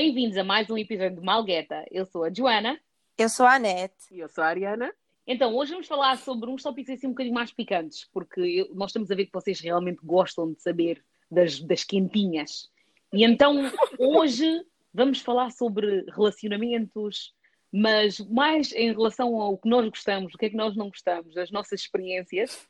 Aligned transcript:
Bem-vindos 0.00 0.36
a 0.36 0.44
mais 0.44 0.70
um 0.70 0.78
episódio 0.78 1.16
de 1.16 1.26
Malgueta. 1.26 1.84
Eu 1.90 2.06
sou 2.06 2.22
a 2.22 2.32
Joana. 2.32 2.80
Eu 3.18 3.28
sou 3.28 3.44
a 3.44 3.54
Anete. 3.54 3.96
E 4.12 4.20
eu 4.20 4.28
sou 4.28 4.44
a 4.44 4.46
Ariana. 4.46 4.94
Então, 5.26 5.52
hoje 5.56 5.72
vamos 5.72 5.88
falar 5.88 6.16
sobre 6.18 6.48
uns 6.48 6.62
tópicos 6.62 6.94
assim 6.94 7.08
um 7.08 7.10
bocadinho 7.10 7.34
mais 7.34 7.50
picantes, 7.50 8.08
porque 8.12 8.40
eu- 8.40 8.72
nós 8.76 8.90
estamos 8.90 9.10
a 9.10 9.16
ver 9.16 9.26
que 9.26 9.32
vocês 9.32 9.58
realmente 9.58 9.98
gostam 10.04 10.52
de 10.52 10.62
saber 10.62 11.04
das, 11.28 11.58
das 11.58 11.82
quentinhas. 11.82 12.70
E 13.12 13.24
então, 13.24 13.56
hoje 13.98 14.64
vamos 14.94 15.20
falar 15.20 15.50
sobre 15.50 16.04
relacionamentos, 16.12 17.34
mas 17.72 18.20
mais 18.20 18.70
em 18.74 18.92
relação 18.92 19.34
ao 19.40 19.58
que 19.58 19.68
nós 19.68 19.88
gostamos, 19.88 20.32
o 20.32 20.38
que 20.38 20.46
é 20.46 20.50
que 20.50 20.56
nós 20.56 20.76
não 20.76 20.90
gostamos, 20.90 21.36
as 21.36 21.50
nossas 21.50 21.80
experiências. 21.80 22.68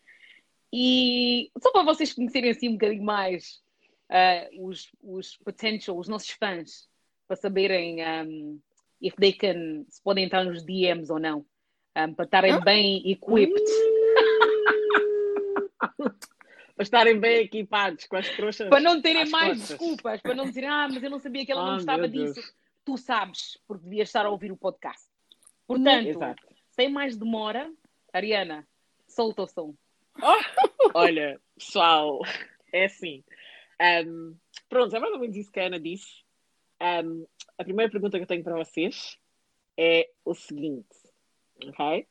E 0.72 1.50
só 1.62 1.72
para 1.72 1.82
vocês 1.82 2.14
conhecerem 2.14 2.52
assim 2.52 2.70
um 2.70 2.78
bocadinho 2.78 3.04
mais 3.04 3.60
ah, 4.08 4.48
os, 4.58 4.90
os 5.02 5.36
potential, 5.36 5.98
os 5.98 6.08
nossos 6.08 6.30
fãs, 6.30 6.88
para 7.28 7.36
saberem 7.36 7.98
um, 8.02 8.60
if 9.00 9.14
they 9.16 9.32
can, 9.32 9.84
se 9.88 10.02
podem 10.02 10.24
entrar 10.24 10.44
nos 10.44 10.64
DMs 10.64 11.12
ou 11.12 11.20
não, 11.20 11.44
um, 11.96 12.14
para 12.14 12.24
estarem 12.24 12.60
bem 12.60 13.08
equipped. 13.10 13.62
Para 16.74 16.84
estarem 16.84 17.18
bem 17.18 17.38
equipados 17.38 18.06
com 18.06 18.16
as 18.16 18.28
trouxas. 18.36 18.68
Para 18.68 18.80
não 18.80 19.02
terem 19.02 19.28
mais 19.30 19.58
costas. 19.58 19.68
desculpas, 19.78 20.20
para 20.20 20.34
não 20.34 20.44
dizerem, 20.44 20.68
ah, 20.68 20.88
mas 20.88 21.02
eu 21.02 21.10
não 21.10 21.18
sabia 21.18 21.44
que 21.44 21.50
ela 21.50 21.62
não 21.64 21.72
Ah, 21.72 21.74
gostava 21.74 22.08
disso. 22.08 22.40
Tu 22.84 22.96
sabes, 22.96 23.58
porque 23.66 23.82
devias 23.82 24.08
estar 24.08 24.24
a 24.24 24.30
ouvir 24.30 24.52
o 24.52 24.56
podcast. 24.56 25.04
Portanto, 25.66 26.06
Exato. 26.06 26.46
sem 26.70 26.88
mais 26.88 27.16
demora, 27.16 27.68
Ariana, 28.12 28.64
solta 29.08 29.42
o 29.42 29.46
som. 29.48 29.74
Olha, 30.94 31.40
pessoal, 31.58 32.20
é 32.72 32.84
assim. 32.84 33.24
Ahm, 33.80 34.34
pronto, 34.68 34.94
é 34.94 35.00
mais 35.00 35.12
ou 35.12 35.18
menos 35.18 35.36
isso 35.36 35.50
que 35.50 35.58
a 35.58 35.66
Ana 35.66 35.80
disse. 35.80 36.22
Ahm, 36.80 37.24
a 37.58 37.64
primeira 37.64 37.90
pergunta 37.90 38.16
que 38.16 38.22
eu 38.22 38.28
tenho 38.28 38.44
para 38.44 38.56
vocês 38.56 39.18
é 39.76 40.08
o 40.24 40.34
seguinte, 40.34 40.96
ok? 41.66 42.06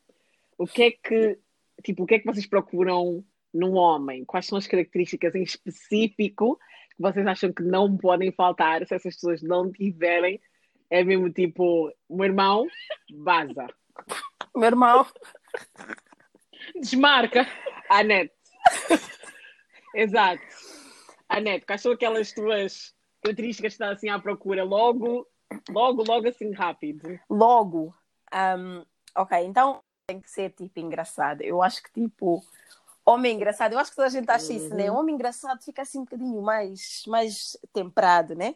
O 0.58 0.66
que 0.68 0.84
é 0.84 0.92
que, 0.92 1.40
tipo, 1.84 2.04
o 2.04 2.06
que 2.06 2.16
é 2.16 2.20
que 2.20 2.26
vocês 2.26 2.46
procuram 2.46 3.24
num 3.54 3.76
homem? 3.76 4.26
Quais 4.26 4.46
são 4.46 4.58
as 4.58 4.68
características 4.68 5.36
em 5.36 5.44
específico 5.44 6.60
que 6.96 7.02
vocês 7.02 7.26
acham 7.26 7.54
que 7.54 7.64
não 7.64 7.96
podem 7.98 8.32
faltar 8.32 8.86
se 8.86 8.94
essas 8.94 9.16
pessoas 9.16 9.42
não 9.42 9.72
tiverem? 9.72 10.42
É 10.90 11.04
mesmo 11.04 11.32
tipo, 11.32 11.94
meu 12.10 12.26
irmão, 12.26 12.68
vaza. 13.14 13.68
Meu 14.56 14.66
irmão. 14.66 15.06
Desmarca. 16.76 17.48
A 17.90 18.04
net. 18.04 18.34
Exato. 19.94 20.42
A 21.30 21.40
net, 21.40 21.66
quais 21.66 21.82
são 21.82 21.92
aquelas 21.92 22.32
tuas 22.32 22.97
características 23.28 23.74
que 23.74 23.76
estás 23.76 23.98
assim 23.98 24.10
à 24.10 24.20
procura 24.20 24.64
logo, 24.64 25.28
logo, 25.70 26.04
logo 26.04 26.28
assim 26.28 26.52
rápido? 26.52 27.20
Logo. 27.30 27.94
Um, 28.34 28.86
ok, 29.16 29.46
então 29.46 29.80
tem 30.08 30.22
que 30.22 30.30
ser 30.30 30.52
tipo 30.52 30.80
engraçado. 30.80 31.42
Eu 31.42 31.62
acho 31.62 31.84
que 31.84 31.92
tipo. 31.92 32.44
Homem 33.10 33.36
engraçado, 33.36 33.72
eu 33.72 33.80
acho 33.80 33.92
que 33.92 33.96
toda 33.96 34.10
a 34.10 34.12
gente 34.12 34.30
acha 34.30 34.52
isso, 34.52 34.76
né? 34.76 34.92
Homem 34.92 35.16
engraçado 35.16 35.64
fica 35.64 35.82
assim 35.82 36.00
um 36.00 36.04
bocadinho 36.04 36.42
mais, 36.42 37.04
mais 37.08 37.58
temperado, 37.72 38.36
né? 38.36 38.56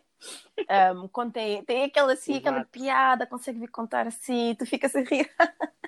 Um, 0.94 1.32
tem, 1.32 1.86
aquela 1.86 2.12
assim, 2.12 2.36
aquela 2.36 2.58
Exato. 2.58 2.70
piada, 2.70 3.26
consegue 3.26 3.60
vir 3.60 3.70
contar 3.70 4.08
assim, 4.08 4.54
tu 4.60 4.66
ficas 4.66 4.94
a 4.94 5.00
rir. 5.00 5.32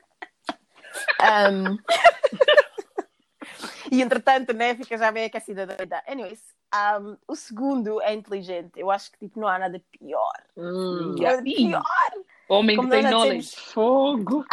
Um, 1.20 1.78
e 3.92 4.02
entretanto, 4.02 4.54
né, 4.54 4.76
fica 4.76 4.98
já 4.98 5.12
bem 5.12 5.26
aquecida 5.26 5.66
da 5.66 5.76
vida. 5.76 6.02
Anyways, 6.08 6.42
um, 6.74 7.18
o 7.28 7.36
segundo 7.36 8.02
é 8.02 8.14
inteligente. 8.14 8.72
Eu 8.80 8.90
acho 8.90 9.12
que 9.12 9.20
tipo, 9.20 9.40
não 9.40 9.48
há 9.48 9.60
nada 9.60 9.82
pior. 9.92 10.34
Hum, 10.58 11.16
Nada 11.20 11.42
pior. 11.44 11.84
Homem 12.50 12.76
Como 12.76 12.90
que 12.90 12.96
tem 12.96 13.04
knowledge. 13.10 13.56
fogo. 13.56 14.46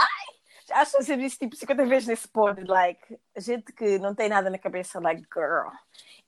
Acho 0.71 0.99
que 0.99 1.03
você 1.05 1.17
disse 1.17 1.39
tipo 1.39 1.57
50 1.57 1.85
vezes 1.87 2.09
nesse 2.09 2.29
pod, 2.29 2.63
like, 2.65 3.19
gente 3.37 3.73
que 3.73 3.99
não 3.99 4.15
tem 4.15 4.29
nada 4.29 4.49
na 4.49 4.59
cabeça, 4.59 5.01
like, 5.01 5.27
girl. 5.35 5.69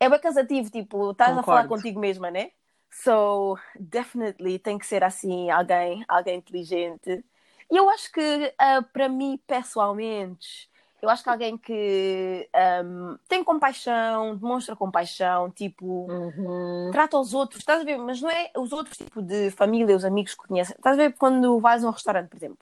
É 0.00 0.09
bem 0.09 0.19
cansativo, 0.19 0.69
tipo, 0.69 1.12
estás 1.12 1.37
a 1.39 1.43
falar 1.44 1.69
contigo 1.69 2.00
mesma, 2.00 2.28
né? 2.31 2.50
So, 2.91 3.56
definitely 3.78 4.59
tem 4.59 4.78
que 4.78 4.87
ser 4.87 5.05
assim, 5.05 5.49
alguém, 5.50 6.05
alguém 6.09 6.38
inteligente. 6.38 7.25
E 7.71 7.77
eu 7.77 7.88
acho 7.88 8.11
que, 8.12 8.53
ah, 8.59 8.83
para 8.83 9.09
mim, 9.09 9.41
pessoalmente, 9.47 10.69
eu 11.03 11.11
acho 11.11 11.23
que 11.25 11.29
alguém 11.29 11.59
que 11.59 12.49
ahm, 12.55 13.17
tem 13.29 13.43
compaixão, 13.43 14.37
demonstra 14.37 14.77
compaixão, 14.77 15.51
tipo, 15.51 16.07
Uhum. 16.09 16.91
trata 16.93 17.19
os 17.19 17.35
outros, 17.35 17.61
estás 17.61 17.81
a 17.81 17.85
ver? 17.85 17.99
Mas 17.99 18.21
não 18.23 18.31
é 18.31 18.51
os 18.57 18.73
outros, 18.73 18.97
tipo, 18.97 19.21
de 19.21 19.51
família, 19.51 19.97
os 19.97 20.05
amigos 20.05 20.35
que 20.35 20.47
conhecem. 20.47 20.77
Estás 20.77 20.97
a 20.99 21.03
ver 21.03 21.15
quando 21.15 21.59
vais 21.61 21.83
a 21.85 21.89
um 21.89 21.93
restaurante, 21.93 22.29
por 22.29 22.37
exemplo? 22.37 22.59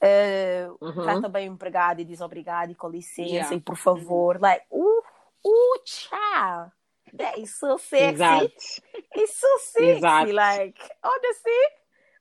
eh, 0.00 0.68
Uhum. 0.82 1.02
trata 1.02 1.28
bem 1.30 1.48
o 1.48 1.54
empregado 1.54 2.00
e 2.00 2.04
diz 2.04 2.20
obrigado 2.20 2.70
e 2.70 2.74
com 2.74 2.88
licença 2.90 3.30
Yeah. 3.32 3.54
e 3.56 3.60
por 3.60 3.76
favor. 3.76 4.38
Like, 4.38 4.66
uh, 4.70 4.98
uh, 5.42 5.78
tchau. 5.84 6.70
That 7.16 7.40
is 7.40 7.54
so 7.58 7.78
sexy. 7.78 8.12
Exato. 8.12 8.52
It's 9.16 9.34
so 9.40 9.58
sexy. 9.60 9.96
Exato. 9.96 10.32
Like, 10.32 10.78
honestly, 11.02 11.68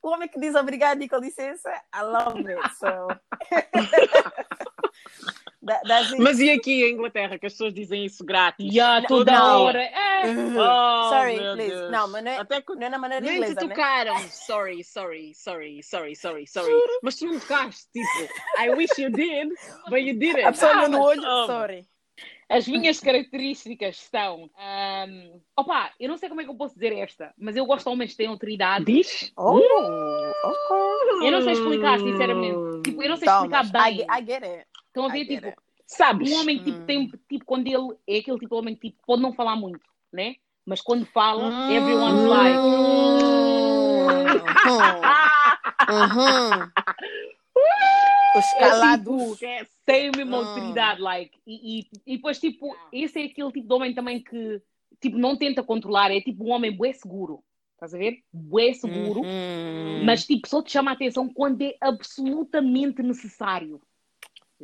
o 0.02 0.10
homem 0.10 0.30
que 0.30 0.40
diz 0.40 0.56
obrigado 0.56 1.02
e 1.02 1.10
com 1.10 1.18
licença, 1.18 1.70
I 1.94 2.02
love 2.04 2.48
it. 2.50 2.70
So. 2.80 3.20
It. 5.70 6.18
Mas 6.22 6.40
e 6.40 6.50
aqui 6.52 6.84
em 6.84 6.94
Inglaterra, 6.94 7.40
que 7.40 7.46
as 7.46 7.54
pessoas 7.54 7.74
dizem 7.74 8.06
isso 8.06 8.24
grátis? 8.26 8.74
Yeah, 8.74 9.06
toda 9.08 9.32
Não. 9.32 9.62
hora. 9.64 9.82
É. 9.82 10.24
Oh, 10.26 11.10
Sorry, 11.10 11.36
please. 11.54 11.70
Deus. 11.72 11.92
Não, 11.92 12.08
mas 12.08 12.24
não 12.24 12.32
é, 12.32 12.38
Até 12.38 12.62
que 12.62 12.76
não 12.76 12.88
é 12.88 12.90
na 12.90 12.98
maneira 12.98 13.26
nem 13.26 13.34
te 13.34 13.38
inglesa, 13.38 13.62
né? 13.62 13.68
tocaram. 13.76 14.18
Sorry, 14.30 14.84
sorry, 14.84 15.34
sorry, 15.34 15.82
sorry, 15.84 16.16
sorry, 16.16 16.48
sorry. 16.48 16.74
Mas 17.02 17.16
tu 17.16 17.26
não 17.26 17.40
tocaste, 17.40 17.88
tipo, 17.92 18.34
I 18.62 18.70
wish 18.72 19.02
you 19.02 19.10
did, 19.10 19.50
but 19.90 20.00
you 20.00 20.14
didn't. 20.18 20.44
A 20.46 20.52
pessoa 20.52 20.72
Ah, 20.74 20.88
no 20.88 21.02
olho, 21.02 21.22
oh, 21.26 21.46
sorry. 21.46 21.86
As 22.50 22.68
minhas 22.68 23.00
características 23.00 23.98
são. 23.98 24.50
ahm, 24.58 25.40
opa, 25.58 25.92
eu 26.00 26.08
não 26.08 26.18
sei 26.18 26.30
como 26.30 26.42
é 26.42 26.44
que 26.44 26.50
eu 26.52 26.56
posso 26.56 26.76
dizer 26.76 26.94
esta, 26.94 27.34
mas 27.38 27.56
eu 27.56 27.66
gosto 27.66 27.86
de 27.86 27.90
homens 27.94 28.12
que 28.12 28.18
têm 28.18 28.28
autoridade. 28.28 28.86
Diz? 28.86 29.32
Oh, 29.36 29.58
ok. 29.58 31.28
Eu 31.28 31.32
não 31.32 31.42
sei 31.42 31.54
explicar, 31.54 32.00
sinceramente. 32.00 32.84
Tipo, 32.84 33.02
eu 33.02 33.10
não 33.10 33.18
sei 33.18 33.28
Thomas, 33.28 33.66
explicar 33.66 33.84
bem. 33.84 34.02
I, 34.02 34.22
I 34.22 34.26
get 34.26 34.44
it. 34.44 34.68
Estão 34.94 35.06
a 35.06 35.10
ver, 35.10 35.26
tipo, 35.26 35.48
it. 35.48 35.58
Sabes? 35.88 36.32
um 36.32 36.36
homem 36.40 36.60
tipo, 36.60 36.80
Hum. 36.82 36.86
tem, 36.86 37.08
tipo, 37.28 37.46
quando 37.46 37.66
ele 37.68 37.98
é 38.08 38.20
aquele 38.20 38.38
tipo 38.38 38.54
de 38.56 38.60
homem 38.62 38.76
que 38.76 38.92
tipo, 38.92 39.02
pode 39.08 39.22
não 39.24 39.34
falar 39.34 39.56
muito, 39.56 39.82
né? 40.12 40.36
Mas 40.66 40.82
quando 40.82 41.04
fala, 41.08 41.50
Hum. 41.50 41.72
everyone's 41.72 42.24
like. 42.30 42.64
Uhum. 45.90 46.72
É 48.34 48.38
Os 48.38 48.46
tipo, 48.48 48.60
calados. 48.60 49.32
Esquece. 49.34 49.72
tem 49.86 50.10
a 50.10 50.12
mesma 50.16 50.38
Hum. 50.38 50.42
autoridade, 50.42 51.02
like. 51.02 51.38
E, 51.46 51.80
e, 51.80 51.88
e 52.06 52.16
depois, 52.18 52.40
tipo, 52.40 52.76
esse 52.92 53.20
é 53.20 53.26
aquele 53.26 53.52
tipo 53.52 53.68
de 53.68 53.74
homem 53.74 53.94
também 53.94 54.24
que, 54.24 54.62
tipo, 55.02 55.18
não 55.18 55.36
tenta 55.38 55.64
controlar, 55.64 56.12
é 56.12 56.22
tipo 56.22 56.44
um 56.46 56.52
homem 56.52 56.72
bué 56.72 56.94
seguro. 56.94 57.44
Estás 57.74 57.94
a 57.94 57.98
ver? 57.98 58.24
Bué 58.32 58.74
seguro. 58.74 59.22
Uhum. 59.22 60.04
Mas, 60.06 60.26
tipo, 60.26 60.48
só 60.48 60.64
te 60.64 60.72
chama 60.72 60.92
a 60.92 60.94
atenção 60.94 61.28
quando 61.32 61.62
é 61.62 61.76
absolutamente 61.82 63.02
necessário. 63.04 63.82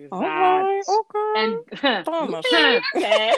Exato. 0.06 0.24
Alright, 0.24 0.86
ok. 0.90 1.20
And- 1.38 1.64
Thomas. 2.06 2.46
É. 3.04 3.32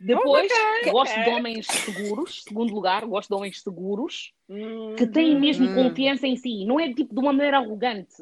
Depois, 0.00 0.50
Ok. 0.80 0.90
gosto 0.90 1.20
de 1.22 1.30
homens 1.30 1.66
seguros. 1.66 2.42
Segundo 2.42 2.74
lugar, 2.74 3.06
gosto 3.06 3.28
de 3.28 3.34
homens 3.36 3.62
seguros 3.62 4.32
Uhum. 4.48 4.96
que 4.96 5.06
têm 5.06 5.38
mesmo 5.38 5.66
Hum. 5.68 5.74
confiança 5.74 6.26
em 6.26 6.34
si. 6.36 6.64
Não 6.64 6.80
é 6.80 6.92
tipo 6.92 7.14
de 7.14 7.20
uma 7.20 7.32
maneira 7.32 7.58
arrogante. 7.58 8.16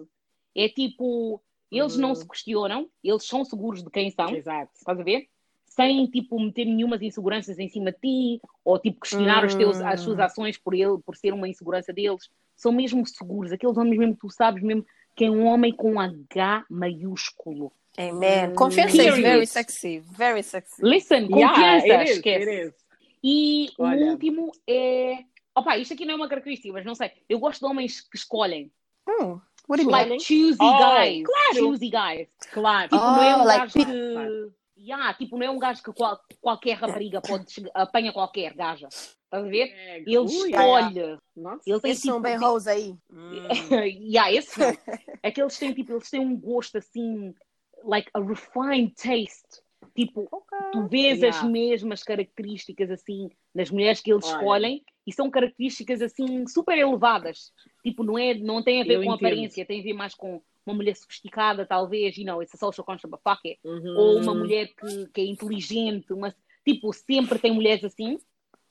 É 0.54 0.68
tipo, 0.68 1.40
eles 1.72 1.96
não 1.96 2.14
se 2.14 2.28
questionam, 2.28 2.86
eles 3.02 3.24
são 3.24 3.44
seguros 3.46 3.82
de 3.82 3.88
quem 3.90 4.10
são. 4.10 4.28
Exato. 4.34 4.70
Estás 4.76 5.00
a 5.00 5.02
ver? 5.02 5.26
Sem, 5.64 6.04
tipo, 6.08 6.38
meter 6.38 6.66
nenhumas 6.66 7.00
inseguranças 7.00 7.58
em 7.58 7.68
cima 7.68 7.92
de 7.92 7.98
ti, 7.98 8.42
ou, 8.64 8.78
tipo, 8.78 9.00
questionar 9.00 9.44
os 9.46 9.54
teus, 9.54 9.80
as 9.80 10.00
suas 10.00 10.18
Hum. 10.18 10.22
ações 10.22 10.58
por 10.58 10.74
ele, 10.74 10.98
por 10.98 11.16
ser 11.16 11.32
uma 11.32 11.48
insegurança 11.48 11.92
deles. 11.94 12.28
São 12.56 12.72
mesmo 12.72 13.06
seguros. 13.06 13.52
Aqueles 13.52 13.78
homens 13.78 13.96
mesmo, 13.96 14.14
que 14.14 14.20
tu 14.20 14.28
sabes 14.30 14.62
mesmo 14.62 14.84
que 15.20 15.26
é 15.26 15.30
um 15.30 15.44
homem 15.44 15.70
com 15.70 16.00
H 16.00 16.64
maiúsculo. 16.70 17.70
Amen. 17.98 18.54
Confiança 18.54 18.96
is 18.96 19.02
Period. 19.02 19.20
very 19.22 19.46
sexy. 19.46 19.98
Very 20.16 20.42
sexy. 20.42 20.80
Listen, 20.82 21.26
Yeah, 21.30 21.52
confiança, 21.54 21.86
it 22.00 22.04
is, 22.10 22.16
esquece. 22.16 22.66
is. 22.68 22.74
E 23.22 23.68
o 23.76 23.84
último 23.86 24.50
é... 24.66 25.24
Opa, 25.54 25.76
isto 25.76 25.92
aqui 25.92 26.06
não 26.06 26.14
é 26.14 26.16
uma 26.16 26.26
característica, 26.28 26.72
mas 26.72 26.86
não 26.86 26.94
sei. 26.94 27.10
Eu 27.28 27.38
gosto 27.38 27.60
de 27.60 27.66
homens 27.66 28.00
que 28.00 28.16
escolhem. 28.16 28.72
Hmm. 29.06 29.38
What 29.68 29.82
do 29.84 29.90
you 29.90 29.90
mean? 29.94 30.08
Like, 30.08 30.24
choosy 30.24 30.56
Oh, 30.58 30.78
guys. 30.78 31.22
claro. 31.26 31.54
Choosy 31.56 31.90
guys. 31.90 32.28
Claro. 32.50 32.88
Tipo, 32.88 33.04
não 33.04 33.22
é 33.22 33.36
um 33.36 33.40
Oh, 33.40 33.44
like 33.44 33.60
gajo 33.78 33.86
que... 33.90 34.60
Yeah, 34.82 35.12
tipo, 35.12 35.36
não 35.36 35.46
é 35.46 35.50
um 35.50 35.58
gajo 35.58 35.82
que 35.82 35.92
qual- 35.92 36.18
qualquer 36.40 36.78
rapariga 36.78 37.20
pode 37.20 37.44
apanha 37.74 38.10
qualquer 38.14 38.54
gaja. 38.54 38.88
Estás 39.30 39.44
a 39.44 39.48
ver? 39.48 39.68
É, 39.72 39.98
Ele 40.00 40.24
escolhe. 40.24 41.18
Nossa. 41.36 41.62
Ele 41.64 41.80
tem 41.80 41.90
Esses 41.92 42.02
são 42.02 42.16
tipo, 42.16 42.22
bem 42.22 42.44
hoes 42.44 42.66
aí. 42.66 42.94
Hum. 43.12 43.30
yeah, 44.10 44.32
esse 44.32 44.58
não. 44.58 44.76
É 45.22 45.30
que 45.30 45.40
eles 45.40 45.56
têm, 45.56 45.72
tipo, 45.72 45.92
eles 45.92 46.10
têm 46.10 46.18
um 46.20 46.36
gosto 46.36 46.78
assim, 46.78 47.32
like 47.84 48.10
a 48.12 48.20
refined 48.20 48.92
taste. 48.96 49.62
Tipo, 49.94 50.28
tu 50.72 50.88
vês 50.88 51.22
as 51.22 51.36
Yeah. 51.36 51.48
mesmas 51.48 52.02
características 52.02 52.90
assim 52.90 53.30
nas 53.54 53.70
mulheres 53.70 54.00
que 54.00 54.12
eles 54.12 54.24
Olha. 54.26 54.34
escolhem 54.36 54.84
e 55.06 55.12
são 55.12 55.30
características 55.30 56.02
assim 56.02 56.46
super 56.46 56.76
elevadas. 56.76 57.52
Tipo, 57.82 58.02
não, 58.02 58.18
é, 58.18 58.34
não 58.34 58.62
tem 58.62 58.82
a 58.82 58.84
ver 58.84 58.94
Eu 58.96 59.02
com 59.04 59.14
entendo. 59.14 59.26
aparência, 59.26 59.64
tem 59.64 59.80
a 59.80 59.82
ver 59.82 59.92
mais 59.94 60.14
com 60.14 60.42
uma 60.66 60.74
mulher 60.74 60.94
sofisticada, 60.96 61.64
talvez, 61.64 62.16
you 62.18 62.24
know, 62.26 62.42
it's 62.42 62.54
a 62.54 62.58
social 62.58 62.84
construct, 62.84 63.10
but 63.10 63.20
fuck 63.22 63.48
it. 63.48 63.58
Uhum. 63.64 63.96
Ou 63.96 64.16
uma 64.18 64.34
mulher 64.34 64.68
que, 64.68 65.06
que 65.14 65.20
é 65.22 65.24
inteligente, 65.24 66.12
uma, 66.12 66.34
tipo, 66.64 66.92
sempre 66.92 67.38
tem 67.38 67.52
mulheres 67.52 67.82
assim. 67.82 68.18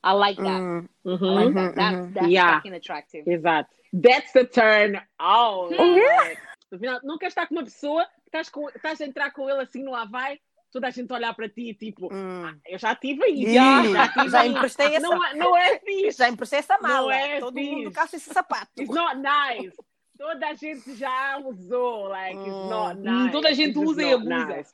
I 0.03 0.13
like 0.13 0.37
that. 0.41 0.59
Hum, 0.61 0.89
I 1.05 1.09
like 1.09 1.53
that. 1.55 1.75
That's, 1.75 2.13
that's 2.13 2.27
Yeah. 2.29 2.55
fucking 2.55 2.73
attractive. 2.73 3.25
Exato. 3.25 3.67
That's 3.93 4.31
the 4.33 4.45
turn 4.45 4.95
on. 4.95 5.03
Oh, 5.19 5.69
Like, 5.71 6.37
no 6.71 6.77
final, 6.79 6.99
não 7.03 7.17
queres 7.17 7.31
estar 7.33 7.47
com 7.47 7.55
uma 7.55 7.63
pessoa, 7.63 8.05
estás, 8.25 8.49
com, 8.49 8.69
estás 8.69 9.01
a 9.01 9.05
entrar 9.05 9.31
com 9.31 9.49
ele 9.49 9.61
assim 9.61 9.83
no 9.83 9.95
Havaí, 9.95 10.39
toda 10.71 10.87
a 10.87 10.91
gente 10.91 11.11
olhar 11.11 11.33
para 11.33 11.49
ti, 11.49 11.73
tipo, 11.73 12.13
hum. 12.13 12.53
eu 12.67 12.77
já 12.77 12.93
tive 12.95 13.23
aí. 13.23 13.43
Ih, 13.45 13.53
Já, 13.55 14.07
tive 14.09 14.29
já 14.29 14.45
emprestei 14.45 14.95
essa. 14.95 15.07
Não, 15.07 15.25
é- 15.25 15.33
não 15.33 15.57
é 15.57 15.79
fixe. 15.79 16.17
Já 16.19 16.29
emprestei 16.29 16.59
essa 16.59 16.77
mala. 16.77 17.01
Não 17.01 17.11
é 17.11 17.39
Todo 17.39 17.53
fixe. 17.55 17.71
mundo 17.75 17.91
calça 17.91 18.15
esse 18.15 18.31
sapato. 18.31 18.69
It's 18.79 18.93
not 18.93 19.15
nice. 19.17 19.75
Toda 20.17 20.47
a 20.49 20.53
gente 20.53 20.95
já 20.95 21.39
usou. 21.43 22.09
Like, 22.09 22.37
it's 22.39 22.47
Hum. 22.53 22.69
not 22.69 22.99
Hum, 22.99 23.03
nice. 23.23 23.31
toda 23.31 23.49
a 23.49 23.53
gente 23.53 23.69
It's 23.79 23.89
usa 23.89 24.03
e 24.03 24.13
abusa. 24.13 24.45
nice. 24.45 24.73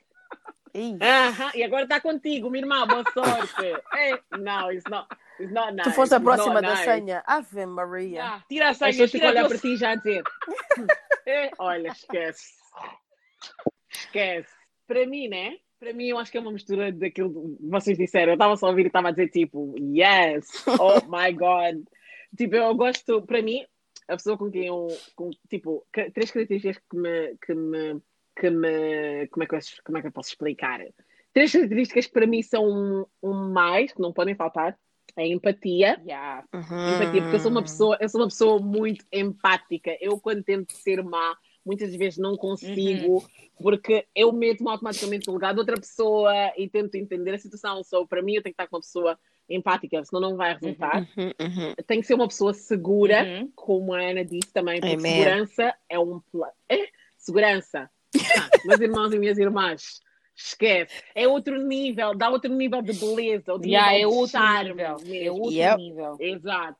Aham, 1.01 1.51
E 1.55 1.63
agora 1.63 1.83
está 1.83 2.01
contigo, 2.01 2.49
minha 2.49 2.63
irmã, 2.63 2.85
boa 2.87 3.03
sorte. 3.13 3.63
Ei, 3.97 4.19
não, 4.39 4.71
it's 4.71 4.83
not, 4.89 5.07
it's 5.39 5.51
not 5.51 5.71
nice. 5.73 5.83
tu 5.89 5.91
foste 5.95 6.13
a 6.15 6.19
próxima 6.19 6.61
da 6.61 6.71
nice. 6.71 6.83
senha. 6.83 7.23
Ave 7.25 7.65
Maria. 7.65 8.23
Ah, 8.25 8.43
tira 8.49 8.67
a 8.67 8.69
As 8.71 8.77
senha, 8.77 8.91
pessoas 8.91 9.11
ficam 9.11 9.29
a 9.29 9.31
tira 9.31 9.41
a 9.41 9.45
olhar 9.45 9.49
para 9.49 9.57
ti 9.59 9.77
já 9.77 9.91
a 9.91 9.95
dizer. 9.95 10.23
"Eh, 11.25 11.51
Olha, 11.59 11.87
esquece. 11.89 12.53
Esquece. 13.89 14.49
Para 14.87 15.05
mim, 15.07 15.27
né? 15.27 15.57
Para 15.79 15.93
mim, 15.93 16.07
eu 16.07 16.17
acho 16.17 16.31
que 16.31 16.37
é 16.37 16.41
uma 16.41 16.51
mistura 16.51 16.91
daquilo 16.91 17.55
que 17.57 17.67
vocês 17.67 17.97
disseram. 17.97 18.31
Eu 18.31 18.35
estava 18.35 18.55
só 18.57 18.67
a 18.67 18.69
ouvir 18.69 18.83
e 18.83 18.87
estava 18.87 19.09
a 19.09 19.11
dizer 19.11 19.29
tipo, 19.29 19.75
yes, 19.79 20.47
oh 20.79 20.99
my 21.09 21.31
god. 21.33 21.83
Tipo, 22.37 22.55
eu 22.57 22.75
gosto, 22.75 23.21
para 23.21 23.41
mim, 23.41 23.65
a 24.09 24.17
pessoa 24.17 24.37
com 24.37 24.51
quem 24.51 24.65
eu, 24.65 24.87
com, 25.15 25.29
tipo, 25.49 25.85
três 26.13 26.31
características 26.31 26.77
que 26.89 26.97
me, 26.97 27.37
que 27.37 27.53
me, 27.53 28.01
que 28.35 28.49
me, 28.49 29.27
como 29.27 29.43
é 29.43 29.47
que 29.47 29.55
eu, 29.55 29.59
como 29.83 29.97
é 29.97 30.01
que 30.01 30.07
eu 30.07 30.11
posso 30.11 30.29
explicar? 30.29 30.79
Três 31.33 31.51
características 31.51 32.05
que 32.07 32.13
para 32.13 32.27
mim 32.27 32.41
são 32.41 32.65
um, 32.65 33.05
um 33.21 33.33
mais, 33.51 33.91
que 33.93 34.01
não 34.01 34.13
podem 34.13 34.35
faltar. 34.35 34.77
É 35.17 35.23
a 35.23 35.27
empatia, 35.27 36.01
Yeah. 36.05 36.43
Uhum. 36.53 36.93
empatia, 36.95 37.21
porque 37.21 37.35
eu 37.35 37.39
sou 37.39 37.51
uma 37.51 37.61
pessoa, 37.61 37.97
eu 38.01 38.09
sou 38.09 38.21
uma 38.21 38.27
pessoa 38.27 38.59
muito 38.59 39.05
empática. 39.11 39.95
Eu 40.01 40.19
quando 40.19 40.43
tento 40.43 40.73
ser 40.73 41.01
má, 41.03 41.37
muitas 41.65 41.95
vezes 41.95 42.19
não 42.19 42.35
consigo, 42.35 43.23
porque 43.61 44.05
eu 44.13 44.31
meto-me 44.33 44.69
automaticamente 44.69 45.27
no 45.27 45.33
lugar 45.33 45.53
de 45.53 45.59
outra 45.59 45.77
pessoa 45.77 46.33
e 46.57 46.67
tento 46.69 46.95
entender 46.95 47.33
a 47.33 47.37
situação. 47.37 47.81
So, 47.83 48.05
para 48.05 48.21
mim, 48.21 48.35
eu 48.35 48.43
tenho 48.43 48.53
que 48.53 48.61
estar 48.61 48.67
com 48.67 48.75
uma 48.75 48.81
pessoa 48.81 49.17
empática, 49.49 50.03
senão 50.03 50.21
não 50.21 50.35
vai 50.35 50.53
resultar. 50.53 51.07
Uhum, 51.17 51.31
uhum. 51.39 51.75
Tem 51.87 52.01
que 52.01 52.07
ser 52.07 52.15
uma 52.15 52.27
pessoa 52.27 52.53
segura, 52.53 53.23
Uhum. 53.23 53.51
como 53.55 53.93
a 53.93 54.01
Ana 54.01 54.25
disse 54.25 54.51
também, 54.51 54.79
porque 54.81 54.95
Amen. 54.95 55.13
segurança 55.23 55.73
é 55.87 55.97
um 55.99 56.19
plano. 56.31 56.53
É? 56.69 56.87
Segurança. 57.17 57.89
Ah, 58.37 58.49
meus 58.63 58.79
irmãos 58.81 59.13
e 59.13 59.19
minhas 59.19 59.37
irmãs. 59.37 60.01
Esquece. 60.35 60.93
É 61.13 61.27
outro 61.27 61.57
nível, 61.57 62.13
dá 62.13 62.29
outro 62.29 62.51
nível 62.53 62.81
de 62.81 62.91
beleza, 62.93 63.53
outro 63.53 63.67
Yeah, 63.69 63.91
nível 63.93 64.09
é 64.09 64.11
de 64.11 64.17
outro 64.17 64.31
charme 64.31 64.69
nível. 64.71 64.97
É 64.97 65.03
mesmo. 65.09 65.35
outro 65.41 65.51
Yep. 65.57 65.77
nível. 65.77 66.17
Exato. 66.19 66.77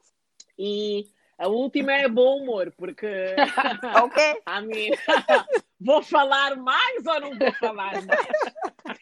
E 0.60 1.08
a 1.38 1.48
última 1.48 1.94
é 1.94 2.08
bom 2.10 2.38
humor, 2.42 2.74
porque 2.78 3.08
Ok. 4.04 4.42
a 4.46 4.62
mim 4.62 4.90
vou 5.80 6.02
falar 6.02 6.58
mais 6.58 7.06
ou 7.06 7.20
não 7.22 7.38
vou 7.40 7.52
falar 7.54 8.02
mais? 8.04 8.38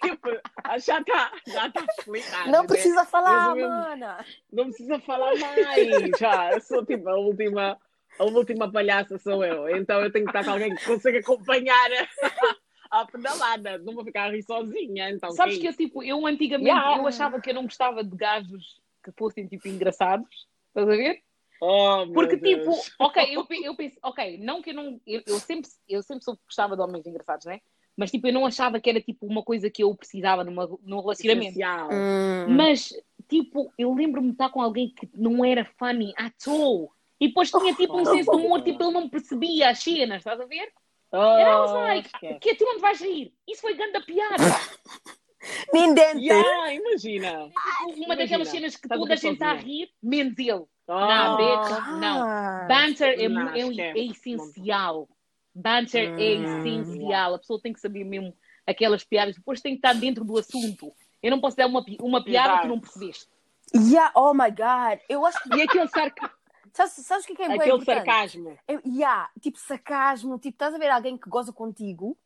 Tipo, 0.01 0.30
já 0.85 1.00
está 1.00 1.31
já 1.47 1.69
tá 1.71 1.85
explicado. 1.97 2.51
Não 2.51 2.62
né? 2.62 2.68
precisa 2.68 3.06
falar, 3.06 3.45
Resumindo, 3.53 3.69
mana. 3.69 4.25
Não 4.51 4.65
precisa 4.65 5.00
falar 5.00 5.35
mais. 5.35 6.18
Já, 6.19 6.53
eu 6.53 6.62
sou 6.62 6.85
tipo 6.85 7.09
a 7.09 7.18
última, 7.18 7.77
a 8.19 8.24
última 8.25 8.71
palhaça 8.71 9.18
sou 9.18 9.44
eu. 9.44 9.69
Então 9.75 10.01
eu 10.01 10.12
tenho 10.12 10.25
que 10.25 10.31
estar 10.31 10.44
com 10.44 10.51
alguém 10.51 10.75
que 10.75 10.86
consiga 10.86 11.19
acompanhar 11.19 11.89
a, 12.92 13.01
a 13.01 13.06
pedalada. 13.06 13.77
Não 13.80 13.94
vou 13.94 14.04
ficar 14.04 14.25
a 14.25 14.31
rir 14.31 14.44
sozinha. 14.44 15.10
Então, 15.10 15.31
Sabes 15.31 15.56
que 15.56 15.62
que 15.62 15.68
é 15.68 15.71
eu, 15.71 15.75
tipo, 15.77 16.04
eu 16.04 16.25
antigamente, 16.27 16.69
Yeah. 16.69 16.98
eu 16.98 17.07
achava 17.07 17.42
que 17.42 17.50
eu 17.50 17.54
não 17.56 17.63
gostava 17.63 18.04
de 18.04 18.15
gajos 18.15 18.81
que 19.04 19.12
fossem, 19.18 19.48
tipo, 19.48 19.68
engraçados. 19.68 20.48
Estás 20.69 20.88
a 20.88 20.95
ver? 20.95 21.21
Oh, 21.62 22.06
Porque, 22.13 22.36
Deus. 22.36 22.60
tipo, 22.60 22.95
ok, 23.00 23.24
eu, 23.31 23.45
eu 23.63 23.75
penso, 23.75 23.98
ok, 24.04 24.38
não 24.39 24.62
que 24.62 24.71
eu 24.71 24.74
não. 24.74 25.00
Eu, 25.07 25.21
eu 25.25 25.39
sempre, 25.39 25.69
eu 25.88 26.04
sempre 26.04 26.24
soube 26.24 26.39
que 26.39 26.45
gostava 26.45 26.75
de 26.75 26.81
homens 26.81 27.06
engraçados, 27.06 27.45
né? 27.45 27.62
Mas, 27.95 28.12
tipo, 28.12 28.27
eu 28.27 28.33
não 28.33 28.45
achava 28.45 28.81
que 28.81 28.89
era, 28.89 29.00
tipo, 29.00 29.25
uma 29.25 29.44
coisa 29.44 29.69
que 29.69 29.83
eu 29.83 29.95
precisava 29.95 30.44
numa, 30.44 30.68
num 30.83 31.00
relacionamento. 31.00 31.57
Hum. 31.59 32.48
Mas, 32.50 32.92
tipo, 33.30 33.71
eu 33.77 33.94
lembro-me 33.94 34.27
de 34.30 34.33
estar 34.33 34.50
com 34.50 34.62
alguém 34.62 34.89
que 34.89 35.09
não 35.13 35.45
era 35.45 35.63
funny 35.77 36.12
at 36.18 36.33
all. 36.48 36.92
E 37.23 37.27
depois 37.29 37.49
tinha, 37.49 37.73
tipo, 37.73 37.97
um 37.97 38.03
senso 38.03 38.29
de 38.29 38.35
humor, 38.37 38.61
tipo, 38.61 38.83
ele 38.83 38.91
não 38.91 39.07
percebia 39.07 39.69
as 39.69 39.79
cenas, 39.79 40.17
estás 40.17 40.41
a 40.41 40.45
ver? 40.45 40.69
Oh, 41.09 41.17
I 41.17 41.55
was 41.55 41.71
like, 41.71 42.07
esquece. 42.07 42.39
que 42.39 42.55
tu 42.55 42.65
não 42.65 42.79
vais 42.79 42.99
rir? 42.99 43.33
Isso 43.47 43.61
foi 43.61 43.75
grande 43.75 44.01
piada. 44.01 44.35
Dente. 45.71 46.19
Yeah, 46.25 46.73
imagina. 46.73 47.49
Tipo, 47.49 48.03
uma 48.05 48.15
daquelas 48.15 48.49
cenas 48.49 48.75
que 48.75 48.87
toda 48.89 49.13
a 49.13 49.15
gente 49.15 49.33
está 49.33 49.51
a 49.51 49.55
rir, 49.55 49.89
menos 50.01 50.37
ele. 50.37 50.65
Oh, 50.87 50.99
Não, 50.99 51.37
bitch. 51.37 51.71
Ah. 51.71 51.91
Não. 51.97 52.67
Banter 52.67 53.19
é, 53.19 53.29
Não, 53.29 53.49
é, 53.49 53.59
esquece. 53.59 53.99
é 53.99 54.05
essencial. 54.05 55.07
Banter 55.55 56.09
é 56.19 56.35
Hum. 56.37 56.59
essencial. 56.59 57.35
A 57.35 57.39
pessoa 57.39 57.61
tem 57.61 57.71
que 57.73 57.79
saber 57.79 58.03
mesmo 58.03 58.35
aquelas 58.67 59.03
piadas. 59.03 59.35
Depois 59.35 59.61
tem 59.61 59.73
que 59.73 59.79
estar 59.79 59.93
dentro 59.93 60.25
do 60.25 60.37
assunto. 60.37 60.91
Eu 61.21 61.31
não 61.31 61.39
posso 61.39 61.55
dar 61.55 61.67
uma, 61.67 61.85
uma 62.01 62.23
piada 62.23 62.55
que 62.55 62.61
tu 62.63 62.67
não 62.67 62.79
percebeste. 62.79 63.27
Yeah, 63.75 64.11
oh 64.15 64.33
my 64.33 64.49
god. 64.49 64.99
Eu 65.07 65.25
acho 65.25 65.41
que. 65.43 65.57
E 65.57 65.61
aquele, 65.61 65.87
sarca... 65.87 66.31
Sabes, 66.73 66.93
sabes 67.05 67.23
o 67.23 67.27
que 67.27 67.33
é, 67.33 67.35
que 67.35 67.41
é 67.43 67.45
aquele 67.55 67.71
importante? 67.75 67.95
sarcasmo. 68.05 68.57
Eu, 68.67 68.81
yeah, 68.85 69.29
tipo 69.39 69.59
sarcasmo, 69.59 70.39
tipo, 70.39 70.55
estás 70.55 70.73
a 70.73 70.77
ver 70.77 70.89
alguém 70.89 71.17
que 71.17 71.29
goza 71.29 71.53
contigo? 71.53 72.17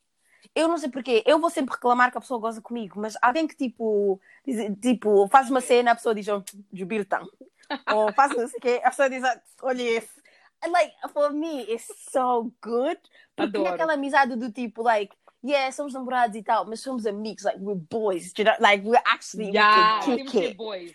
Eu 0.56 0.68
não 0.70 0.78
sei 0.78 0.90
porquê, 0.90 1.22
eu 1.26 1.40
vou 1.40 1.50
sempre 1.50 1.76
reclamar 1.76 2.12
que 2.12 2.18
a 2.18 2.22
pessoa 2.22 2.40
goza 2.40 2.62
comigo, 2.62 3.00
mas 3.00 3.18
alguém 3.22 3.46
que 3.48 3.56
tipo, 3.56 4.22
diz- 4.46 4.72
tipo 4.82 5.28
faz 5.28 5.50
uma 5.50 5.60
cena, 5.60 5.92
a 5.92 5.96
pessoa 5.96 6.16
diz, 6.16 6.28
oh, 6.30 6.42
jubiltão. 6.72 7.28
Ou 7.94 8.14
faz 8.14 8.34
não 8.36 8.48
sei 8.48 8.58
o 8.58 8.62
quê, 8.62 8.82
a 8.84 8.90
pessoa 8.90 9.10
diz, 9.10 9.22
"Ah, 9.24 9.42
olha 9.64 9.82
esse. 9.84 10.22
And, 10.64 10.72
Like, 10.72 10.94
for 11.14 11.32
me, 11.34 11.64
it's 11.72 11.88
so 12.12 12.52
good. 12.64 12.98
Porque 13.36 13.52
tem 13.52 13.62
Adoro. 13.62 13.74
aquela 13.76 13.94
amizade 13.94 14.36
do 14.38 14.50
tipo, 14.52 14.82
like, 14.82 15.14
yeah, 15.44 15.70
somos 15.74 15.94
namorados 15.94 16.36
e 16.38 16.42
tal, 16.44 16.66
mas 16.66 16.80
somos 16.80 17.06
amigos, 17.06 17.44
like, 17.44 17.60
we're 17.60 17.80
boys, 17.92 18.32
you 18.38 18.46
know? 18.46 18.56
like, 18.62 18.84
we're 18.88 19.02
actually, 19.06 19.52
Yeah, 19.54 20.00
we 20.08 20.18
can 20.18 20.26
kick 20.28 20.52
it. 20.52 20.58
boys. 20.58 20.94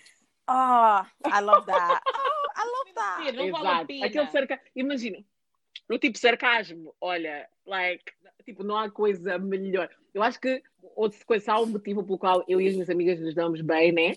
Oh, 0.48 1.04
I 1.26 1.40
love 1.40 1.66
that. 1.66 2.00
That. 2.94 3.24
Ser, 3.24 3.32
não 3.32 3.50
vale 3.50 3.66
a 3.66 3.70
Exato. 3.72 3.86
pena. 3.86 4.06
Aquele 4.06 4.26
sarca... 4.30 4.60
Imagina, 4.76 5.24
o 5.90 5.98
tipo 5.98 6.18
sarcasmo, 6.18 6.94
olha, 7.00 7.48
like, 7.66 8.04
tipo, 8.44 8.62
não 8.62 8.76
há 8.76 8.90
coisa 8.90 9.38
melhor. 9.38 9.88
Eu 10.14 10.22
acho 10.22 10.40
que 10.40 10.62
outra 10.94 11.18
coisa, 11.24 11.52
há 11.52 11.60
um 11.60 11.66
motivo 11.66 12.04
pelo 12.04 12.18
qual 12.18 12.44
eu 12.48 12.60
e 12.60 12.68
as 12.68 12.74
minhas 12.74 12.90
amigas 12.90 13.20
nos 13.20 13.34
damos 13.34 13.60
bem, 13.60 13.92
né? 13.92 14.14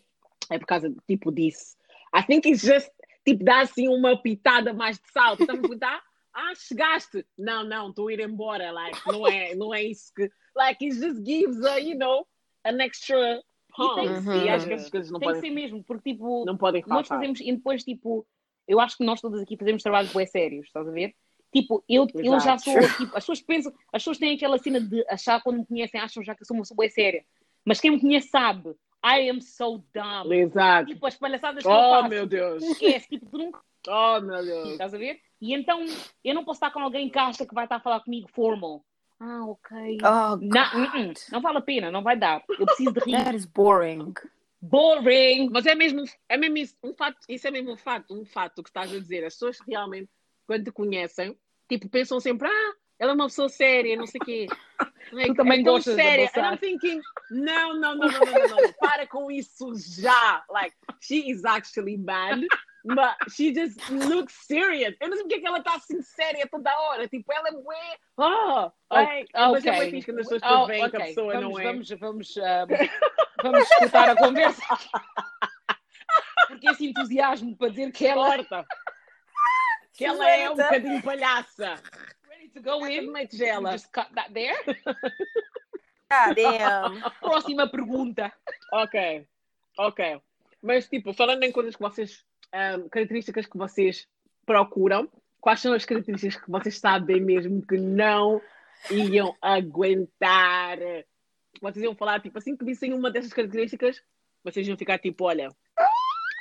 É 0.50 0.60
por 0.60 0.66
causa, 0.66 0.94
tipo, 1.08 1.32
disso. 1.32 1.75
I 2.16 2.24
think 2.24 2.48
it's 2.48 2.62
just, 2.62 2.90
tipo, 3.25 3.44
dá 3.44 3.62
assim 3.62 3.88
uma 3.88 4.22
pitada 4.22 4.74
mais 4.74 4.98
de 4.98 5.10
salto. 5.12 5.42
Estamos 5.42 5.60
a 5.60 5.68
perguntar, 5.68 6.04
ah, 6.34 6.54
chegaste. 6.56 7.25
Não, 7.38 7.64
não, 7.64 7.90
estou 7.90 8.08
a 8.10 8.14
ir 8.14 8.20
embora. 8.20 8.72
Like, 8.72 9.00
não 9.08 9.28
é, 9.28 9.56
não 9.56 9.74
é 9.74 9.84
isso 9.84 10.14
que... 10.14 10.30
Like, 10.56 10.86
it 10.86 10.96
just 11.00 11.25
gives, 11.25 11.64
a, 11.64 11.78
you 11.78 11.98
know, 11.98 12.28
an 12.66 12.82
extra 12.82 13.42
E 13.78 13.96
tem 13.96 14.08
que 14.08 14.14
Uhum. 14.14 14.22
Ser. 14.24 14.50
acho 14.50 14.68
que 14.68 14.74
essas 14.74 14.90
coisas 14.90 15.12
não 15.12 15.20
Tem 15.20 15.28
que 15.28 15.36
podem, 15.36 15.50
ser 15.50 15.56
mesmo, 15.56 15.84
porque 15.84 16.14
tipo, 16.14 16.46
não 16.46 16.56
podem 16.56 16.84
nós 16.88 17.08
fazemos, 17.08 17.42
e 17.42 17.52
depois 17.52 17.84
tipo, 17.84 18.25
eu 18.68 18.80
acho 18.80 18.98
que 18.98 19.04
nós 19.06 19.22
todas 19.22 19.42
aqui 19.42 19.56
fazemos 19.58 19.82
trabalhos 19.84 20.12
bem 20.14 20.26
sérios, 20.26 20.68
estás 20.68 20.88
a 20.88 20.92
ver? 20.92 21.14
Tipo, 21.54 21.84
eu, 21.88 22.06
eu 22.16 22.40
já 22.40 22.58
sou, 22.58 22.74
tipo, 22.98 23.16
as 23.16 23.24
pessoas 23.24 23.42
pensam, 23.42 23.72
as 23.94 24.02
pessoas 24.02 24.18
têm 24.18 24.36
aquela 24.36 24.58
cena 24.58 24.80
de 24.82 25.06
achar 25.10 25.42
quando 25.42 25.60
me 25.60 25.66
conhecem, 25.66 26.00
acham 26.02 26.22
já 26.24 26.36
que 26.36 26.42
eu 26.42 26.46
sou 26.46 26.56
uma 26.58 26.64
pessoa 26.64 26.78
bem 26.78 26.90
séria. 26.90 27.24
Mas 27.64 27.80
quem 27.80 27.92
me 27.92 28.00
conhece 28.02 28.28
sabe, 28.28 28.72
I 29.06 29.30
am 29.30 29.40
so 29.40 29.84
dumb. 29.94 30.34
Exato. 30.36 30.88
Tipo, 30.92 31.06
as 31.08 31.16
palhaçadas 31.16 31.64
que 31.64 31.70
eu 31.70 31.74
Oh, 31.74 31.92
faço. 31.92 32.10
meu 32.10 32.26
Deus. 32.26 32.62
Esquece, 32.64 33.08
tipo, 33.08 33.26
tu 33.30 33.38
nunca 33.38 33.60
Oh, 33.88 34.20
meu 34.20 34.44
Deus. 34.44 34.70
estás 34.72 34.94
a 34.94 34.98
ver? 34.98 35.20
E 35.40 35.54
então, 35.54 35.86
eu 36.24 36.34
não 36.34 36.44
posso 36.44 36.58
estar 36.58 36.72
com 36.72 36.80
alguém 36.80 37.08
que 37.10 37.20
acha 37.20 37.46
que 37.46 37.54
vai 37.54 37.66
estar 37.66 37.76
a 37.78 37.80
falar 37.80 38.00
comigo 38.02 38.28
formal. 38.34 38.84
Ah, 39.20 39.46
ok. 39.46 39.98
Oh, 40.04 40.36
Não, 40.42 40.64
uh-uh, 40.84 41.14
não 41.32 41.40
vale 41.42 41.58
a 41.60 41.62
pena, 41.62 41.90
não 41.92 42.02
vai 42.04 42.18
dar. 42.18 42.44
Eu 42.50 42.66
preciso 42.66 42.92
de 42.92 43.00
rir. 43.00 43.12
that 43.12 43.36
is 43.36 43.46
boring. 43.46 44.14
Boring! 44.70 45.50
Mas 45.52 45.66
é 45.66 45.76
mesmo, 45.76 46.04
é 46.28 46.38
mesmo 46.38 46.58
isso, 46.58 46.76
um 46.84 46.94
fato, 46.94 47.18
isso 47.30 47.48
é 47.48 47.52
mesmo 47.52 47.74
um 47.74 47.78
fato, 47.78 48.14
um 48.14 48.26
fato 48.26 48.64
que 48.64 48.70
estás 48.70 48.94
a 48.94 49.00
dizer. 49.00 49.24
As 49.24 49.34
pessoas 49.34 49.60
realmente, 49.68 50.10
quando 50.48 50.66
te 50.66 50.72
conhecem, 50.72 51.38
tipo, 51.70 51.90
pensam 51.90 52.20
sempre, 52.20 52.48
ah, 52.48 52.74
ela 52.98 53.12
é 53.12 53.16
uma 53.16 53.28
pessoa 53.28 53.50
séria, 53.50 53.96
não 53.96 54.08
sei 54.08 54.20
o 54.22 54.26
quê. 54.26 54.48
Like, 55.12 55.36
também 55.36 55.62
é 55.62 55.64
tão 55.64 55.82
séria. 55.82 56.32
And 56.36 56.54
I'm 56.54 56.58
thinking, 56.58 57.02
não, 57.30 57.80
não, 57.80 57.96
não, 57.96 58.08
não, 58.08 58.20
não, 58.20 58.34
não, 58.34 58.62
não, 58.62 58.74
para 58.80 59.06
com 59.06 59.30
isso 59.30 59.74
já. 59.76 60.44
Like, 60.50 60.76
she 61.00 61.30
is 61.30 61.46
actually 61.46 61.98
bad, 61.98 62.46
but 62.86 63.15
she 63.32 63.54
just 63.54 63.80
looks 63.89 64.34
serious. 64.48 64.96
Eu 65.01 65.10
não 65.10 65.18
sei 65.18 65.24
porque 65.24 65.36
é 65.36 65.39
que 65.39 65.48
ela 65.48 65.58
está 65.60 65.75
assim 65.75 66.01
séria 66.01 66.48
toda 66.48 66.72
hora. 66.82 67.08
Tipo, 67.08 67.34
ela 67.34 67.50
é 67.50 67.51
bué, 67.51 67.98
oh, 68.18 68.72
like, 68.92 69.30
mas 69.34 69.65
é 69.65 69.72
bem 69.80 69.92
fixe 69.92 70.06
quando 70.06 70.20
as 70.20 70.27
pessoas 70.30 70.51
Oh, 70.51 70.68
veem 70.68 70.89
que 70.89 70.96
a 70.96 71.00
ok. 71.00 71.08
pessoa 71.08 71.34
vamos, 71.34 71.50
não 71.51 71.60
é. 71.60 71.63
Vamos, 71.63 71.89
vamos, 71.89 72.38
ah, 72.38 72.65
vamos 73.44 73.72
escutar 73.72 74.10
a 74.10 74.15
conversa. 74.15 74.63
Porque 76.48 76.68
que 76.68 76.70
esse 76.70 76.86
entusiasmo 76.88 77.56
para 77.58 77.70
dizer 77.70 77.92
que 77.92 78.06
ela 78.06 78.36
Corta. 78.38 78.65
Que 79.98 80.04
ela 80.04 80.30
é 80.30 80.50
um 80.50 80.56
bocadinho 80.58 81.01
palhaça. 81.01 81.82
ready 82.27 82.50
to 82.50 82.62
go 82.62 82.86
in. 82.86 83.00
Admite 83.00 83.38
You 83.38 83.46
ela. 83.46 83.72
Just 83.72 83.89
cut 83.94 84.13
that 84.13 84.34
there. 84.34 84.58
God 86.12 86.36
damn. 86.36 87.01
Próxima 87.22 87.70
pergunta. 87.70 88.30
Ok. 88.74 89.25
Ok. 89.77 90.22
Mas, 90.62 90.89
tipo, 90.89 91.13
falando 91.13 91.44
em 91.44 91.51
coisas 91.51 91.75
que 91.77 91.82
vocês. 91.82 92.25
Ahm, 92.56 92.88
características 92.90 93.46
que 93.46 93.58
vocês 93.58 94.08
procuram, 94.46 95.10
quais 95.42 95.60
são 95.60 95.74
as 95.74 95.86
características 95.86 96.42
que 96.44 96.50
vocês 96.50 96.80
sabem 96.80 97.22
mesmo 97.22 97.62
que 97.62 97.78
não 97.78 98.42
iam 98.90 99.36
aguentar? 99.42 100.78
Vocês 101.62 101.84
iam 101.84 101.96
falar, 101.96 102.22
tipo, 102.22 102.38
assim 102.38 102.56
que 102.56 102.66
vissem 102.66 102.94
uma 102.94 103.12
dessas 103.12 103.34
características, 103.34 104.02
vocês 104.44 104.68
iam 104.68 104.78
ficar 104.78 104.98
tipo, 105.00 105.26
olha, 105.26 105.50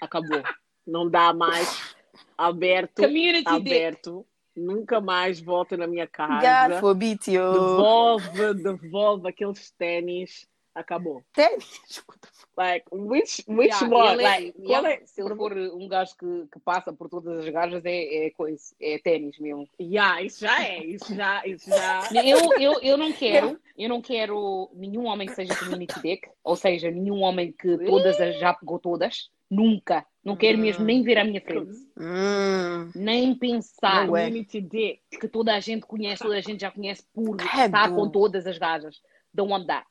acabou. 0.03 0.43
Não 0.87 1.09
dá 1.09 1.33
mais. 1.33 1.95
Aberto. 2.37 3.03
Community 3.03 3.49
aberto. 3.49 4.27
Nunca 4.55 5.01
mais 5.01 5.41
volta 5.41 5.77
na 5.77 5.87
minha 5.87 6.05
God 6.05 6.13
casa. 6.13 6.81
forbid 6.81 7.27
you. 7.27 7.53
Devolve, 7.53 8.55
devolve 8.55 9.29
aqueles 9.29 9.71
ténis. 9.73 10.47
Acabou. 10.75 11.23
Ténis. 11.33 11.81
Like, 12.57 12.85
which, 12.93 13.43
which 13.49 13.75
Yeah, 13.75 13.89
one? 13.93 14.13
ele 14.13 14.23
é- 14.23 14.29
like, 14.29 14.53
qual 14.53 14.69
yeah, 14.85 14.93
é? 14.93 15.07
Se 15.07 15.21
ele 15.21 15.35
for 15.35 15.53
um 15.53 15.89
gajo 15.89 16.17
que, 16.17 16.47
que 16.53 16.61
passa 16.61 16.93
por 16.93 17.09
todas 17.09 17.39
as 17.45 17.49
gajas, 17.53 17.85
é, 17.85 18.27
é 18.27 18.31
coisa, 18.31 18.63
é 18.81 18.97
ténis 18.99 19.37
mesmo. 19.41 19.69
Yeah, 19.81 20.23
isso 20.23 20.41
já 20.43 20.63
é, 20.65 20.85
isso 20.85 21.13
já, 21.17 21.45
isso 21.45 21.69
já. 21.69 22.09
Eu, 22.25 22.53
eu, 22.61 22.81
eu 22.81 22.97
não 22.97 23.13
quero, 23.13 23.59
eu 23.77 23.89
não 23.89 24.01
quero 24.01 24.71
nenhum 24.73 25.07
homem 25.07 25.27
que 25.27 25.35
seja 25.35 25.53
community 25.57 26.01
dick, 26.01 26.29
ou 26.45 26.55
seja, 26.55 26.93
nenhum 26.93 27.23
homem 27.23 27.51
que 27.51 27.77
todas 27.79 28.21
as 28.21 28.39
já 28.39 28.55
pegou 28.55 28.79
todas, 28.79 29.31
nunca. 29.51 30.07
Não 30.25 30.37
quero 30.37 30.57
mesmo 30.57 30.85
nem 30.85 31.03
ver 31.03 31.19
à 31.19 31.25
minha 31.25 31.41
frente, 31.41 31.75
Hum. 31.99 32.93
nem 32.95 33.35
pensar 33.35 34.07
é. 34.17 34.31
Que 35.19 35.27
toda 35.27 35.55
a 35.57 35.61
gente 35.61 35.87
conhece, 35.87 36.23
toda 36.23 36.37
a 36.37 36.41
gente 36.41 36.61
já 36.61 36.71
conhece 36.71 37.05
por 37.13 37.37
estar 37.41 37.93
com 37.93 38.09
todas 38.09 38.47
as 38.47 38.59
gajas. 38.59 39.01
Don't 39.35 39.51
want 39.53 39.67
that. 39.67 39.85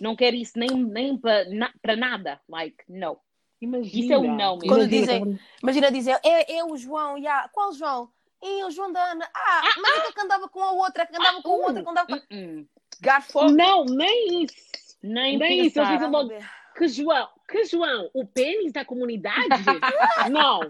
Não 0.00 0.16
quero 0.16 0.36
isso 0.36 0.58
nem, 0.58 0.68
nem 0.70 1.16
para 1.16 1.44
na, 1.50 1.72
para 1.82 1.96
nada. 1.96 2.40
Like, 2.48 2.84
no. 2.88 3.18
Imagina. 3.60 4.04
Isso 4.04 4.12
é 4.12 4.18
um 4.18 4.36
não. 4.36 4.58
Quando 4.58 4.86
dizem, 4.88 5.38
imagina 5.62 5.90
dizer, 5.90 6.18
é, 6.22 6.56
é 6.58 6.64
o 6.64 6.76
João, 6.76 7.16
yeah. 7.16 7.48
qual 7.48 7.72
João? 7.72 8.10
É 8.42 8.66
o 8.66 8.70
João 8.70 8.92
da 8.92 9.02
Ana. 9.12 9.28
Ah, 9.34 9.62
mas 9.80 10.08
é 10.08 10.12
que 10.12 10.20
andava 10.20 10.48
com 10.48 10.62
a 10.62 10.72
outra, 10.72 11.06
que 11.06 11.16
andava 11.16 11.40
com 11.40 11.48
a 11.52 11.56
outra, 11.66 11.82
que 11.82 11.88
andava 11.88 12.06
com 12.06 12.14
a 12.14 12.18
Uh-uh. 12.18 12.66
Garfo. 13.00 13.44
Não, 13.50 13.84
nem 13.86 14.44
isso. 14.44 14.54
Nem, 15.02 15.38
Nem 15.38 15.66
isso, 15.66 15.78
eu 15.78 15.84
pensar. 15.84 15.98
fiz 15.98 16.10
logo- 16.10 16.30
Que 16.76 16.88
João, 16.88 17.28
que 17.48 17.64
João, 17.64 18.10
o 18.12 18.26
pênis 18.26 18.72
da 18.72 18.84
comunidade? 18.84 19.48
não, 20.30 20.60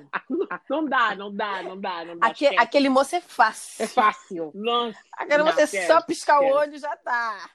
não 0.68 0.84
dá, 0.84 1.14
não 1.16 1.34
dá, 1.34 1.62
não 1.62 1.80
dá, 1.80 2.04
não 2.04 2.18
dá. 2.18 2.26
Aque- 2.28 2.56
aquele 2.58 2.88
moço 2.88 3.16
é 3.16 3.20
fácil. 3.20 3.82
É 3.84 3.88
fácil. 3.88 4.50
Nossa, 4.54 4.98
Aquele 5.16 5.38
não, 5.38 5.46
moço 5.46 5.60
é 5.60 5.66
só 5.66 6.00
piscar 6.02 6.40
o 6.42 6.46
olho 6.46 6.78
já 6.78 6.96
tá. 6.96 7.50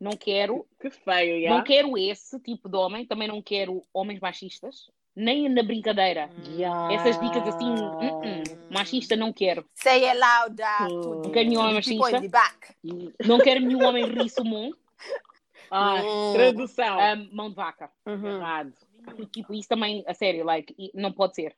Não 0.00 0.12
quero. 0.12 0.66
Que 0.80 0.90
feio, 0.90 1.36
yeah. 1.36 1.56
Não 1.56 1.62
quero 1.62 1.98
esse 1.98 2.40
tipo 2.40 2.68
de 2.68 2.76
homem. 2.76 3.04
Também 3.04 3.28
não 3.28 3.42
quero 3.42 3.84
homens 3.92 4.18
machistas. 4.18 4.90
Nem 5.14 5.48
na 5.48 5.62
brincadeira. 5.62 6.30
Yeah. 6.48 6.94
Essas 6.94 7.20
dicas 7.20 7.46
assim, 7.46 7.70
uh-uh. 7.70 8.72
machista 8.72 9.14
não 9.14 9.32
quero. 9.32 9.66
Say 9.74 10.06
it 10.08 10.18
loud, 10.18 10.62
uh, 10.62 11.22
Não 11.22 11.30
quero 11.30 11.48
nenhum 11.48 11.60
homem 11.60 11.74
machista. 11.74 12.20
Não 13.26 13.38
quero 13.38 13.60
nenhum 13.60 13.84
homem 13.84 14.06
rissumon. 14.06 14.70
Ai, 15.70 16.02
Hum. 16.02 16.32
tradução. 16.32 16.98
Um, 16.98 17.28
mão 17.32 17.50
de 17.50 17.56
vaca. 17.56 17.90
Uhum. 18.06 18.36
Errado. 18.38 18.72
Tipo, 19.32 19.54
isso 19.54 19.68
também, 19.68 20.02
a 20.06 20.14
sério, 20.14 20.44
like, 20.44 20.74
não 20.94 21.12
pode 21.12 21.34
ser. 21.36 21.54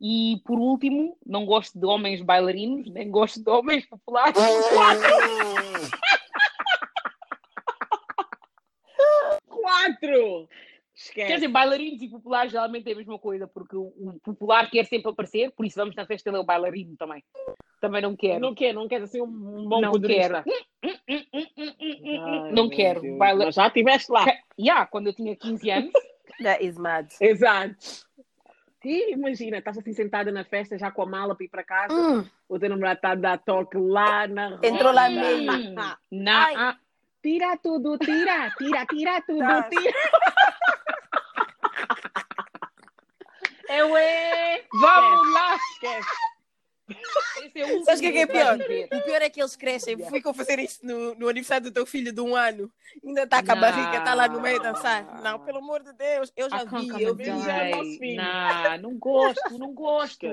E 0.00 0.40
por 0.44 0.58
último, 0.58 1.16
não 1.24 1.46
gosto 1.46 1.78
de 1.78 1.86
homens 1.86 2.20
bailarinos, 2.20 2.90
nem 2.90 3.10
gosto 3.10 3.42
de 3.42 3.48
homens 3.48 3.86
populares. 3.86 4.36
Quatro! 9.84 10.48
Esquece. 10.94 11.26
Quer 11.26 11.34
dizer, 11.34 11.48
bailarinos 11.48 12.00
e 12.02 12.08
populares 12.08 12.52
geralmente 12.52 12.88
é 12.88 12.92
a 12.92 12.96
mesma 12.96 13.18
coisa, 13.18 13.48
porque 13.48 13.74
o, 13.74 13.92
o 13.96 14.20
popular 14.22 14.70
quer 14.70 14.84
sempre 14.84 15.10
aparecer, 15.10 15.50
por 15.50 15.66
isso 15.66 15.76
vamos 15.76 15.96
na 15.96 16.06
festa 16.06 16.30
ele 16.30 16.36
é 16.36 16.40
o 16.40 16.44
bailarino 16.44 16.96
também. 16.96 17.22
Também 17.80 18.00
não 18.00 18.14
quero. 18.14 18.40
Não 18.40 18.54
quer, 18.54 18.72
não 18.72 18.86
quer 18.86 19.02
assim 19.02 19.20
um 19.20 19.68
bom 19.68 19.80
Não 19.80 19.90
codurista. 19.90 20.44
Hum, 20.46 20.90
hum, 21.08 21.22
hum. 21.34 22.22
Ai, 22.22 22.52
não 22.52 22.70
quero. 22.70 23.18
Baila... 23.18 23.50
Já 23.50 23.66
estiveste 23.66 24.10
lá. 24.12 24.24
Yeah, 24.58 24.86
quando 24.86 25.08
eu 25.08 25.12
tinha 25.12 25.34
15 25.34 25.70
anos, 25.70 25.92
That 26.42 26.64
is 26.64 26.78
mad. 26.78 27.08
Exato. 27.20 27.76
E 28.84 29.12
imagina, 29.12 29.58
estás 29.58 29.78
assim 29.78 29.94
sentada 29.94 30.30
na 30.30 30.44
festa 30.44 30.76
já 30.76 30.90
com 30.90 31.02
a 31.02 31.06
mala 31.06 31.34
para 31.34 31.44
ir 31.44 31.48
para 31.48 31.64
casa, 31.64 31.94
Hum. 31.94 32.24
o 32.46 32.58
teu 32.58 32.68
namorado 32.68 32.98
está 32.98 33.12
a 33.12 33.14
dar 33.14 33.38
toque 33.38 33.78
lá 33.78 34.26
na 34.26 34.58
Entrou 34.62 34.92
lá 34.92 35.08
meio. 35.08 35.46
na, 36.12 36.70
ah, 36.70 36.76
Tira 37.24 37.56
tudo, 37.56 37.96
tira, 37.96 38.50
tira, 38.58 38.84
tira 38.84 39.22
tudo, 39.22 39.38
Tá. 39.38 39.62
tira. 39.62 39.94
eu 43.70 43.96
é. 43.96 44.62
Vamos 44.70 45.32
lá! 45.32 45.56
Esquece. 45.72 46.08
Esse 47.46 47.60
é 47.60 47.64
o 47.78 47.84
Sabes 47.86 48.00
o 48.00 48.02
que 48.02 48.08
é, 48.08 48.12
que 48.12 48.18
é 48.18 48.26
pior? 48.26 48.58
O 48.58 49.02
pior 49.04 49.22
é 49.22 49.30
que 49.30 49.40
eles 49.40 49.56
crescem. 49.56 49.96
Ficam 50.10 50.34
fazer 50.34 50.58
isso 50.58 50.84
no, 50.84 51.14
no 51.14 51.28
aniversário 51.30 51.64
do 51.64 51.72
teu 51.72 51.86
filho 51.86 52.12
de 52.12 52.20
um 52.20 52.36
ano. 52.36 52.70
Ainda 53.02 53.22
está 53.22 53.42
com 53.42 53.52
a 53.52 53.54
Não. 53.54 53.60
barriga, 53.62 53.96
está 53.96 54.12
lá 54.12 54.28
no 54.28 54.42
meio 54.42 54.60
a 54.60 54.62
dançar. 54.62 55.22
Não, 55.22 55.38
pelo 55.40 55.58
amor 55.60 55.82
de 55.82 55.94
Deus. 55.94 56.30
Eu 56.36 56.50
já 56.50 56.66
can't 56.66 56.92
vi, 56.94 57.02
eu 57.04 57.14
vi. 57.14 57.24
die. 57.24 57.30
nosso 57.32 57.98
filho. 57.98 58.22
Não, 58.22 58.78
não 58.82 58.98
gosto, 58.98 59.58
não 59.58 59.72
gosto. 59.72 60.26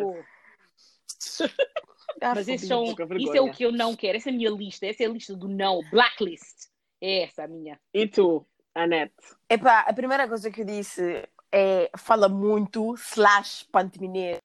Ah, 2.20 2.36
Mas 2.36 2.46
pouca 2.68 3.18
isso 3.18 3.34
é 3.36 3.42
o 3.42 3.50
que 3.50 3.64
eu 3.64 3.72
não 3.72 3.96
quero. 3.96 4.18
Essa 4.18 4.30
é 4.30 4.34
a 4.34 4.36
minha 4.36 4.50
lista. 4.50 4.86
Essa 4.86 5.04
é 5.04 5.06
a 5.06 5.10
lista 5.10 5.34
do 5.38 5.48
não. 5.48 5.82
Blacklist. 5.90 6.71
É 7.02 7.24
essa 7.24 7.44
a 7.44 7.48
minha. 7.48 7.80
E 7.94 8.08
tu, 8.08 8.46
Anete? 8.76 9.14
Epá, 9.50 9.80
a 9.82 9.94
primeira 9.94 10.28
coisa 10.28 10.52
que 10.52 10.62
eu 10.62 10.66
disse 10.66 11.28
é 11.52 11.90
fala 11.98 12.30
muito 12.30 12.94
slash 12.96 13.66
pantemineiro. 13.72 14.40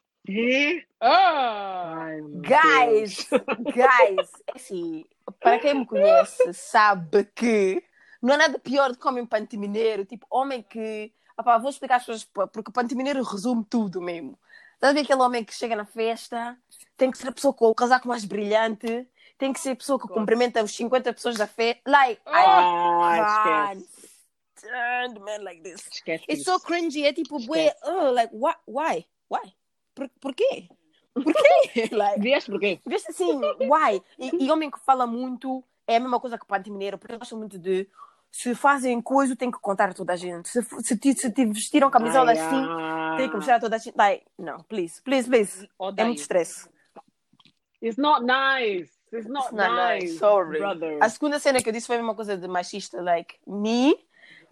Ah! 1.01 1.95
Ai, 1.99 2.21
meu 2.21 2.41
Guys, 2.41 3.29
guys, 3.63 4.31
é 4.49 4.57
assim, 4.57 5.05
para 5.39 5.59
quem 5.59 5.75
me 5.75 5.87
conhece 5.87 6.53
sabe 6.53 7.25
que 7.27 7.83
não 8.21 8.35
é 8.35 8.37
nada 8.37 8.59
pior 8.59 8.91
do 8.91 8.99
que 8.99 9.07
homem 9.07 9.25
pantemineiro, 9.25 10.05
tipo 10.05 10.27
homem 10.29 10.63
que, 10.63 11.13
opá, 11.39 11.59
vou 11.59 11.71
explicar 11.71 11.97
as 11.97 12.07
coisas 12.07 12.25
porque 12.25 12.71
o 12.71 12.73
pantemineiro 12.73 13.23
resume 13.23 13.65
tudo 13.69 14.01
mesmo. 14.01 14.37
Estás 14.75 14.91
a 14.91 14.95
ver 14.95 15.03
aquele 15.03 15.23
homem 15.23 15.45
que 15.45 15.55
chega 15.55 15.77
na 15.77 15.87
festa, 15.87 16.59
tem 16.97 17.11
que 17.11 17.19
ser 17.19 17.29
a 17.29 17.33
pessoa 17.33 17.55
com 17.55 17.67
o 17.67 17.75
casaco 17.75 18.09
mais 18.09 18.25
brilhante, 18.25 19.09
tem 19.39 19.53
que 19.53 19.61
ser 19.61 19.71
a 19.71 19.77
pessoa 19.77 19.99
que 19.99 20.09
cumprimenta 20.09 20.63
os 20.63 20.75
50 20.75 21.13
pessoas 21.13 21.37
da 21.37 21.47
festa. 21.47 21.81
Like, 21.87 22.21
I 22.27 22.45
Ah, 22.47 23.43
can't 23.45 23.83
esquece. 23.83 24.09
stand 24.57 25.21
men 25.25 25.43
like 25.45 25.63
this. 25.63 25.87
Esquece 25.93 26.25
It's 26.29 26.41
isso. 26.41 26.51
so 26.53 26.61
cringy, 26.61 27.05
é 27.07 27.13
tipo, 27.13 27.39
bué, 27.47 27.75
oh, 27.85 28.11
like, 28.13 28.35
why? 28.35 28.55
Why? 28.67 29.07
Why? 29.31 29.53
Por, 29.95 30.09
por 30.21 30.35
quê? 30.35 30.69
Por 31.15 31.25
quê? 31.33 31.89
like, 31.93 32.21
Vieste 32.21 32.51
porquê? 32.51 32.81
Veste 32.87 33.11
assim, 33.11 33.41
why? 33.61 34.03
E, 34.19 34.45
e 34.45 34.51
homem 34.51 34.71
que 34.71 34.79
fala 34.81 35.07
muito 35.07 35.65
é 35.87 35.97
a 35.97 36.01
mesma 36.01 36.19
coisa 36.21 36.39
que 36.39 36.47
Pante 36.47 36.71
Mineiro, 36.71 36.99
porque 36.99 37.15
eu 37.15 37.19
gosto 37.19 37.37
muito 37.37 37.59
de 37.59 37.89
se 38.31 38.55
fazem 38.55 39.01
coisa, 39.01 39.35
tem 39.37 39.51
que 39.51 39.59
contar 39.59 39.89
a 39.91 39.95
toda 39.95 40.13
a 40.13 40.17
gente. 40.17 40.49
Se, 40.49 40.61
se, 40.63 40.97
te, 40.99 41.15
se 41.15 41.31
te 41.31 41.47
vestiram 41.47 41.91
camisola 41.91 42.33
Ai, 42.33 42.39
assim, 42.39 43.17
tem 43.17 43.31
que 43.31 43.37
mostrar 43.37 43.57
a 43.57 43.61
toda 43.61 43.77
a 43.77 43.79
gente. 43.79 43.97
Like, 43.97 44.27
não, 44.39 44.59
please, 44.65 45.01
please, 45.01 45.27
please. 45.29 45.65
É 45.65 45.69
Odeio. 45.79 46.09
muito 46.09 46.19
stress. 46.21 46.69
It's 47.83 47.97
not 47.97 48.25
nice. 48.27 48.91
It's 49.13 49.27
not 49.29 49.45
It's 49.45 49.53
not 49.53 49.71
nice. 49.71 50.05
nice, 50.05 50.19
sorry. 50.19 50.59
Brother. 50.59 50.99
A 51.01 51.09
segunda 51.09 51.39
cena 51.39 51.63
que 51.63 51.69
eu 51.69 51.73
disse 51.73 51.87
foi 51.87 51.97
a 51.97 51.99
mesma 51.99 52.15
coisa 52.15 52.37
de 52.37 52.49
machista, 52.49 53.01
like, 53.01 53.37
me. 53.47 53.95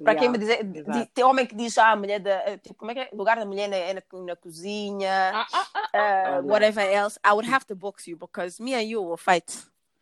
Para 0.03 0.17
quem 0.17 0.29
me 0.29 0.37
dizer, 0.39 0.65
di- 0.65 1.07
tem 1.15 1.25
homem 1.25 1.47
que 1.47 1.55
diz, 1.55 1.79
ah, 1.79 1.93
a 1.93 1.97
mulher 1.97 2.19
da. 2.19 2.59
Tipo, 2.59 2.75
como 2.75 2.91
é 2.91 2.95
que 2.95 3.01
é? 3.01 3.09
O 3.13 3.17
lugar 3.17 3.37
da 3.37 3.47
mulher 3.47 3.73
é 3.73 3.95
na, 3.95 4.03
na 4.25 4.35
cozinha, 4.37 5.31
Ah, 5.33 5.47
ah, 5.53 5.69
ah. 5.95 6.41
uh, 6.41 6.47
whatever 6.49 6.85
else. 6.85 7.19
I 7.25 7.31
would 7.33 7.49
have 7.49 7.65
to 7.67 7.77
box 7.77 8.07
you 8.09 8.17
because 8.17 8.61
me 8.63 8.75
and 8.75 8.83
you 8.83 9.01
will 9.03 9.17
fight. 9.17 9.47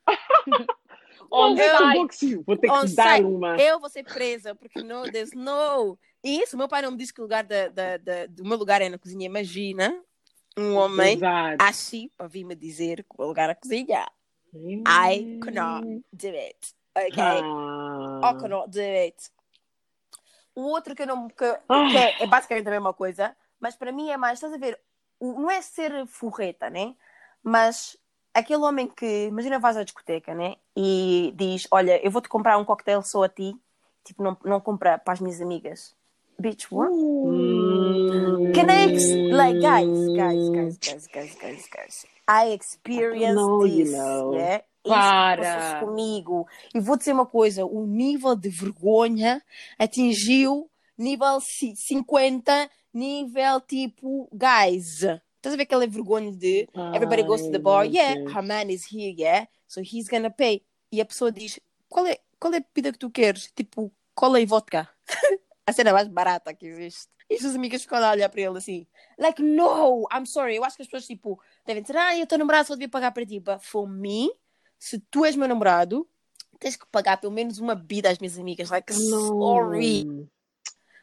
On 1.31 1.57
site. 1.57 2.37
Vou 2.47 2.57
ter 2.57 2.69
que 2.71 2.95
dar 2.95 3.21
uma. 3.23 3.57
Eu 3.57 3.81
vou 3.81 3.89
ser 3.89 4.03
presa, 4.05 4.55
porque 4.55 4.83
não, 4.83 5.03
there's 5.11 5.33
no. 5.33 5.99
E 6.23 6.41
isso, 6.43 6.57
meu 6.57 6.69
pai 6.69 6.83
não 6.83 6.91
me 6.91 6.97
disse 6.97 7.13
que 7.13 7.21
o 7.21 7.25
lugar 7.25 7.45
da, 7.45 7.69
da, 7.69 7.97
da- 7.97 8.27
do 8.27 8.45
meu 8.45 8.57
lugar 8.59 8.81
é 8.83 8.89
na 8.89 8.99
cozinha. 8.99 9.27
Imagina 9.27 9.99
um 10.59 10.75
homem 10.75 11.15
Exato. 11.17 11.57
assim 11.61 12.11
para 12.17 12.29
vir 12.29 12.45
me 12.45 12.55
dizer 12.55 13.03
que 13.05 13.09
o 13.19 13.27
lugar 13.27 13.49
é 13.49 13.53
a 13.53 13.55
cozinha. 13.55 14.07
I 14.55 15.39
cannot 15.43 15.87
do 16.13 16.29
it. 16.29 16.75
Ok? 16.95 17.23
Ah. 17.23 18.21
I 18.31 18.41
cannot 18.41 18.71
do 18.71 18.81
it. 18.81 19.31
O 20.55 20.63
outro 20.63 20.95
que 20.95 21.03
eu 21.03 21.07
não. 21.07 21.29
Que, 21.29 21.45
Ah. 21.69 21.89
que 21.91 21.97
é, 21.97 22.23
é 22.23 22.27
basicamente 22.27 22.67
a 22.69 22.71
mesma 22.71 22.93
coisa, 22.93 23.35
mas 23.59 23.75
para 23.75 23.93
mim 23.93 24.11
é 24.11 24.17
mais. 24.17 24.35
Estás 24.39 24.53
a 24.53 24.59
ver? 24.59 24.79
Não 25.21 25.51
é 25.51 25.63
ser 25.63 26.07
forreta, 26.07 26.69
né? 26.69 26.95
Mas 27.43 27.97
aquele 28.35 28.63
homem 28.63 28.87
que. 28.89 29.27
Imagina, 29.29 29.59
vais 29.59 29.77
à 29.77 29.85
discoteca, 29.85 30.35
né? 30.35 30.57
E 30.77 31.33
diz: 31.35 31.67
Olha, 31.71 32.05
eu 32.05 32.11
vou-te 32.11 32.29
comprar 32.29 32.59
um 32.59 32.65
coquetel 32.65 33.03
só 33.03 33.23
a 33.25 33.29
ti. 33.29 33.55
Tipo, 34.05 34.23
não, 34.23 34.37
não 34.45 34.61
compra 34.61 34.99
para 34.99 35.15
as 35.15 35.21
minhas 35.21 35.41
amigas. 35.41 35.95
Bitch, 36.43 36.67
what? 36.73 36.91
Hum. 36.91 38.51
Que 38.53 38.61
Can 38.61 38.69
I 38.71 38.93
ex- 38.93 39.15
like 39.33 39.61
guys, 39.61 39.87
guys, 40.17 40.49
guys, 40.51 40.79
guys, 40.79 41.07
guys, 41.07 41.35
guys, 41.41 41.69
guys. 41.73 42.07
I 42.29 42.47
experienced 42.53 43.37
know, 43.37 43.65
you 43.65 43.85
this, 43.85 43.93
know. 43.95 44.35
yeah? 44.35 44.63
Para. 44.85 45.43
Isso 45.79 45.87
comigo. 45.87 46.47
E 46.75 46.81
vou 46.81 46.97
dizer 46.97 47.13
uma 47.13 47.27
coisa, 47.27 47.65
o 47.65 47.87
nível 47.87 48.35
de 48.35 48.49
vergonha 48.49 49.41
atingiu 49.79 50.69
nível 50.99 51.41
ci- 51.41 51.77
50, 51.77 52.69
nível 52.93 53.61
tipo, 53.61 54.29
guys. 54.33 55.03
Estás 55.37 55.55
a 55.55 55.57
ver 55.57 55.63
aquela 55.63 55.87
vergonha 55.87 56.33
de 56.33 56.69
everybody 56.95 57.23
goes 57.23 57.43
to 57.43 57.51
the 57.53 57.59
bar, 57.59 57.85
yeah, 57.87 58.15
her 58.33 58.43
man 58.43 58.69
is 58.71 58.85
here, 58.93 59.15
yeah, 59.17 59.47
so 59.69 59.81
he's 59.81 60.09
gonna 60.09 60.31
pay. 60.31 60.63
E 60.91 61.01
a 61.01 61.05
pessoa 61.05 61.31
diz, 61.31 61.59
qual 61.89 62.07
é, 62.07 62.19
qual 62.41 62.53
é 62.53 62.57
a 62.59 62.61
bebida 62.61 62.91
que 62.93 62.99
tu 62.99 63.11
queres? 63.11 63.51
Tipo, 63.55 63.91
cola 64.15 64.41
e 64.41 64.47
vodka. 64.47 64.89
a 65.67 65.73
cena 65.73 65.93
mais 65.93 66.09
barata 66.09 66.53
que 66.55 66.67
existe. 66.67 67.11
E 67.31 67.35
as 67.35 67.41
suas 67.41 67.55
amigas 67.55 67.83
ficam 67.83 67.99
a 67.99 68.11
olhar 68.11 68.29
para 68.29 68.41
ele 68.41 68.59
assim, 68.59 68.87
like, 69.19 69.43
no, 69.43 70.07
I'm 70.13 70.27
sorry. 70.27 70.57
Eu 70.57 70.65
acho 70.65 70.77
que 70.77 70.83
as 70.83 70.89
pessoas, 70.89 71.07
tipo, 71.07 71.41
devem 71.65 71.83
dizer, 71.83 71.97
ah, 71.97 72.17
eu 72.17 72.27
teu 72.27 72.39
namorado 72.39 72.69
só 72.69 72.75
devia 72.75 72.89
pagar 72.89 73.13
para 73.13 73.25
ti. 73.25 73.41
But 73.41 73.61
for 73.61 73.89
me, 73.89 74.31
se 74.79 74.99
tu 75.11 75.25
és 75.25 75.37
meu 75.37 75.49
namorado, 75.49 76.09
tens 76.59 76.77
que 76.77 76.87
pagar 76.91 77.19
pelo 77.19 77.33
menos 77.33 77.59
uma 77.59 77.75
bebida 77.75 78.11
às 78.11 78.19
minhas 78.19 78.39
amigas. 78.39 78.71
Like, 78.71 78.93
sorry, 78.93 80.07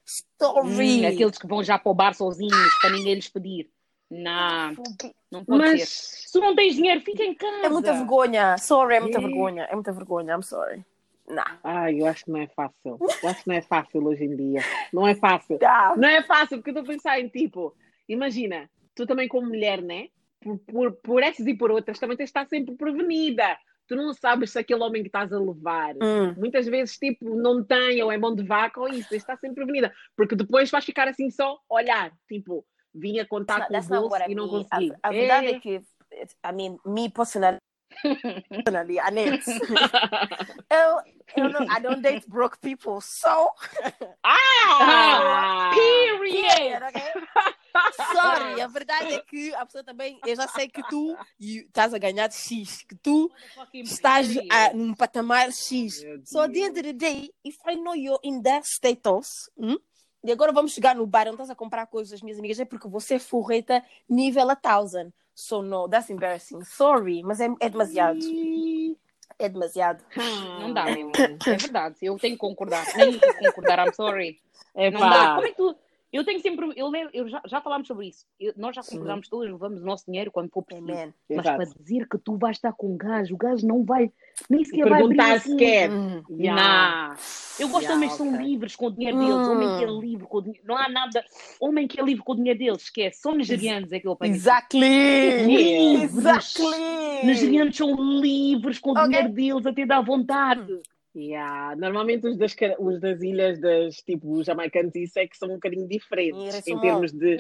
sorry. 0.06 1.04
Hum, 1.04 1.08
aqueles 1.08 1.38
que 1.38 1.48
vão 1.48 1.63
já 1.63 1.80
para 1.80 1.92
o 1.92 1.96
bar 1.96 2.13
sozinhos 2.13 2.80
para 2.82 2.92
ninguém 2.92 3.16
lhes 3.16 3.30
pedir. 3.30 3.72
Não, 4.12 4.74
não 5.32 5.46
pode 5.46 5.63
ser. 5.70 5.78
Mas 5.78 5.89
Se 5.89 6.32
tu 6.32 6.39
não 6.39 6.56
tens 6.56 6.75
dinheiro, 6.75 7.01
fica 7.01 7.24
em 7.24 7.36
casa. 7.36 7.66
É 7.66 7.70
muita 7.70 7.94
vergonha. 7.94 8.58
Sorry, 8.58 8.96
é 8.96 9.00
muita 9.00 9.20
vergonha. 9.20 9.63
É 9.63 9.74
muita 9.74 9.92
vergonha. 9.94 10.34
I'm 10.36 10.42
sorry. 10.42 10.84
Nah. 11.30 11.60
Ai, 11.64 12.02
eu 12.02 12.08
acho 12.08 12.26
que 12.26 12.32
não 12.32 12.40
é 12.40 12.48
fácil. 12.48 12.98
Eu 13.22 13.30
acho 13.30 13.44
que 13.44 13.50
não 13.50 13.56
é 13.56 13.62
fácil 13.62 14.04
hoje 14.06 14.24
em 14.24 14.36
dia. 14.36 14.62
Não 14.92 15.08
é 15.08 15.14
fácil. 15.14 15.60
Ah, 15.64 15.94
Não 15.96 16.10
é 16.10 16.24
fácil, 16.24 16.58
porque 16.58 16.72
eu 16.72 16.80
estou 16.80 16.84
a 16.84 16.96
pensar 16.96 17.20
em 17.20 17.30
tipo, 17.30 17.76
imagina, 18.08 18.70
tu 18.96 19.06
também 19.06 19.28
como 19.28 19.48
mulher, 19.48 19.82
né? 19.82 20.08
Por, 20.42 20.58
por, 20.60 20.92
por 20.94 21.24
essas 21.24 21.46
e 21.46 21.54
por 21.54 21.70
outras, 21.70 22.00
também 22.00 22.18
tens 22.18 22.26
de 22.26 22.30
estar 22.30 22.48
sempre 22.48 22.76
prevenida. 22.76 23.58
Tu 23.88 23.96
não 23.96 24.14
sabes 24.14 24.52
se 24.52 24.60
aquele 24.60 24.84
homem 24.84 25.02
que 25.02 25.10
estás 25.10 25.32
a 25.32 25.40
levar, 25.40 25.96
hum. 25.96 26.34
muitas 26.38 26.68
vezes, 26.68 26.98
tipo, 26.98 27.36
não 27.36 27.64
tem, 27.64 28.02
ou 28.02 28.12
é 28.12 28.18
mão 28.18 28.36
de 28.36 28.44
vaca, 28.44 28.80
ou 28.80 28.88
isso, 28.88 29.10
tens 29.10 29.10
de 29.10 29.16
estar 29.18 29.38
sempre 29.38 29.56
prevenida. 29.56 29.94
Porque 30.16 30.36
depois 30.36 30.70
vais 30.70 30.86
ficar 30.86 31.08
assim 31.08 31.30
só, 31.30 31.60
olhar, 31.70 32.12
tipo, 32.28 32.66
vim 32.94 33.20
a 33.20 33.26
contar 33.26 33.68
com 33.68 33.78
o 33.78 33.82
bolso 33.82 34.16
e 34.28 34.36
não 34.36 34.48
consegui. 34.48 34.92
A, 35.04 35.10
a 35.10 35.12
verdade 35.12 35.48
é. 35.48 35.52
É. 35.52 35.60
que, 35.60 35.82
I 36.46 36.54
mean, 36.54 36.78
me 36.86 37.10
personally, 37.10 37.58
personally 38.01 39.00
a 39.00 39.12
net, 39.12 39.43
eu, 40.69 41.01
eu 41.36 41.50
não, 41.50 41.62
I 41.63 41.81
don't 41.81 42.01
date 42.01 42.27
broke 42.27 42.60
people, 42.60 43.01
so. 43.01 43.51
Ah! 44.24 45.72
Period! 45.75 46.84
ok? 46.84 47.01
Sorry, 48.13 48.62
a 48.62 48.67
verdade 48.67 49.13
é 49.13 49.19
que 49.19 49.53
a 49.53 49.65
pessoa 49.65 49.84
também, 49.84 50.19
eu 50.25 50.36
já 50.36 50.48
sei 50.48 50.67
que 50.67 50.81
tu 50.89 51.15
estás 51.39 51.93
a 51.93 51.98
ganhar 51.98 52.27
de 52.27 52.36
X, 52.36 52.84
que 52.84 52.96
tu 52.96 53.31
estás 53.74 54.27
a, 54.50 54.74
num 54.74 54.93
patamar 54.93 55.51
X. 55.51 56.03
So 56.25 56.41
at 56.41 56.51
the 56.51 56.62
end 56.62 56.77
of 56.77 56.84
the 56.84 56.93
day, 56.93 57.31
if 57.43 57.58
I 57.67 57.75
know 57.75 57.96
you're 57.96 58.19
in 58.24 58.41
that 58.41 58.67
status, 58.67 59.50
hum, 59.58 59.77
e 60.24 60.31
agora 60.31 60.51
vamos 60.51 60.74
chegar 60.74 60.96
no 60.96 61.05
bar, 61.05 61.25
não 61.25 61.34
estás 61.34 61.50
a 61.50 61.55
comprar 61.55 61.86
coisas 61.88 62.22
minhas 62.22 62.39
amigas, 62.39 62.60
é 62.60 62.65
porque 62.65 62.88
você 62.88 63.15
é 63.15 63.19
forreta 63.19 63.84
nível 64.10 64.50
a 64.50 64.55
thousand. 64.55 65.13
So 65.39 65.62
no, 65.62 65.88
that's 65.88 66.10
embarrassing. 66.10 66.65
Sorry, 66.65 67.24
mas 67.24 67.39
é, 67.39 67.48
é 67.62 67.69
demasiado. 67.69 68.19
É 69.39 69.48
demasiado. 69.48 70.03
Não 70.60 70.74
dá 70.74 70.84
mesmo. 70.84 71.13
É 71.15 71.55
verdade. 71.55 71.96
Eu 72.01 72.19
tenho 72.19 72.36
que 72.36 72.39
concordar. 72.39 72.86
Nem 72.98 73.17
que 73.17 73.34
concordar, 73.36 73.79
I'm 73.79 73.93
sorry. 73.93 74.38
É 74.75 74.91
Não 74.91 75.00
dá. 75.00 75.36
Como 75.36 75.48
é 75.48 75.50
que 75.51 75.55
tu. 75.55 75.75
Eu 76.12 76.24
tenho 76.25 76.39
sempre. 76.42 76.72
Eu, 76.75 76.92
eu 77.13 77.30
já, 77.30 77.39
já 77.46 77.62
falámos 77.62 77.88
sobre 77.88 78.08
isso. 78.08 78.25
Eu- 78.39 78.54
nós 78.58 78.75
já 78.75 78.82
concordamos 78.84 79.28
todos, 79.30 79.51
levamos 79.51 79.82
o 79.82 79.86
nosso 79.86 80.06
dinheiro 80.08 80.32
quando 80.32 80.50
for 80.50 80.63
preciso. 80.63 80.91
Amen. 80.91 81.13
Mas 81.30 81.39
Exato. 81.45 81.58
para 81.58 81.65
dizer 81.84 82.08
que 82.10 82.17
tu 82.17 82.36
vais 82.38 82.58
estar 82.58 82.74
com 82.74 82.93
um 82.93 82.98
gajo, 82.98 83.36
o 83.36 83.38
gajo 83.38 83.67
não 83.67 83.84
vai 83.84 84.12
nem 84.50 84.63
sequer 84.65 84.89
vai 84.89 85.00
Perguntar 85.00 85.26
abrir 85.26 85.39
se 85.41 85.48
assim. 85.50 85.58
quer. 85.58 85.91
Hum. 85.91 86.24
Não. 86.30 87.15
Eu 87.60 87.67
gosto 87.69 87.80
de 87.82 87.86
Yeah, 87.86 87.93
homens 87.95 88.12
que 88.12 88.17
são 88.17 88.41
livres 88.41 88.76
com 88.76 88.86
o 88.88 88.91
dinheiro 88.91 89.17
deles. 89.19 89.34
Hum. 89.36 89.52
Homem 89.52 89.78
que 89.78 89.84
é 89.84 89.88
livre 89.88 90.26
com 90.28 90.38
o 90.38 90.41
dinheiro. 90.41 90.63
Não 90.67 90.78
há 90.78 90.89
nada. 90.89 91.26
Homem 91.60 91.88
que 91.88 92.00
é 92.00 92.04
livre 92.04 92.24
com 92.24 92.32
o 92.32 92.36
dinheiro 92.36 92.58
deles. 92.58 92.82
Esquece. 92.84 93.22
Só 93.22 93.34
nigerianos 93.36 93.91
é 93.91 94.00
que 94.00 94.08
eu 94.08 94.13
apanho. 94.13 94.34
Exactly! 94.34 95.45
Livres. 95.45 96.15
Exactly! 96.15 97.26
Nigerianos 97.26 97.76
são 97.78 97.93
livres 98.19 98.80
com 98.80 98.89
o 98.89 98.93
Ok. 98.93 99.04
dinheiro 99.08 99.30
deles 99.30 99.65
até 99.65 99.86
dar 99.86 100.02
vontade. 100.02 100.80
Yeah. 101.15 101.76
Normalmente 101.76 102.28
os 102.28 102.38
das, 102.38 102.56
os 102.78 103.00
das 103.02 103.22
ilhas 103.22 103.60
das 103.60 103.98
tipo 103.98 104.32
os 104.34 104.45
jamaicanos 104.45 104.93
e 104.95 105.04
isso 105.04 105.17
é 105.19 105.28
que 105.28 105.36
são 105.38 105.50
um 105.50 105.54
bocadinho 105.56 105.88
diferentes 105.88 106.67
em 106.67 106.80
termos 106.80 107.12
de 107.12 107.38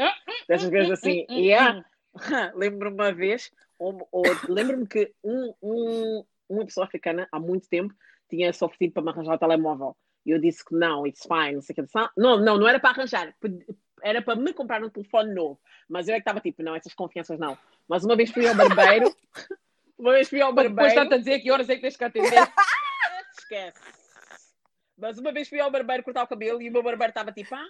dessas 0.47 0.69
coisas 0.69 0.91
assim. 0.91 1.25
Yeah. 1.29 1.85
Lembro-me 2.55 2.95
uma 2.95 3.13
vez, 3.13 3.51
ou, 3.77 4.07
ou- 4.11 4.23
lembro-me 4.47 4.87
que 4.87 5.13
um, 5.23 5.53
um- 5.61 6.23
uma 6.49 6.65
pessoa 6.65 6.85
africana 6.87 7.27
há 7.31 7.39
muito 7.39 7.69
tempo 7.69 7.93
tinha 8.27 8.51
se 8.51 8.63
oferecido 8.63 8.93
para 8.93 9.03
me 9.03 9.09
arranjar 9.09 9.35
o 9.35 9.37
telemóvel. 9.37 9.95
E 10.25 10.31
eu 10.31 10.39
disse 10.39 10.65
que 10.65 10.73
não, 10.75 11.05
it's 11.07 11.21
fine, 11.25 11.53
não 11.53 11.61
sei 11.61 11.73
o 11.73 11.75
que. 11.85 11.91
"Ah, 11.95 12.11
Não, 12.17 12.37
não, 12.39 12.57
não 12.57 12.67
era 12.67 12.79
para 12.79 12.89
arranjar, 12.89 13.33
era 14.03 14.21
para 14.21 14.35
me 14.35 14.51
comprar 14.53 14.83
um 14.83 14.89
telefone 14.89 15.33
novo. 15.33 15.59
Mas 15.87 16.07
eu 16.07 16.13
é 16.15 16.17
que 16.17 16.21
estava 16.21 16.39
tipo, 16.41 16.61
não, 16.63 16.75
essas 16.75 16.93
confianças 16.93 17.39
não. 17.39 17.57
Mas 17.87 18.03
uma 18.03 18.15
vez 18.15 18.31
fui 18.31 18.47
ao 18.47 18.55
barbeiro, 18.55 19.13
uma 19.97 20.11
vez 20.13 20.27
fui 20.27 20.41
ao 20.41 20.51
Depois 20.53 20.73
barbeiro. 20.73 20.89
está-te 21.01 21.13
a 21.13 21.17
dizer 21.17 21.39
que 21.39 21.51
horas 21.51 21.69
é 21.69 21.75
que 21.75 21.81
tens 21.81 21.95
que 21.97 22.03
atender. 22.03 22.31
Esquece. 23.49 23.79
Mas 24.97 25.17
uma 25.17 25.31
vez 25.31 25.49
fui 25.49 25.59
ao 25.59 25.71
barbeiro 25.71 26.03
cortar 26.03 26.23
o 26.23 26.27
cabelo 26.27 26.61
e 26.61 26.69
o 26.69 26.71
meu 26.71 26.83
barbeiro 26.83 27.09
estava 27.09 27.31
tipo, 27.31 27.55
ah, 27.55 27.69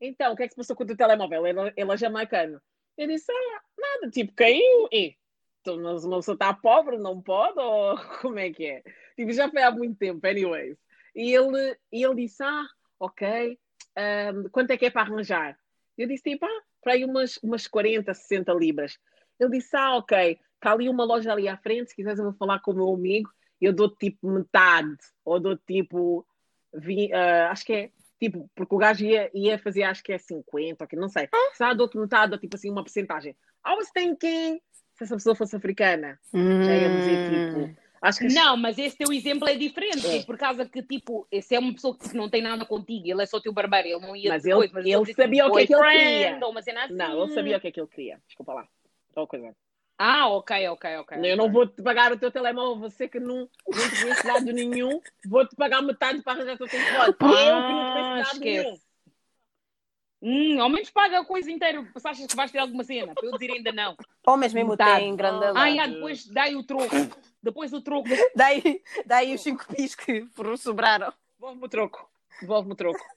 então, 0.00 0.32
o 0.32 0.36
que 0.36 0.42
é 0.42 0.46
que 0.46 0.52
se 0.52 0.56
passou 0.56 0.76
com 0.76 0.84
o 0.84 0.86
teu 0.86 0.96
telemóvel? 0.96 1.46
Ele, 1.46 1.72
ele 1.76 1.92
é 1.92 1.96
jamaicano. 1.96 2.60
Eu 2.96 3.08
disse, 3.08 3.32
ah, 3.32 3.62
nada, 3.76 4.10
tipo, 4.10 4.32
caiu 4.34 4.88
e 4.92 5.16
então, 5.66 5.82
mas 5.82 6.04
uma 6.04 6.18
pessoa 6.18 6.34
está 6.34 6.54
pobre, 6.54 6.96
não 6.96 7.20
pode? 7.20 7.58
Ou 7.58 7.96
como 8.22 8.38
é 8.38 8.52
que 8.52 8.64
é? 8.66 8.82
Tipo, 9.16 9.32
já 9.32 9.50
foi 9.50 9.62
há 9.62 9.70
muito 9.72 9.98
tempo, 9.98 10.24
anyways. 10.24 10.78
E 11.12 11.34
ele, 11.34 11.76
e 11.92 12.04
ele 12.04 12.14
disse, 12.14 12.40
ah, 12.44 12.64
ok, 13.00 13.58
ahm, 13.96 14.48
quanto 14.52 14.70
é 14.70 14.76
que 14.76 14.86
é 14.86 14.90
para 14.90 15.02
arranjar? 15.02 15.58
Eu 15.98 16.06
disse, 16.06 16.22
tipo, 16.22 16.44
ah, 16.46 16.62
para 16.80 16.92
aí 16.92 17.04
umas, 17.04 17.36
umas 17.38 17.66
40, 17.66 18.14
60 18.14 18.52
libras. 18.52 18.96
Ele 19.40 19.58
disse, 19.58 19.76
ah, 19.76 19.96
ok, 19.96 20.38
está 20.54 20.72
ali 20.72 20.88
uma 20.88 21.04
loja 21.04 21.32
ali 21.32 21.48
à 21.48 21.56
frente, 21.56 21.88
se 21.90 21.96
quiseres 21.96 22.20
eu 22.20 22.26
vou 22.26 22.34
falar 22.34 22.60
com 22.60 22.70
o 22.70 22.74
meu 22.74 22.94
amigo, 22.94 23.28
eu 23.60 23.72
dou 23.72 23.88
tipo 23.88 24.28
metade, 24.30 24.96
ou 25.24 25.40
dou 25.40 25.56
tipo, 25.56 26.26
vi- 26.74 27.12
ah, 27.12 27.50
acho 27.50 27.64
que 27.64 27.72
é, 27.72 27.90
tipo, 28.20 28.50
porque 28.54 28.74
o 28.74 28.78
gajo 28.78 29.04
ia, 29.04 29.30
ia 29.34 29.58
fazer, 29.58 29.82
acho 29.84 30.02
que 30.02 30.12
é 30.12 30.18
50, 30.18 30.84
ok, 30.84 30.98
não 30.98 31.08
sei. 31.08 31.28
Se 31.54 31.64
ah, 31.64 31.72
dou-te 31.74 31.96
metade, 31.98 32.30
dou 32.30 32.38
tipo 32.38 32.56
assim 32.56 32.70
uma 32.70 32.82
porcentagem. 32.82 33.36
I 33.66 33.74
was 33.74 33.90
thinking, 33.90 34.60
se 34.94 35.04
essa 35.04 35.14
pessoa 35.16 35.34
fosse 35.34 35.56
africana, 35.56 36.18
já 36.32 36.76
ia 36.76 36.88
dizer 36.88 37.30
tipo, 37.30 37.80
acho 38.02 38.18
que 38.20 38.28
Não, 38.34 38.56
mas 38.56 38.78
esse 38.78 38.96
teu 38.96 39.12
exemplo 39.12 39.48
é 39.48 39.54
diferente. 39.56 40.06
É. 40.06 40.22
Por 40.24 40.36
causa 40.38 40.64
que, 40.66 40.82
tipo, 40.82 41.26
esse 41.30 41.54
é 41.54 41.58
uma 41.58 41.72
pessoa 41.72 41.96
que 41.98 42.14
não 42.16 42.28
tem 42.30 42.42
nada 42.42 42.64
contigo, 42.64 43.06
ele 43.08 43.22
é 43.22 43.26
só 43.26 43.40
teu 43.40 43.52
barbeiro, 43.52 43.88
ele 43.88 44.00
não 44.06 44.14
ia 44.14 44.30
Mas 44.30 44.42
depois, 44.44 44.70
ele- 44.70 44.80
ele 44.80 44.96
ele 44.96 45.14
sabia 45.14 45.46
o 45.46 45.52
que 45.52 45.60
é 45.62 45.66
que 45.66 45.74
ele 45.74 45.82
queria. 45.82 46.38
Ou 46.42 46.50
uma 46.52 46.62
cena 46.62 46.84
assim. 46.84 46.94
não, 46.94 47.24
ele 47.24 47.32
sabia 47.34 47.56
o 47.56 47.60
que 47.60 47.68
é 47.68 47.72
que 47.72 47.80
ele 47.80 47.88
queria. 47.88 48.20
Desculpa 48.26 48.52
lá. 48.54 48.68
Tal 49.14 49.26
coisa. 49.26 49.54
Ah, 49.98 50.28
ok, 50.28 50.68
ok, 50.68 50.96
ok. 50.98 51.18
Eu 51.22 51.36
não 51.36 51.50
vou-te 51.50 51.82
pagar 51.82 52.12
o 52.12 52.18
teu 52.18 52.30
telemóvel, 52.30 52.78
você 52.78 53.08
que 53.08 53.18
não, 53.18 53.48
não 53.66 53.90
te 53.90 53.96
conhece 53.96 54.26
lado 54.26 54.52
nenhum, 54.52 55.00
vou-te 55.24 55.56
pagar 55.56 55.80
metade 55.82 56.22
para 56.22 56.34
arranjar 56.34 56.54
o 56.54 56.58
teu 56.58 56.68
telefone. 56.68 57.08
eu 57.08 57.16
que 57.16 57.72
não 57.72 57.84
te 57.84 57.92
Ah, 57.92 58.20
conheço 58.20 58.20
lado 58.20 58.40
nenhum. 58.40 58.62
esquece. 58.62 58.86
Hum, 60.22 60.60
ao 60.60 60.68
menos 60.68 60.90
paga 60.90 61.20
a 61.20 61.24
coisa 61.24 61.50
inteira. 61.50 61.86
Se 61.96 62.08
achas 62.08 62.26
que 62.26 62.36
vais 62.36 62.50
ter 62.50 62.58
alguma 62.58 62.84
cena, 62.84 63.14
para 63.14 63.26
eu 63.26 63.32
dizer 63.32 63.50
ainda 63.50 63.72
não. 63.72 63.96
Homens 64.26 64.52
mesmo 64.52 64.70
Metade. 64.70 65.04
têm 65.04 65.16
grande 65.16 65.44
Ah, 65.54 65.74
já, 65.74 65.86
depois 65.86 66.26
dai 66.26 66.54
o 66.56 66.62
troco. 66.62 66.96
Depois 67.42 67.72
o 67.72 67.80
troco. 67.80 68.08
Daí, 68.34 68.82
daí 69.06 69.34
os 69.34 69.40
cinco 69.40 69.64
pis 69.68 69.94
que 69.94 70.26
sobraram. 70.58 71.12
Devolve-me 71.38 71.64
o 71.64 71.68
troco. 71.68 72.10
Devolve-me 72.40 72.72
o 72.72 72.76
troco. 72.76 73.15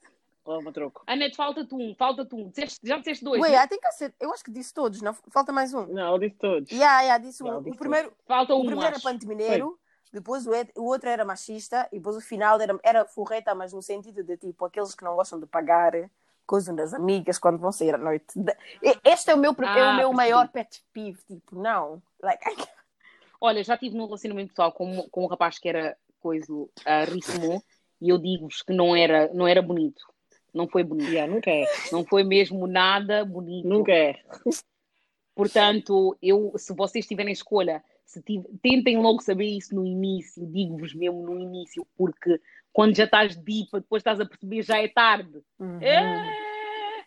O 0.57 0.71
troco. 0.71 1.03
Anete, 1.05 1.35
falta-te 1.35 1.75
um, 1.75 1.93
falta-te 1.95 2.33
um. 2.35 2.49
Disseste- 2.49 2.79
já 2.87 2.97
disseste 2.97 3.23
dois. 3.23 3.39
Wait, 3.41 3.53
né? 3.53 3.63
I 3.63 3.67
think 3.67 3.81
I 3.85 3.91
said, 3.91 4.13
eu 4.19 4.33
acho 4.33 4.43
que 4.43 4.51
disse 4.51 4.73
todos, 4.73 5.01
não? 5.01 5.13
Falta 5.13 5.51
mais 5.51 5.73
um. 5.73 5.85
Não, 5.85 6.13
eu 6.13 6.17
disse 6.19 6.35
todos. 6.37 6.71
Yeah, 6.71 7.01
yeah, 7.01 7.23
disse 7.23 7.43
Não, 7.43 7.59
um. 7.59 7.63
disse 7.63 7.75
O 7.75 7.79
primeiro, 7.79 8.11
Falta 8.25 8.55
o 8.55 8.57
um, 8.57 8.65
primeiro 8.65 8.87
era 8.87 8.95
acho. 8.95 9.03
Panto 9.03 9.27
Mineiro, 9.27 9.79
depois 10.11 10.47
o, 10.47 10.51
o 10.77 10.85
outro 10.85 11.07
era 11.07 11.23
machista, 11.23 11.87
e 11.91 11.97
depois 11.97 12.15
o 12.15 12.21
final 12.21 12.59
era, 12.59 12.79
era 12.83 13.05
forreta, 13.05 13.53
mas 13.53 13.71
no 13.73 13.81
sentido 13.81 14.23
de 14.23 14.37
tipo, 14.37 14.65
aqueles 14.65 14.95
que 14.95 15.03
não 15.03 15.15
gostam 15.15 15.39
de 15.39 15.45
pagar 15.45 15.91
coisa 16.47 16.73
das 16.73 16.95
amigas 16.95 17.37
quando 17.37 17.59
vão 17.59 17.71
sair 17.71 17.93
à 17.93 17.97
noite. 17.99 18.25
Este 19.03 19.29
é 19.29 19.35
o 19.35 19.37
meu, 19.37 19.53
pr- 19.53 19.65
é 19.65 19.67
Ah, 19.67 19.91
o 19.91 19.95
meu 19.97 20.09
percebi. 20.09 20.15
maior 20.15 20.47
pet 20.47 20.83
peeve, 20.91 21.19
tipo, 21.27 21.55
não. 21.61 22.01
Like, 22.23 22.43
I 22.49 22.55
Olha, 23.39 23.63
já 23.63 23.77
tive 23.77 23.95
num 23.95 24.05
relacionamento 24.05 24.49
pessoal 24.49 24.71
com, 24.71 25.07
com 25.09 25.23
um 25.23 25.27
rapaz 25.27 25.59
que 25.59 25.69
era 25.69 25.95
coisa 26.19 26.51
uh, 26.51 26.69
ritmo 27.07 27.63
e 28.01 28.09
eu 28.09 28.17
digo-vos 28.17 28.61
que 28.63 28.73
não 28.73 28.95
era, 28.95 29.31
não 29.33 29.47
era 29.47 29.61
bonito. 29.61 30.01
Não 30.53 30.67
foi 30.67 30.83
bonito. 30.83 31.27
Nunca 31.27 31.49
é. 31.51 31.65
Não 31.91 32.05
foi 32.05 32.23
mesmo 32.23 32.67
nada 32.67 33.23
bonito. 33.25 33.67
Nunca 33.67 33.91
é. 33.91 34.15
Portanto, 35.35 36.17
eu, 36.21 36.53
se 36.57 36.73
vocês 36.73 37.07
tiverem 37.07 37.31
escolha, 37.31 37.83
se 38.05 38.21
tiv- 38.21 38.45
tentem 38.61 38.97
logo 38.97 39.21
saber 39.21 39.45
isso 39.45 39.73
no 39.75 39.85
início, 39.85 40.45
digo-vos 40.47 40.93
mesmo 40.93 41.21
no 41.23 41.39
início, 41.39 41.85
porque 41.95 42.41
quando 42.73 42.95
já 42.95 43.05
estás 43.05 43.35
deep, 43.37 43.69
depois 43.73 44.01
estás 44.01 44.19
a 44.19 44.25
perceber 44.25 44.63
já 44.63 44.81
é 44.81 44.87
tarde. 44.87 45.41
Uhum. 45.59 45.79
É, 45.81 46.49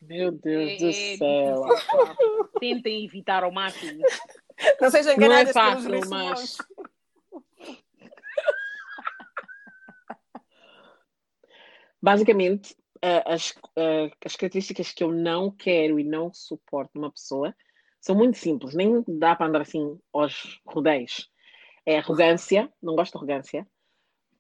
Meu 0.03 0.33
Deus 0.33 0.71
É- 0.73 0.77
do 0.79 0.89
é 0.89 0.93
céu. 0.93 1.63
pessoal. 1.69 2.17
Tentem 2.59 3.05
evitar 3.05 3.45
ao 3.45 3.53
máximo. 3.53 4.03
Não 4.81 4.91
sejam 4.91 5.15
Não 5.17 5.23
é 5.23 5.27
enganadas 5.27 5.53
fácil, 5.53 5.91
pelos 5.91 6.09
mas-. 6.09 6.57
Basicamente, 12.01 12.75
as, 13.27 13.55
as 14.25 14.37
características 14.37 14.93
que 14.93 15.03
eu 15.03 15.11
não 15.13 15.51
quero 15.51 15.99
e 15.99 16.05
não 16.05 16.33
suporto 16.33 16.93
numa 16.95 17.11
pessoa 17.11 17.55
são 18.01 18.15
muito 18.17 18.39
simples, 18.39 18.75
nem 18.75 19.03
dá 19.07 19.35
para 19.35 19.47
andar 19.47 19.61
assim 19.63 19.99
aos 20.13 20.61
rodeios. 20.67 21.31
É 21.85 21.99
arrogância, 21.99 22.73
não 22.83 22.95
gosto 22.95 23.13
de 23.13 23.19
arrogância. 23.19 23.67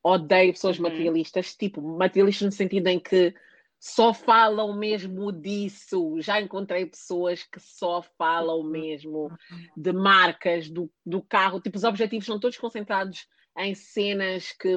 Odeio 0.03 0.53
pessoas 0.53 0.79
Uhum. 0.79 0.85
materialistas, 0.85 1.55
tipo, 1.55 1.81
materialistas 1.81 2.47
no 2.47 2.53
sentido 2.53 2.89
em 2.89 2.99
que 2.99 3.35
só 3.79 4.13
falam 4.15 4.77
mesmo 4.77 5.33
disso. 5.33 6.21
Já 6.21 6.41
encontrei 6.41 6.87
pessoas 6.87 7.43
que 7.45 7.59
só 7.61 8.03
falam 8.17 8.63
mesmo 8.65 9.29
de 9.77 9.93
marcas 9.93 10.69
do, 10.69 10.91
do 11.05 11.21
carro. 11.23 11.61
Tipo, 11.61 11.77
os 11.79 11.85
objetivos 11.85 12.27
são 12.27 12.39
todos 12.39 12.59
concentrados 12.59 13.27
em 13.59 13.75
cenas 13.75 14.53
que 14.53 14.77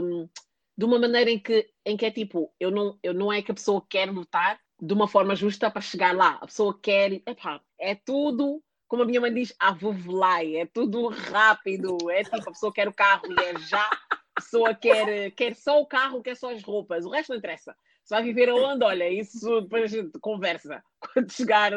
de 0.77 0.85
uma 0.85 0.99
maneira 0.99 1.31
em 1.31 1.39
que, 1.39 1.69
em 1.85 1.95
que 1.95 2.05
é 2.05 2.11
tipo, 2.11 2.53
eu 2.59 2.69
não, 2.69 2.97
eu 3.01 3.13
não 3.13 3.31
é 3.31 3.41
que 3.41 3.51
a 3.51 3.55
pessoa 3.55 3.85
quer 3.89 4.09
lutar 4.11 4.59
de 4.79 4.93
uma 4.93 5.07
forma 5.07 5.35
justa 5.35 5.71
para 5.71 5.81
chegar 5.81 6.15
lá. 6.15 6.37
A 6.41 6.45
pessoa 6.45 6.77
quer, 6.79 7.13
epá, 7.25 7.61
é 7.79 7.95
tudo, 7.95 8.61
como 8.87 9.03
a 9.03 9.05
minha 9.05 9.21
mãe 9.21 9.33
diz, 9.33 9.53
a 9.59 9.73
vovelai, 9.73 10.57
é 10.57 10.65
tudo 10.65 11.07
rápido, 11.07 11.97
é 12.11 12.23
tipo, 12.23 12.37
a 12.37 12.51
pessoa 12.51 12.73
quer 12.73 12.87
o 12.87 12.93
carro 12.93 13.23
e 13.27 13.43
é 13.43 13.59
já, 13.59 13.89
a 14.11 14.41
pessoa 14.41 14.73
quer, 14.73 15.31
quer 15.31 15.55
só 15.55 15.79
o 15.81 15.85
carro, 15.85 16.21
quer 16.21 16.35
só 16.35 16.51
as 16.51 16.61
roupas, 16.61 17.05
o 17.05 17.09
resto 17.09 17.29
não 17.29 17.37
interessa. 17.37 17.75
Vai 18.07 18.21
viver 18.21 18.49
aonde, 18.49 18.83
olha, 18.83 19.09
isso 19.09 19.61
depois 19.61 19.83
a 19.83 19.87
gente 19.87 20.19
conversa. 20.19 20.83
Quando 21.15 21.31
chegar, 21.31 21.71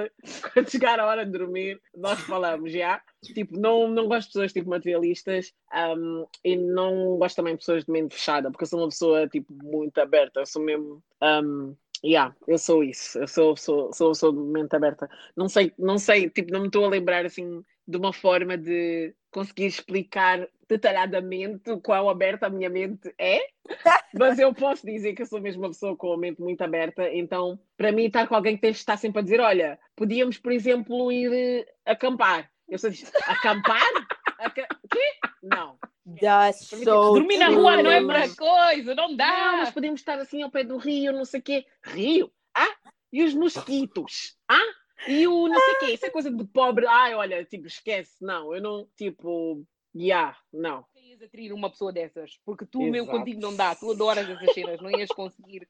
quando 0.53 0.69
chegar 0.69 0.99
a 0.99 1.07
hora 1.07 1.25
de 1.25 1.31
dormir, 1.31 1.81
nós 1.97 2.19
falamos, 2.23 2.73
já? 2.73 3.01
Tipo, 3.23 3.57
não, 3.57 3.89
não 3.89 4.09
gosto 4.09 4.27
de 4.27 4.33
pessoas 4.33 4.53
tipo 4.53 4.69
materialistas 4.69 5.55
um, 5.73 6.27
e 6.45 6.57
não 6.57 7.17
gosto 7.19 7.37
também 7.37 7.55
de 7.55 7.61
pessoas 7.61 7.85
de 7.85 7.93
mente 7.93 8.17
fechada, 8.17 8.51
porque 8.51 8.65
eu 8.65 8.69
sou 8.69 8.81
uma 8.81 8.89
pessoa 8.89 9.29
tipo 9.29 9.55
muito 9.63 9.97
aberta, 10.01 10.41
eu 10.41 10.47
sou 10.47 10.61
mesmo. 10.61 11.01
Um, 11.23 11.77
yeah, 12.05 12.35
eu 12.49 12.59
sou 12.59 12.83
isso, 12.83 13.17
eu 13.17 13.29
sou, 13.29 13.57
sou, 13.57 13.93
sou, 13.93 14.13
sou 14.13 14.33
de 14.33 14.39
mente 14.41 14.75
aberta. 14.75 15.09
Não 15.37 15.49
sei, 15.49 15.73
não 15.79 15.99
sei, 15.99 16.29
tipo, 16.29 16.51
não 16.51 16.61
me 16.61 16.67
estou 16.67 16.85
a 16.85 16.89
lembrar 16.89 17.25
assim 17.25 17.65
de 17.89 17.97
uma 17.97 18.13
forma 18.13 18.59
de 18.59 19.15
conseguir 19.31 19.65
explicar 19.65 20.47
detalhadamente 20.69 21.71
o 21.71 21.81
quão 21.81 22.11
aberta 22.11 22.47
a 22.47 22.51
minha 22.51 22.69
mente 22.69 23.13
é, 23.19 23.41
mas 24.13 24.39
eu 24.39 24.53
posso 24.53 24.85
dizer 24.85 25.15
que 25.15 25.23
eu 25.23 25.27
sou 25.27 25.41
mesmo 25.41 25.63
uma 25.63 25.71
pessoa 25.71 25.97
com 25.97 26.13
a 26.13 26.19
mente 26.19 26.43
muito 26.43 26.61
aberta, 26.61 27.11
então 27.11 27.59
para 27.79 27.91
mim 27.91 28.05
estar 28.05 28.27
com 28.27 28.35
alguém 28.35 28.59
que 28.59 28.67
estar 28.67 28.99
sempre 28.99 29.21
a 29.21 29.23
dizer, 29.23 29.41
olha, 29.41 29.79
podíamos, 29.97 30.37
por 30.37 30.53
exemplo, 30.53 31.11
ir 31.11 31.33
eh, 31.33 31.67
acampar. 31.87 32.51
Eu 32.69 32.79
só 32.79 32.89
disse, 32.89 33.11
acampar? 33.27 33.81
Aca... 34.39 34.69
Quê? 34.91 35.13
Não. 35.43 35.79
That's 36.21 36.67
so 36.67 37.15
Dormir 37.15 37.39
na 37.39 37.49
rua 37.49 37.83
não 37.83 37.91
é 37.91 38.05
para 38.05 38.29
coisa, 38.35 38.95
não 38.95 39.09
Não, 39.09 39.17
dá. 39.17 39.57
mas 39.59 39.71
podíamos 39.71 40.01
estar 40.01 40.19
assim 40.19 40.43
ao 40.43 40.51
pé 40.51 40.65
do 40.65 40.77
rio, 40.77 41.13
não 41.13 41.25
sei 41.25 41.41
o 41.41 41.43
quê. 41.43 41.67
Rio? 41.83 42.31
Ah? 42.55 42.69
E 43.11 43.25
os 43.25 43.35
mosquitos? 43.35 44.37
Ah? 44.47 44.61
E 45.07 45.27
o 45.27 45.49
não 45.49 45.61
sei 45.61 45.75
o 45.75 45.79
quê? 45.79 45.95
Isso 45.95 46.07
é 46.07 46.11
coisa 46.11 46.31
de 46.31 46.45
pobre. 46.45 46.87
Ai, 46.87 47.15
olha, 47.15 47.45
tipo, 47.45 47.67
esquece. 47.67 48.17
Não, 48.21 48.55
eu 48.55 48.61
não, 48.61 48.89
tipo, 48.97 49.65
yeah, 49.95 50.37
não. 50.53 50.85
Não 50.95 51.03
ias 51.03 51.23
atrair 51.23 51.53
uma 51.53 51.71
pessoa 51.71 51.93
dessas, 51.93 52.39
porque 52.45 52.67
tu 52.67 52.81
Exato. 52.81 52.93
mesmo 52.93 53.09
contigo 53.11 53.41
não 53.41 53.55
dá, 53.55 53.75
tu 53.75 53.91
adoras 53.91 54.29
essas 54.29 54.53
cenas, 54.53 54.81
não 54.81 54.91
ias 54.91 55.09
conseguir 55.11 55.69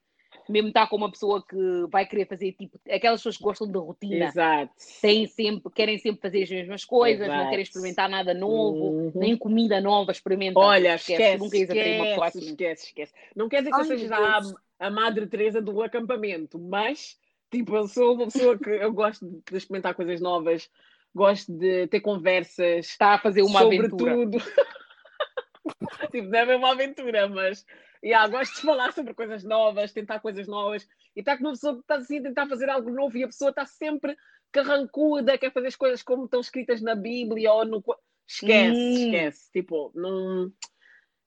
mesmo 0.49 0.69
estar 0.69 0.87
com 0.89 0.97
uma 0.97 1.11
pessoa 1.11 1.45
que 1.45 1.57
vai 1.91 2.07
querer 2.07 2.27
fazer 2.27 2.53
tipo 2.53 2.79
aquelas 2.91 3.21
pessoas 3.21 3.37
que 3.37 3.43
gostam 3.43 3.67
de 3.71 3.79
rotina, 3.79 4.27
Exato. 4.27 4.73
têm 5.01 5.27
sempre, 5.27 5.73
querem 5.73 5.99
sempre 5.99 6.21
fazer 6.21 6.43
as 6.43 6.51
mesmas 6.51 6.85
coisas, 6.85 7.27
não 7.27 7.35
Exato. 7.35 7.51
querem 7.51 7.63
experimentar 7.63 8.09
nada 8.09 8.35
novo, 8.35 8.85
Uhum. 8.85 9.13
nem 9.15 9.37
comida 9.37 9.81
nova 9.81 10.13
experimentar. 10.13 10.63
Olha, 10.63 10.95
esquece, 10.95 11.23
esquece, 11.23 11.39
tu 11.39 11.45
nunca 11.45 11.57
ias 11.57 11.71
atrair 11.71 11.95
uma 11.95 12.07
pessoa 12.07 12.27
esquece, 12.27 12.39
assim. 12.39 12.51
esquece, 12.51 12.87
esquece. 12.87 13.13
Não 13.37 13.49
quer 13.49 13.59
dizer 13.59 13.71
que 13.71 13.77
eu 13.77 13.81
Ai, 13.81 13.87
seja 13.87 14.09
meu 14.09 14.25
a, 14.25 14.87
a 14.87 14.91
Madre 14.91 15.27
Teresa 15.27 15.61
do 15.61 15.83
acampamento, 15.83 16.59
mas, 16.59 17.19
tipo, 17.51 17.77
eu 17.77 17.87
sou 17.89 18.15
uma 18.15 18.27
pessoa 18.27 18.59
que 18.59 18.71
eu 18.71 18.93
gosto 18.93 19.27
de 19.27 19.57
experimentar 19.57 19.95
coisas 19.95 20.21
novas, 20.21 20.71
gosto 21.15 21.53
de 21.53 21.87
ter 21.89 22.01
conversas 22.01 22.87
Está 22.87 23.15
a 23.15 23.19
fazer 23.19 23.43
uma 23.43 23.61
sobre 23.61 23.79
aventura. 23.79 24.15
tudo. 24.15 24.39
tipo, 26.13 26.29
não 26.29 26.39
é 26.39 26.57
uma 26.57 26.73
aventura, 26.73 27.29
mas 27.29 27.65
yeah, 28.03 28.29
gosto 28.29 28.55
de 28.57 28.63
falar 28.63 28.93
sobre 28.93 29.15
coisas 29.15 29.45
novas, 29.45 29.93
tentar 29.93 30.21
coisas 30.21 30.47
novas. 30.47 30.87
E 31.17 31.21
está 31.21 31.37
com 31.37 31.45
uma 31.45 31.53
pessoa 31.53 31.75
que 31.75 31.81
está 31.81 31.97
assim 31.97 32.19
a 32.19 32.23
tentar 32.23 32.47
fazer 32.47 32.69
algo 32.69 32.91
novo 32.91 33.17
e 33.17 33.25
a 33.25 33.29
pessoa 33.29 33.51
está 33.51 33.67
sempre 33.67 34.17
carrancuda, 34.53 35.39
quer 35.39 35.53
fazer 35.53 35.69
as 35.69 35.77
coisas 35.77 36.03
como 36.03 36.25
estão 36.25 36.41
escritas 36.41 36.81
na 36.81 36.95
Bíblia 36.95 37.53
ou 37.53 37.65
no. 37.65 37.83
Esquece, 38.27 38.81
Hum. 38.81 38.93
esquece. 38.93 39.51
Tipo, 39.53 39.91
não. 39.95 40.53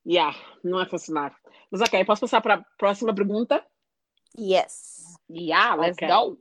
Yeah, 0.06 0.36
não 0.64 0.80
vai 0.80 0.90
funcionar. 0.90 1.36
Mas 1.70 1.82
ok, 1.82 2.04
posso 2.06 2.22
passar 2.22 2.42
para 2.42 2.56
a 2.56 2.66
próxima 2.78 3.14
pergunta? 3.14 3.64
Yes. 4.38 5.18
Yeah, 5.30 5.76
let's 5.76 5.98
Ok. 6.02 6.08
go. 6.08 6.38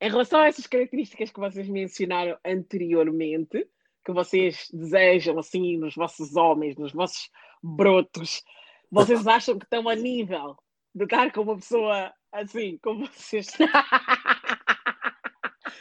Em 0.00 0.10
relação 0.10 0.40
a 0.40 0.46
essas 0.46 0.66
características 0.66 1.30
que 1.30 1.40
vocês 1.40 1.68
mencionaram 1.68 2.38
anteriormente, 2.44 3.68
que 4.04 4.12
vocês 4.12 4.66
desejam 4.72 5.38
assim 5.38 5.76
nos 5.76 5.94
vossos 5.94 6.36
homens, 6.36 6.76
nos 6.76 6.92
vossos 6.92 7.30
brotos, 7.62 8.42
vocês 8.90 9.26
acham 9.28 9.58
que 9.58 9.66
estão 9.66 9.88
a 9.88 9.94
nível 9.94 10.56
de 10.94 11.04
estar 11.04 11.30
com 11.32 11.42
uma 11.42 11.56
pessoa 11.56 12.12
assim, 12.32 12.78
como 12.82 13.06
vocês. 13.06 13.48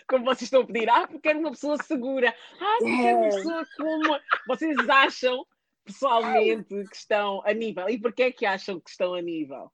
Como 0.08 0.26
vocês 0.26 0.44
estão 0.44 0.62
a 0.62 0.66
pedir, 0.66 0.90
ah, 0.90 1.02
porque 1.08 1.20
quero 1.30 1.40
uma 1.40 1.52
pessoa 1.52 1.78
segura, 1.84 2.36
ah, 2.60 2.78
porque 2.80 2.98
quero 2.98 3.18
uma 3.20 3.28
É. 3.28 3.30
pessoa 3.30 3.66
como. 3.78 4.20
Vocês 4.48 4.90
acham 4.90 5.46
pessoalmente 5.86 6.68
que 6.90 6.96
estão 6.96 7.44
a 7.46 7.54
nível? 7.54 7.88
E 7.90 8.00
porquê 8.00 8.24
é 8.24 8.32
que 8.32 8.44
acham 8.46 8.80
que 8.80 8.90
estão 8.90 9.14
a 9.14 9.22
nível? 9.22 9.72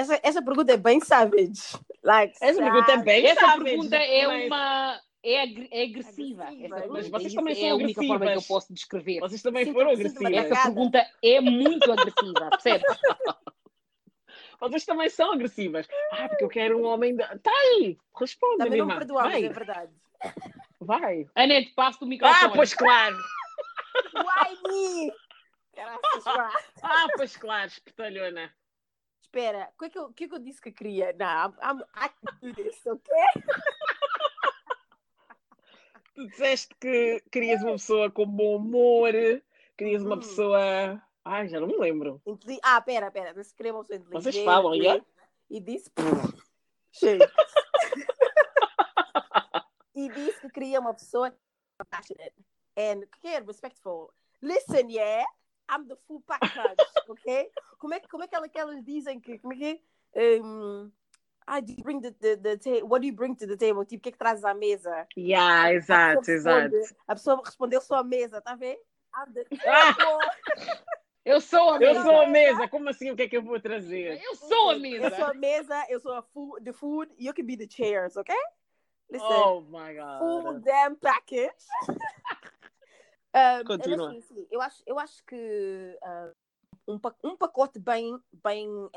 Essa, 0.00 0.20
essa 0.22 0.42
pergunta 0.42 0.72
é 0.72 0.76
bem 0.76 1.00
savage. 1.00 1.76
Like, 2.02 2.34
Essa 2.40 2.62
pergunta 2.62 2.92
é 2.92 2.96
bem 2.98 3.26
Essa 3.26 3.40
savage, 3.40 3.64
pergunta 3.64 3.96
é 3.96 4.26
mas 4.26 4.46
uma. 4.46 5.00
É, 5.22 5.42
agr- 5.42 5.68
é 5.70 5.82
agressiva. 5.82 6.44
Agressiva. 6.44 6.64
Essa 6.64 6.68
Mas 6.68 6.80
pergunta. 6.80 7.10
vocês 7.10 7.26
Isso 7.26 7.36
também 7.36 7.52
é 7.52 7.56
são 7.60 7.70
a 7.70 7.74
única 7.74 8.02
forma 8.06 8.26
que 8.26 8.38
eu 8.38 8.42
posso 8.42 8.72
descrever. 8.72 9.20
Vocês 9.20 9.42
também 9.42 9.64
Sinto- 9.66 9.74
foram 9.74 9.90
agressivas. 9.90 10.32
Essa 10.32 10.62
pergunta 10.62 11.06
é 11.22 11.40
muito 11.42 11.92
agressiva, 11.92 12.48
percebe? 12.50 12.84
Vocês 14.58 14.84
também 14.86 15.10
são 15.10 15.32
agressivas. 15.32 15.86
Ah, 16.12 16.28
porque 16.28 16.44
eu 16.44 16.48
quero 16.48 16.78
um 16.78 16.86
homem. 16.86 17.14
De... 17.16 17.22
Tá 17.40 17.50
aí! 17.50 17.98
Responda, 18.18 18.64
Também 18.64 18.72
minha 18.82 18.84
não 18.86 18.96
perdoamos, 18.96 19.30
Vai, 19.32 19.44
é 19.44 19.48
verdade. 19.50 19.92
vai. 20.80 21.26
Anete, 21.34 21.72
passo 21.74 22.04
o 22.04 22.08
microfone. 22.08 22.40
Ah, 22.44 22.50
pois 22.54 22.72
claro! 22.74 23.16
Why 24.14 24.56
me? 24.68 25.12
Caraças. 25.74 26.24
Ah, 26.82 27.06
pois 27.16 27.36
claro, 27.36 27.68
espertalhona. 27.68 28.50
Espera, 29.20 29.70
o 29.74 29.78
que, 29.78 29.84
é 29.86 29.90
que, 29.90 30.12
que 30.14 30.24
é 30.24 30.28
que 30.28 30.34
eu 30.34 30.38
disse 30.38 30.60
que 30.60 30.72
queria? 30.72 31.12
Não, 31.12 31.50
I 31.94 32.08
can 32.08 32.38
do 32.40 32.54
this, 32.54 32.84
ok? 32.86 33.14
Tu 36.14 36.26
disseste 36.28 36.74
que 36.80 37.22
querias 37.30 37.62
uma 37.62 37.72
pessoa 37.72 38.10
com 38.10 38.26
bom 38.26 38.56
humor, 38.56 39.12
querias 39.76 40.02
uma 40.02 40.16
Hum. 40.16 40.20
pessoa. 40.20 41.02
Ai, 41.24 41.48
já 41.48 41.60
não 41.60 41.68
me 41.68 41.76
lembro. 41.78 42.20
Inteli- 42.26 42.58
Ah, 42.62 42.80
pera, 42.80 43.10
pera. 43.10 43.32
Você 43.32 43.54
queria 43.54 43.72
uma 43.72 43.84
pessoa 43.84 44.00
inteligente. 44.00 44.32
Vocês 44.32 44.44
falam, 44.44 44.74
yeah? 44.74 45.04
E 45.48 45.60
disse... 45.60 45.90
Cheio. 46.92 47.20
e 49.94 50.08
disse 50.08 50.40
que 50.40 50.50
queria 50.50 50.80
uma 50.80 50.92
pessoa 50.92 51.32
passionate 51.88 52.34
and 52.76 53.06
care, 53.22 53.44
respectful. 53.46 54.12
Listen, 54.42 54.90
yeah? 54.90 55.24
I'm 55.70 55.86
the 55.88 55.96
full 56.06 56.20
package, 56.26 56.76
ok? 57.08 57.50
Como 57.78 57.94
é, 57.94 58.00
que- 58.00 58.08
como 58.08 58.24
é 58.24 58.26
que, 58.28 58.34
ela, 58.36 58.48
que 58.48 58.58
elas 58.58 58.84
dizem 58.84 59.20
que... 59.20 59.38
Como 59.38 59.52
é 59.54 59.56
que 59.56 59.82
é? 60.14 60.40
Um, 60.42 60.90
ah, 61.46 61.60
do 61.60 61.70
you 61.72 61.82
bring 61.82 62.00
the, 62.00 62.10
the, 62.10 62.36
the 62.36 62.56
ta- 62.56 62.84
what 62.84 63.00
do 63.00 63.06
you 63.06 63.12
bring 63.14 63.34
to 63.34 63.46
the 63.46 63.56
table? 63.56 63.84
Tipo, 63.84 64.00
o 64.00 64.02
que 64.02 64.08
é 64.08 64.12
que 64.12 64.18
trazes 64.18 64.44
à 64.44 64.52
mesa? 64.54 65.06
Yeah, 65.16 65.64
A 65.68 65.72
exato, 65.74 66.30
exato. 66.30 66.74
A 67.06 67.14
pessoa 67.14 67.40
respondeu 67.44 67.80
só 67.80 67.96
a 67.96 68.04
mesa, 68.04 68.40
tá 68.40 68.54
vendo? 68.56 68.78
I'm 69.16 69.32
the 69.32 69.44
Eu 71.24 71.40
sou 71.40 71.70
a 71.72 71.76
Eu 71.76 71.92
mesa. 71.92 72.02
sou 72.02 72.20
a 72.22 72.26
mesa, 72.26 72.68
como 72.68 72.88
assim? 72.88 73.10
O 73.10 73.16
que 73.16 73.22
é 73.22 73.28
que 73.28 73.36
eu 73.36 73.42
vou 73.42 73.60
trazer? 73.60 74.20
Eu 74.22 74.34
sou 74.36 74.70
a 74.70 74.74
Eu 74.74 74.80
mesa. 74.80 75.16
sou 75.16 75.24
a 75.26 75.34
mesa, 75.34 75.86
eu 75.88 76.00
sou 76.00 76.12
a 76.14 76.22
food, 76.22 76.64
the 76.64 76.72
food, 76.72 77.12
you 77.18 77.32
can 77.34 77.44
be 77.44 77.56
the 77.56 77.68
chairs, 77.68 78.16
ok? 78.16 78.34
Listen, 79.10 79.26
Oh 79.28 79.60
my 79.62 79.94
full 80.18 80.42
god. 80.54 80.64
damn 80.64 80.96
package. 80.96 81.52
Continua. 83.66 83.96
mas 83.96 84.14
sim, 84.14 84.20
sim, 84.34 84.46
eu 84.50 84.60
acho, 84.60 84.82
eu 84.86 84.98
acho 84.98 85.24
que 85.24 85.98
um, 86.86 86.94
um, 86.94 87.00
um 87.24 87.36
pacote 87.36 87.78
bem, 87.78 88.18
bem 88.32 88.68
um, 88.68 88.90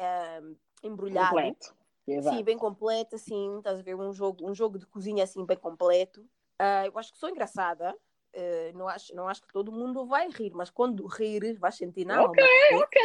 embrulhado, 0.84 1.36
Completo. 1.36 1.76
Exato. 2.06 2.36
sim, 2.36 2.43
bem 2.43 2.58
completo, 2.58 3.15
assim, 3.15 3.58
estás 3.58 3.80
a 3.80 3.84
ver 3.84 3.96
um 3.96 4.12
jogo, 4.12 4.50
um 4.50 4.54
jogo 4.54 4.78
de 4.78 4.86
cozinha 4.86 5.24
assim 5.24 5.46
bem 5.46 5.58
completo. 5.58 6.26
Ah, 6.60 6.86
eu 6.86 6.98
acho 6.98 7.12
que 7.13 7.17
sou 7.17 7.30
engraçada. 7.30 7.96
Ah, 8.36 8.72
não, 8.74 8.88
acho, 8.88 9.15
não 9.15 9.28
acho 9.28 9.41
que 9.41 9.54
todo 9.54 9.72
mundo 9.72 10.06
vai 10.06 10.28
rir, 10.30 10.52
mas 10.54 10.69
quando 10.69 11.06
rir, 11.08 11.58
vais 11.60 11.76
sentir 11.76 12.06
não. 12.06 12.26
Ok, 12.26 12.43
mas- 12.72 12.82
ok. 12.82 13.02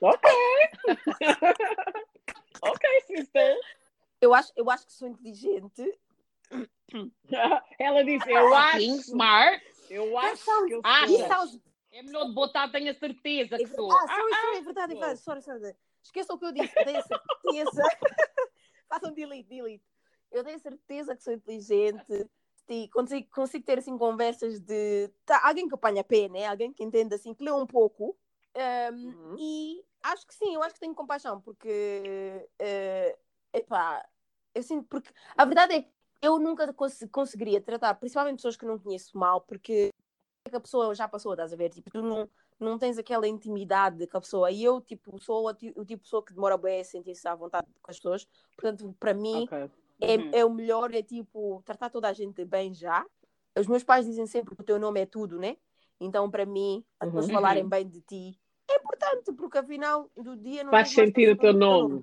Ok. 0.00 0.30
ok, 2.62 3.00
sister. 3.06 3.56
Eu 4.20 4.32
acho, 4.34 4.52
eu 4.56 4.70
acho 4.70 4.86
que 4.86 4.92
sou 4.92 5.08
inteligente. 5.08 5.98
Ela 7.78 8.04
disse, 8.04 8.30
eu 8.30 8.54
acho, 8.54 8.78
smart. 9.00 9.62
Eu 9.94 10.18
acho 10.18 10.66
que 10.66 10.74
eu 10.74 10.80
Ah, 10.84 11.06
sou. 11.46 11.60
É 11.92 12.02
melhor 12.02 12.26
de 12.26 12.32
botar, 12.32 12.68
tenho 12.70 12.90
a 12.90 12.94
certeza 12.94 13.56
que 13.56 13.68
sou. 13.68 13.90
Ah, 13.92 14.06
sorry, 14.08 14.34
sorry, 14.34 14.56
é 14.56 14.62
verdade, 14.62 14.92
é 14.92 14.96
verdade. 14.96 15.20
Sorry, 15.20 15.42
sorry. 15.42 15.76
Esqueçam 16.02 16.36
o 16.36 16.38
que 16.38 16.44
eu 16.46 16.52
disse. 16.52 16.74
Tenho 16.84 16.98
a 16.98 17.02
certeza. 17.02 17.82
Façam 18.88 19.12
delete, 19.12 19.48
delete. 19.48 19.84
Eu 20.30 20.42
tenho 20.42 20.56
a 20.56 20.58
certeza 20.58 21.16
que 21.16 21.22
sou 21.22 21.32
inteligente. 21.32 22.28
E 22.68 22.88
consigo, 22.88 23.28
consigo 23.30 23.64
ter 23.64 23.78
assim 23.78 23.96
conversas 23.96 24.58
de 24.58 25.08
tá, 25.24 25.46
alguém 25.46 25.68
que 25.68 25.74
apanha 25.74 26.02
pé, 26.02 26.28
né? 26.28 26.46
Alguém 26.46 26.72
que 26.72 26.82
entende 26.82 27.14
assim, 27.14 27.34
que 27.34 27.44
lê 27.44 27.52
um 27.52 27.66
pouco. 27.66 28.16
Um, 28.56 29.06
Uhum. 29.08 29.36
E 29.38 29.84
acho 30.02 30.26
que 30.26 30.34
sim, 30.34 30.54
eu 30.54 30.62
acho 30.62 30.74
que 30.74 30.80
tenho 30.80 30.94
compaixão, 30.94 31.40
porque 31.40 32.48
eh, 32.58 33.18
epá, 33.52 34.06
eu 34.54 34.62
sinto 34.62 34.86
porque 34.88 35.12
a 35.36 35.44
verdade 35.44 35.74
é 35.74 35.82
que 35.82 35.93
eu 36.24 36.38
nunca 36.38 36.72
cons- 36.72 37.06
conseguiria 37.12 37.60
tratar, 37.60 37.94
principalmente 37.94 38.36
pessoas 38.36 38.56
que 38.56 38.64
não 38.64 38.78
conheço 38.78 39.16
mal, 39.16 39.40
porque 39.42 39.90
a 40.52 40.60
pessoa 40.60 40.94
já 40.94 41.06
passou, 41.08 41.32
estás 41.32 41.52
a 41.52 41.56
ver? 41.56 41.70
Tipo, 41.70 41.90
tu 41.90 42.02
não, 42.02 42.28
não 42.58 42.78
tens 42.78 42.96
aquela 42.98 43.26
intimidade 43.28 44.06
com 44.06 44.16
a 44.16 44.20
pessoa. 44.20 44.50
E 44.50 44.62
eu, 44.64 44.80
tipo, 44.80 45.20
sou 45.22 45.46
o, 45.48 45.54
ti- 45.54 45.72
o 45.76 45.84
tipo 45.84 46.02
de 46.02 46.04
pessoa 46.04 46.24
que 46.24 46.32
demora 46.32 46.56
bem 46.56 46.80
a 46.80 46.84
sentir-se 46.84 47.26
à 47.28 47.34
vontade 47.34 47.66
com 47.82 47.90
as 47.90 47.96
pessoas. 47.98 48.26
Portanto, 48.56 48.94
para 48.98 49.12
mim, 49.14 49.44
Ok. 49.44 49.70
é, 50.00 50.16
Uhum. 50.16 50.30
é 50.32 50.44
o 50.44 50.50
melhor, 50.50 50.94
é 50.94 51.02
tipo, 51.02 51.62
tratar 51.64 51.90
toda 51.90 52.08
a 52.08 52.12
gente 52.12 52.44
bem 52.44 52.72
já. 52.74 53.04
Os 53.58 53.66
meus 53.66 53.84
pais 53.84 54.06
dizem 54.06 54.26
sempre 54.26 54.54
que 54.56 54.62
o 54.62 54.64
teu 54.64 54.78
nome 54.78 55.00
é 55.00 55.06
tudo, 55.06 55.38
né? 55.38 55.56
Então, 56.00 56.30
para 56.30 56.44
mim, 56.46 56.84
as 56.98 57.08
pessoas 57.08 57.26
Uhum. 57.26 57.32
falarem 57.32 57.68
bem 57.68 57.88
de 57.88 58.00
ti 58.00 58.38
é 58.70 58.76
importante, 58.76 59.32
porque 59.32 59.58
afinal 59.58 60.10
do 60.16 60.36
dia 60.36 60.64
não 60.64 60.70
Faz 60.70 60.90
sentido 60.90 61.32
o 61.32 61.36
teu 61.36 61.52
com 61.52 61.58
nome, 61.58 62.02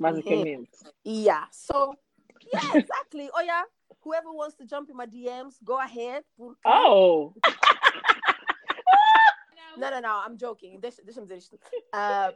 basicamente. 0.00 0.70
Yeah, 1.06 1.48
so, 1.52 1.96
yeah, 2.52 2.78
exactly. 2.80 3.30
Oh, 3.34 3.42
yeah, 3.42 3.62
whoever 4.02 4.32
wants 4.32 4.56
to 4.56 4.64
jump 4.66 4.90
in 4.90 4.96
my 4.96 5.06
DMs, 5.06 5.56
go 5.64 5.78
ahead. 5.80 6.24
Oh! 6.64 7.34
No, 9.76 9.90
no, 9.90 10.00
no, 10.00 10.22
I'm 10.26 10.36
joking. 10.36 10.80
Uh, 11.92 12.30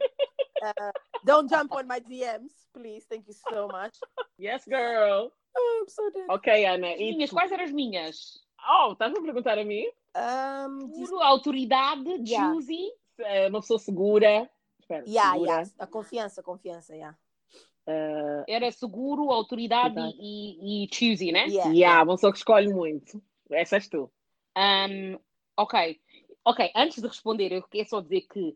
uh, 0.63 0.91
don't 1.25 1.49
jump 1.49 1.73
on 1.75 1.85
my 1.87 1.99
DMs, 1.99 2.51
please. 2.73 3.03
Thank 3.09 3.27
you 3.27 3.33
so 3.51 3.67
much. 3.67 3.97
Yes, 4.37 4.63
girl! 4.65 5.29
Oh, 5.55 5.79
I'm 5.81 5.89
so 5.89 6.09
dead. 6.13 6.25
Ok, 6.29 6.65
Ana. 6.65 6.95
E 6.95 7.11
minhas, 7.13 7.31
quais 7.31 7.51
eram 7.51 7.65
as 7.65 7.71
minhas? 7.71 8.39
Oh, 8.65 8.93
estás 8.93 9.11
a 9.13 9.21
perguntar 9.21 9.57
a 9.59 9.65
mim? 9.65 9.85
Um, 10.15 10.89
Seguro, 10.93 11.21
autoridade, 11.21 12.07
Yeah. 12.25 12.53
choosy. 12.53 12.91
É 13.19 13.47
uma 13.49 13.59
pessoa 13.59 13.77
segura. 13.79 14.49
Espera, 14.79 15.03
yeah, 15.05 15.31
segura. 15.33 15.51
yeah. 15.51 15.69
A 15.79 15.87
confiança, 15.87 16.41
a 16.41 16.43
confiança, 16.43 16.95
yeah. 16.95 17.17
Ah, 17.87 18.43
Era 18.47 18.71
seguro, 18.71 19.31
autoridade 19.31 19.99
e, 20.19 20.85
e, 20.85 20.87
choosy, 20.93 21.31
né? 21.31 21.47
Yeah, 21.47 21.73
yeah, 21.73 22.03
uma 22.03 22.15
pessoa 22.15 22.31
que 22.31 22.37
escolhe 22.37 22.73
muito. 22.73 23.21
Essa 23.49 23.75
és 23.75 23.87
tu. 23.87 24.11
Um, 24.57 25.17
ok. 25.57 25.99
Ok, 26.45 26.71
antes 26.75 27.01
de 27.01 27.07
responder, 27.07 27.51
eu 27.51 27.63
quero 27.63 27.87
só 27.89 28.01
dizer 28.01 28.21
que 28.21 28.55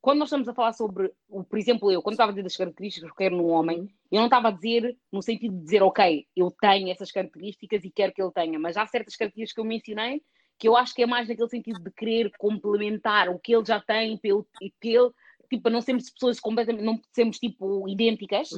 quando 0.00 0.18
nós 0.20 0.28
estamos 0.28 0.48
a 0.48 0.54
falar 0.54 0.72
sobre, 0.72 1.12
o- 1.28 1.44
por 1.44 1.58
exemplo, 1.58 1.90
eu, 1.90 2.02
quando 2.02 2.14
estava 2.14 2.30
a 2.30 2.32
dizer 2.32 2.42
das 2.44 2.56
características 2.56 3.08
que 3.10 3.12
eu 3.12 3.16
quero 3.16 3.36
num 3.36 3.48
homem, 3.50 3.88
eu 4.10 4.18
não 4.18 4.26
estava 4.26 4.48
a 4.48 4.52
dizer 4.52 4.96
no 5.12 5.20
sentido 5.22 5.56
de 5.56 5.62
dizer, 5.64 5.82
ok, 5.82 6.26
eu 6.36 6.50
tenho 6.60 6.88
essas 6.90 7.10
características 7.10 7.84
e 7.84 7.90
quero 7.90 8.12
que 8.12 8.22
ele 8.22 8.32
tenha, 8.32 8.58
mas 8.58 8.76
há 8.76 8.86
certas 8.86 9.16
características 9.16 9.54
que 9.54 9.60
eu 9.60 9.64
mencionei 9.64 10.22
que 10.58 10.66
eu 10.66 10.76
acho 10.76 10.92
que 10.92 11.02
é 11.02 11.06
mais 11.06 11.28
naquele 11.28 11.48
sentido 11.48 11.78
de 11.80 11.90
querer 11.92 12.32
complementar 12.36 13.28
o 13.28 13.38
que 13.38 13.54
ele 13.54 13.64
já 13.64 13.80
tem 13.80 14.16
pelo, 14.18 14.44
e 14.60 14.70
que 14.80 14.88
ele, 14.88 15.10
tipo, 15.48 15.62
para 15.62 15.72
não 15.72 15.80
sermos 15.80 16.10
pessoas 16.10 16.38
completamente, 16.38 16.84
não 16.84 17.00
sermos 17.12 17.38
tipo 17.38 17.88
idênticas, 17.88 18.50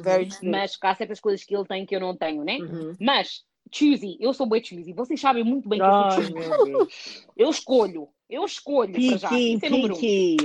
mas 0.42 0.76
que 0.76 0.86
há 0.86 0.94
certas 0.94 1.20
coisas 1.20 1.44
que 1.44 1.54
ele 1.54 1.66
tem 1.66 1.86
que 1.86 1.94
eu 1.94 2.00
não 2.00 2.16
tenho, 2.16 2.44
né? 2.44 2.58
Uhum. 2.58 2.94
Mas, 3.00 3.44
choosy, 3.72 4.16
eu 4.20 4.32
sou 4.32 4.46
bem 4.46 4.62
choosy, 4.62 4.92
vocês 4.92 5.20
sabem 5.20 5.44
muito 5.44 5.68
bem 5.68 5.78
que 5.78 5.84
eu 5.84 6.76
sou. 6.76 6.88
Eu 7.36 7.50
escolho, 7.50 8.08
eu 8.28 8.44
escolho 8.44 8.92
para 8.92 9.18
já. 9.18 9.28
Piqui, 9.28 9.66
é 9.66 9.74
um. 9.74 9.88
piqui. 9.88 10.36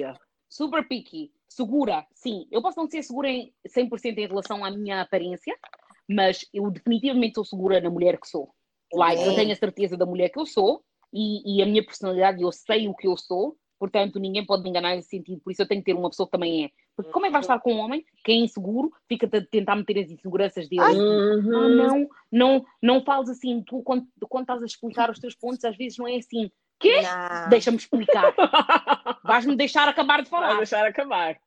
Super 0.49 0.87
picky, 0.87 1.31
segura, 1.49 2.05
sim. 2.13 2.47
Eu 2.51 2.61
posso 2.61 2.79
não 2.79 2.89
ser 2.89 3.03
segura 3.03 3.29
em 3.29 3.53
100% 3.67 4.17
em 4.17 4.27
relação 4.27 4.63
à 4.63 4.71
minha 4.71 5.01
aparência, 5.01 5.57
mas 6.07 6.45
eu 6.53 6.69
definitivamente 6.71 7.35
sou 7.35 7.43
segura 7.43 7.81
na 7.81 7.89
mulher 7.89 8.19
que 8.19 8.27
sou. 8.27 8.53
Like, 8.93 9.21
eu 9.21 9.35
tenho 9.35 9.51
a 9.51 9.55
certeza 9.55 9.97
da 9.97 10.05
mulher 10.05 10.29
que 10.29 10.39
eu 10.39 10.45
sou 10.45 10.83
e, 11.11 11.57
e 11.57 11.61
a 11.61 11.65
minha 11.65 11.83
personalidade, 11.83 12.41
eu 12.41 12.51
sei 12.51 12.87
o 12.87 12.93
que 12.93 13.07
eu 13.07 13.17
sou, 13.17 13.57
portanto 13.79 14.19
ninguém 14.19 14.45
pode 14.45 14.63
me 14.63 14.69
enganar 14.69 14.95
nesse 14.95 15.09
sentido, 15.09 15.41
por 15.41 15.51
isso 15.51 15.61
eu 15.61 15.67
tenho 15.67 15.81
que 15.81 15.85
ter 15.91 15.97
uma 15.97 16.09
pessoa 16.09 16.27
que 16.27 16.31
também 16.31 16.65
é. 16.65 16.69
Porque 16.95 17.11
como 17.11 17.25
é 17.25 17.29
que 17.29 17.33
vai 17.33 17.41
estar 17.41 17.59
com 17.59 17.73
um 17.73 17.79
homem 17.79 18.05
que 18.23 18.31
é 18.31 18.35
inseguro, 18.35 18.91
fica 19.07 19.25
a 19.27 19.41
tentar 19.45 19.75
meter 19.75 19.99
as 19.99 20.11
inseguranças 20.11 20.67
dele? 20.69 20.81
Ah, 20.81 20.91
Uhum. 20.93 21.69
não, 21.75 22.09
não, 22.31 22.65
não 22.81 23.03
fales 23.03 23.29
assim, 23.29 23.61
tu 23.63 23.81
quando, 23.83 24.07
quando 24.29 24.43
estás 24.43 24.61
a 24.61 24.65
explicar 24.65 25.09
os 25.09 25.19
teus 25.19 25.35
pontos, 25.35 25.63
às 25.65 25.75
vezes 25.75 25.97
não 25.97 26.07
é 26.07 26.15
assim. 26.17 26.49
Quê? 26.79 26.95
Deixa-me 27.49 27.77
explicar. 27.77 28.33
Vais-me 29.23 29.55
deixar 29.55 29.87
acabar 29.87 30.21
de 30.23 30.29
falar. 30.29 30.55
deixar 30.57 30.85
acabar. 30.85 31.37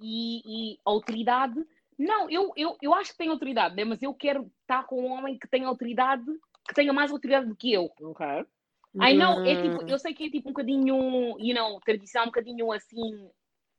E, 0.00 0.72
e 0.74 0.78
autoridade, 0.84 1.54
não, 1.98 2.28
eu, 2.28 2.52
eu, 2.56 2.76
eu 2.82 2.92
acho 2.94 3.12
que 3.12 3.18
tenho 3.18 3.32
autoridade, 3.32 3.76
né? 3.76 3.84
mas 3.84 4.02
eu 4.02 4.12
quero 4.12 4.50
estar 4.62 4.84
com 4.84 5.00
um 5.02 5.12
homem 5.12 5.38
que 5.38 5.46
tenha 5.48 5.68
autoridade, 5.68 6.24
que 6.66 6.74
tenha 6.74 6.92
mais 6.92 7.10
autoridade 7.12 7.46
do 7.46 7.54
que 7.56 7.72
eu. 7.72 7.90
Ok. 8.02 8.26
I 9.02 9.14
know, 9.14 9.44
é 9.44 9.56
tipo, 9.56 9.82
eu 9.90 9.98
sei 9.98 10.14
que 10.14 10.24
é 10.24 10.30
tipo 10.30 10.48
um 10.48 10.52
bocadinho, 10.52 11.36
you 11.38 11.54
know, 11.54 11.80
tradicional, 11.80 12.26
um 12.26 12.30
bocadinho 12.30 12.70
assim, 12.72 13.28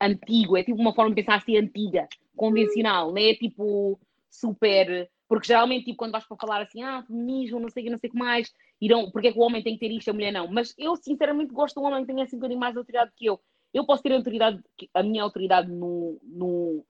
antigo, 0.01 0.58
é 0.58 0.63
tipo 0.63 0.80
uma 0.80 0.93
forma 0.93 1.13
de 1.13 1.21
pensar 1.21 1.36
assim 1.36 1.58
antiga, 1.58 2.08
convencional, 2.36 3.12
não 3.12 3.17
é 3.17 3.34
tipo 3.34 3.99
super. 4.30 5.10
Porque 5.28 5.47
geralmente, 5.47 5.86
tipo, 5.86 5.97
quando 5.97 6.12
vais 6.12 6.25
para 6.25 6.38
falar 6.38 6.62
assim, 6.62 6.84
ah, 6.84 7.04
feminismo, 7.04 7.60
não 7.60 7.69
sei 7.69 7.82
o 7.82 7.86
que, 7.86 7.91
não 7.91 7.97
sei 7.97 8.10
o 8.10 8.13
que 8.13 8.19
mais, 8.19 8.54
irão, 8.80 9.10
porque 9.10 9.30
é 9.30 9.32
que 9.32 9.39
o 9.39 9.41
homem 9.41 9.63
tem 9.63 9.73
que 9.73 9.80
ter 9.80 9.91
isto 9.91 10.08
e 10.08 10.12
a 10.12 10.13
mulher 10.13 10.32
não. 10.32 10.47
Mas 10.47 10.75
eu, 10.78 10.95
sinceramente, 10.95 11.51
gosto 11.51 11.75
de 11.75 11.82
um 11.82 11.88
homem 11.88 12.01
que 12.01 12.12
tenha 12.12 12.23
assim 12.23 12.36
um 12.36 12.39
bocadinho 12.39 12.60
mais 12.60 12.78
autoridade 12.78 13.12
que 13.15 13.25
eu. 13.25 13.39
Eu 13.73 13.86
posso 13.86 14.04
ter 14.04 14.12
a 14.12 14.17
autoridade, 14.17 14.62
a 14.93 15.04
minha 15.04 15.23
autoridade 15.23 15.71
no, 15.71 16.19
no 16.21 16.86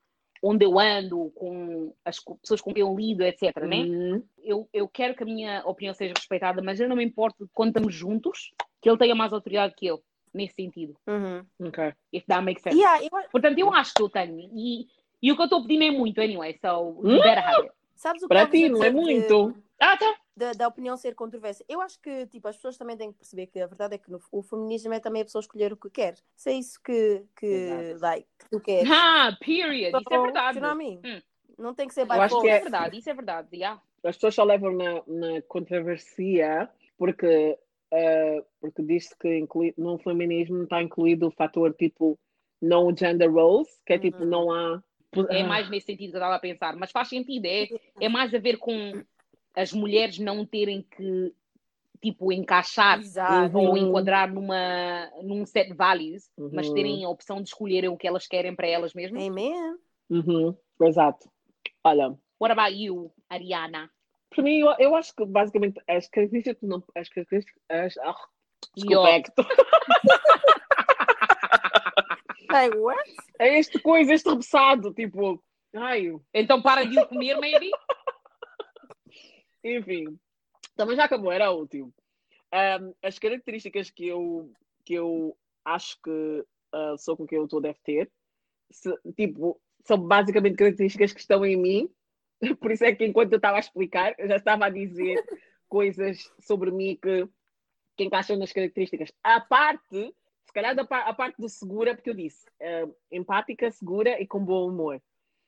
onde 0.48 0.64
eu 0.64 0.80
ando, 0.80 1.32
com 1.34 1.92
as 2.06 2.20
pessoas 2.20 2.62
com 2.62 2.72
quem 2.72 2.82
eu 2.82 2.96
lido, 2.96 3.24
etc. 3.24 3.58
Né? 3.64 3.78
Uhum. 3.78 4.24
Eu, 4.44 4.70
eu 4.72 4.88
quero 4.88 5.16
que 5.16 5.24
a 5.24 5.26
minha 5.26 5.64
opinião 5.66 5.92
seja 5.96 6.14
respeitada, 6.16 6.62
mas 6.62 6.80
eu 6.80 6.88
não 6.88 6.96
me 6.96 7.04
importo 7.04 7.50
quando 7.52 7.70
estamos 7.70 7.96
juntos 7.96 8.54
que 8.80 8.88
ele 8.88 8.98
tenha 8.98 9.16
mais 9.16 9.34
autoridade 9.34 9.74
que 9.76 9.88
eu, 9.88 10.04
nesse 10.32 10.54
sentido. 10.54 10.96
Uhum. 11.08 11.44
Ok. 11.68 11.92
If 12.14 12.26
that 12.28 12.44
makes 12.44 12.62
sense. 12.62 12.78
Yeah, 12.78 13.04
eu, 13.04 13.10
Portanto, 13.32 13.58
eu 13.58 13.74
acho 13.74 13.96
que 13.96 14.04
eu 14.04 14.10
tenho. 14.10 14.38
E, 14.56 14.86
e 15.20 15.32
o 15.32 15.36
que 15.36 15.42
eu 15.42 15.46
estou 15.46 15.64
pedindo 15.64 15.84
é 15.84 15.92
muito, 15.92 16.22
anyway. 16.22 16.56
So, 16.64 17.00
Hum? 17.04 17.16
you 17.16 17.24
better 17.24 17.44
have 17.44 17.62
it. 17.64 17.72
sabes 17.96 18.22
o 18.22 18.28
que 18.28 18.36
Para 18.36 18.46
ti, 18.46 18.70
não 18.70 18.84
é 18.84 18.92
muito. 18.92 19.56
Ah, 19.82 19.98
tá. 19.98 20.16
Da, 20.36 20.52
da 20.54 20.68
opinião 20.68 20.98
ser 20.98 21.16
controversa. 21.16 21.64
Eu 21.68 21.80
acho 21.82 22.00
que 22.02 22.26
tipo, 22.28 22.48
as 22.48 22.56
pessoas 22.56 22.78
também 22.78 22.98
têm 22.98 23.12
que 23.12 23.18
perceber 23.20 23.48
que 23.48 23.60
a 23.60 23.68
verdade 23.68 23.96
é 23.96 23.98
que 23.98 24.12
no, 24.12 24.20
o 24.32 24.42
feminismo 24.44 24.94
é 24.94 25.00
também 25.00 25.22
a 25.22 25.26
pessoa 25.26 25.40
escolher 25.42 25.72
o 25.74 25.78
que 25.78 25.90
quer. 25.90 26.16
Se 26.36 26.50
é 26.50 26.54
isso 26.54 26.80
que, 26.84 27.24
que, 27.40 27.96
like, 28.02 28.28
que 28.40 28.50
tu 28.50 28.60
queres. 28.60 28.90
Ah, 28.92 29.36
period. 29.40 29.96
Isso 29.98 30.14
é 30.14 30.16
So, 30.18 30.22
verdade. 30.24 30.58
you 30.58 30.62
know 30.62 30.76
what 30.76 30.84
I 30.84 30.88
mean? 31.02 31.02
Hum. 31.18 31.22
Não 31.58 31.74
tem 31.74 31.88
que 31.88 31.94
ser 31.94 32.02
Eu 32.02 32.08
by 32.08 32.14
acho 32.20 32.36
Isso 32.36 32.42
que 32.42 32.48
é 32.50 32.52
force. 32.60 32.64
verdade, 32.72 32.98
isso 32.98 33.10
é 33.10 33.14
verdade. 33.14 33.48
Yeah. 33.54 33.82
As 34.04 34.16
pessoas 34.18 34.36
só 34.36 34.44
levam 34.44 34.74
na, 34.74 34.94
na 35.08 35.42
controversia 35.44 36.70
porque, 36.98 37.58
ah, 37.94 38.44
porque 38.60 38.82
diz 38.84 39.14
que 39.14 39.38
inclui, 39.38 39.74
no 39.78 39.98
feminismo 39.98 40.64
está 40.64 40.82
incluído 40.82 41.28
o 41.28 41.32
fator 41.32 41.74
tipo 41.74 42.20
não 42.62 42.96
gender 42.96 43.32
roles, 43.32 43.70
que 43.86 43.94
é 43.94 44.00
tipo 44.00 44.24
Uhum. 44.24 44.30
não 44.30 44.52
há. 44.52 44.84
É 45.30 45.44
Ah, 45.44 45.48
mais 45.48 45.70
nesse 45.70 45.86
sentido 45.86 46.10
que 46.12 46.18
eu 46.18 46.20
estava 46.20 46.36
a 46.36 46.40
pensar. 46.40 46.76
Mas 46.76 46.92
faz 46.92 47.08
sentido. 47.08 47.46
É, 47.46 47.68
é 48.02 48.10
mais 48.10 48.34
a 48.34 48.38
ver 48.38 48.58
com 48.58 48.92
as 49.56 49.72
mulheres 49.74 50.20
não 50.20 50.46
terem 50.46 50.82
que, 50.82 51.34
tipo, 52.02 52.32
encaixar 52.32 53.00
Exato. 53.00 53.58
Uhum. 53.58 53.70
ou 53.70 53.78
enquadrar 53.78 54.32
numa, 54.32 55.10
num 55.24 55.46
set 55.46 55.70
de 55.70 55.74
values, 55.76 56.30
mas 56.52 56.68
Uhum. 56.68 56.74
terem 56.74 57.06
a 57.06 57.10
opção 57.10 57.42
de 57.42 57.50
escolherem 57.50 57.90
o 57.90 57.98
que 57.98 58.08
elas 58.08 58.28
querem 58.28 58.56
para 58.56 58.68
elas 58.68 58.94
mesmas. 58.94 59.24
Amen. 59.24 59.78
Uhum, 60.10 60.56
exato. 60.82 61.30
Olha, 61.84 62.16
What 62.40 62.52
about 62.52 62.76
you, 62.78 63.12
Ariana? 63.30 63.90
para 64.30 64.44
mim, 64.44 64.60
eu, 64.60 64.76
eu 64.78 64.96
acho 64.96 65.16
que 65.16 65.24
basicamente 65.26 65.80
as 65.88 66.08
características 66.10 66.62
não. 66.68 66.84
As 66.94 67.08
características. 67.08 67.62
As, 67.70 67.98
ah, 68.00 68.14
desculpa, 68.76 69.08
é, 69.10 69.22
que 69.22 69.32
tô- 69.32 69.46
Hey, 72.52 72.70
what? 72.78 73.02
é 73.40 73.58
este 73.60 73.80
coisa, 73.80 74.14
este 74.14 74.30
rebuçado, 74.30 74.94
tipo. 74.94 75.42
Ai, 75.74 76.14
Então 76.34 76.62
para 76.62 76.86
de 76.86 76.98
o 77.00 77.06
comer, 77.08 77.38
maybe? 77.40 77.70
Enfim, 79.66 80.20
também 80.76 80.96
já 80.96 81.06
acabou, 81.06 81.32
era 81.32 81.52
o 81.52 81.58
último. 81.60 81.92
Ahm, 82.52 82.94
as 83.02 83.18
características 83.18 83.90
que 83.90 84.08
eu, 84.08 84.52
que 84.86 84.94
eu 84.94 85.36
acho 85.66 86.00
que 86.04 86.46
a 86.72 86.92
pessoa 86.92 87.18
com 87.18 87.26
quem 87.26 87.40
eu 87.40 87.46
estou 87.46 87.60
deve 87.60 87.80
ter, 87.84 88.12
se- 88.72 88.98
tipo, 89.18 89.60
são 89.84 89.98
basicamente 89.98 90.56
características 90.56 91.14
que 91.14 91.20
estão 91.20 91.44
em 91.44 91.58
mim. 91.58 91.90
Por 92.62 92.72
isso 92.72 92.86
é 92.86 92.94
que 92.94 93.06
enquanto 93.06 93.32
eu 93.34 93.38
estava 93.38 93.58
a 93.58 93.60
explicar, 93.60 94.14
eu 94.20 94.28
já 94.28 94.36
estava 94.36 94.66
a 94.68 94.70
dizer 94.70 95.16
coisas 95.68 96.32
sobre 96.40 96.70
mim 96.70 96.96
que, 97.02 97.28
que 97.98 98.04
encaixam 98.04 98.38
nas 98.38 98.52
características. 98.54 99.12
A 99.24 99.42
parte, 99.42 100.14
se 100.46 100.54
calhar 100.54 100.76
da 100.76 100.84
a 100.84 101.14
parte 101.14 101.42
do 101.42 101.50
segura, 101.50 101.96
porque 101.96 102.12
eu 102.12 102.14
disse, 102.14 102.46
ah, 102.62 102.88
empática, 103.12 103.72
segura 103.72 104.22
e 104.22 104.28
com 104.28 104.46
bom 104.46 104.70
humor. 104.70 105.02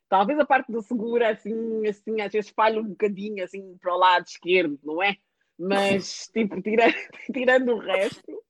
Talvez 0.10 0.40
a 0.40 0.46
parte 0.46 0.72
do 0.72 0.82
segura, 0.82 1.30
assim, 1.30 1.86
assim, 1.88 2.22
às 2.22 2.32
vezes 2.32 2.50
falha 2.52 2.80
um 2.80 2.88
bocadinho, 2.90 3.44
assim, 3.44 3.78
para 3.82 3.94
o 3.94 3.98
lado 3.98 4.26
esquerdo, 4.26 4.80
não 4.84 5.04
é? 5.04 5.18
Mas, 5.60 6.28
tipo, 6.34 6.62
tirando, 6.62 6.94
tirando 7.34 7.74
o 7.74 7.80
resto, 7.80 8.44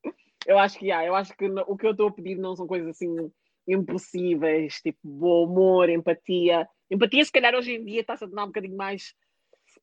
eu 0.45 0.59
acho 0.59 0.77
que 0.77 0.91
há. 0.91 1.05
Eu 1.05 1.15
acho 1.15 1.35
que 1.35 1.45
o 1.45 1.77
que 1.77 1.87
eu 1.87 1.91
estou 1.91 2.09
a 2.09 2.11
pedir 2.11 2.35
não 2.37 2.55
são 2.55 2.67
coisas 2.67 2.89
assim 2.89 3.31
impossíveis, 3.67 4.75
tipo, 4.81 4.99
bom 5.03 5.45
humor, 5.45 5.89
empatia. 5.89 6.67
Empatia, 6.89 7.25
se 7.25 7.31
calhar, 7.31 7.53
hoje 7.53 7.73
em 7.73 7.83
dia 7.83 8.01
está-se 8.01 8.23
a 8.23 8.27
tornar 8.27 8.43
um 8.43 8.47
bocadinho 8.47 8.77
mais 8.77 9.13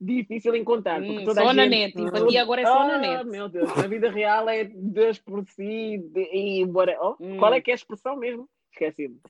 difícil 0.00 0.54
encontrar. 0.56 1.04
Porque 1.04 1.22
Hum, 1.22 1.24
toda 1.24 1.42
só 1.42 1.48
a 1.48 1.54
na 1.54 1.64
gente... 1.64 1.70
net. 1.70 2.00
Empatia 2.00 2.42
agora 2.42 2.62
é 2.62 2.66
só 2.66 2.84
na 2.86 2.94
Ah, 2.94 2.98
net. 2.98 3.24
meu 3.26 3.48
Deus, 3.48 3.76
na 3.76 3.86
vida 3.86 4.10
real 4.10 4.48
é 4.48 4.64
Deus 4.64 5.18
por 5.18 5.44
si 5.48 5.98
de- 5.98 6.30
e 6.32 6.64
bora. 6.64 6.96
Oh, 7.00 7.16
Hum. 7.20 7.36
Qual 7.36 7.52
é 7.52 7.60
que 7.60 7.70
é 7.70 7.74
a 7.74 7.76
expressão 7.76 8.16
mesmo? 8.16 8.48
Esqueci-me. 8.72 9.20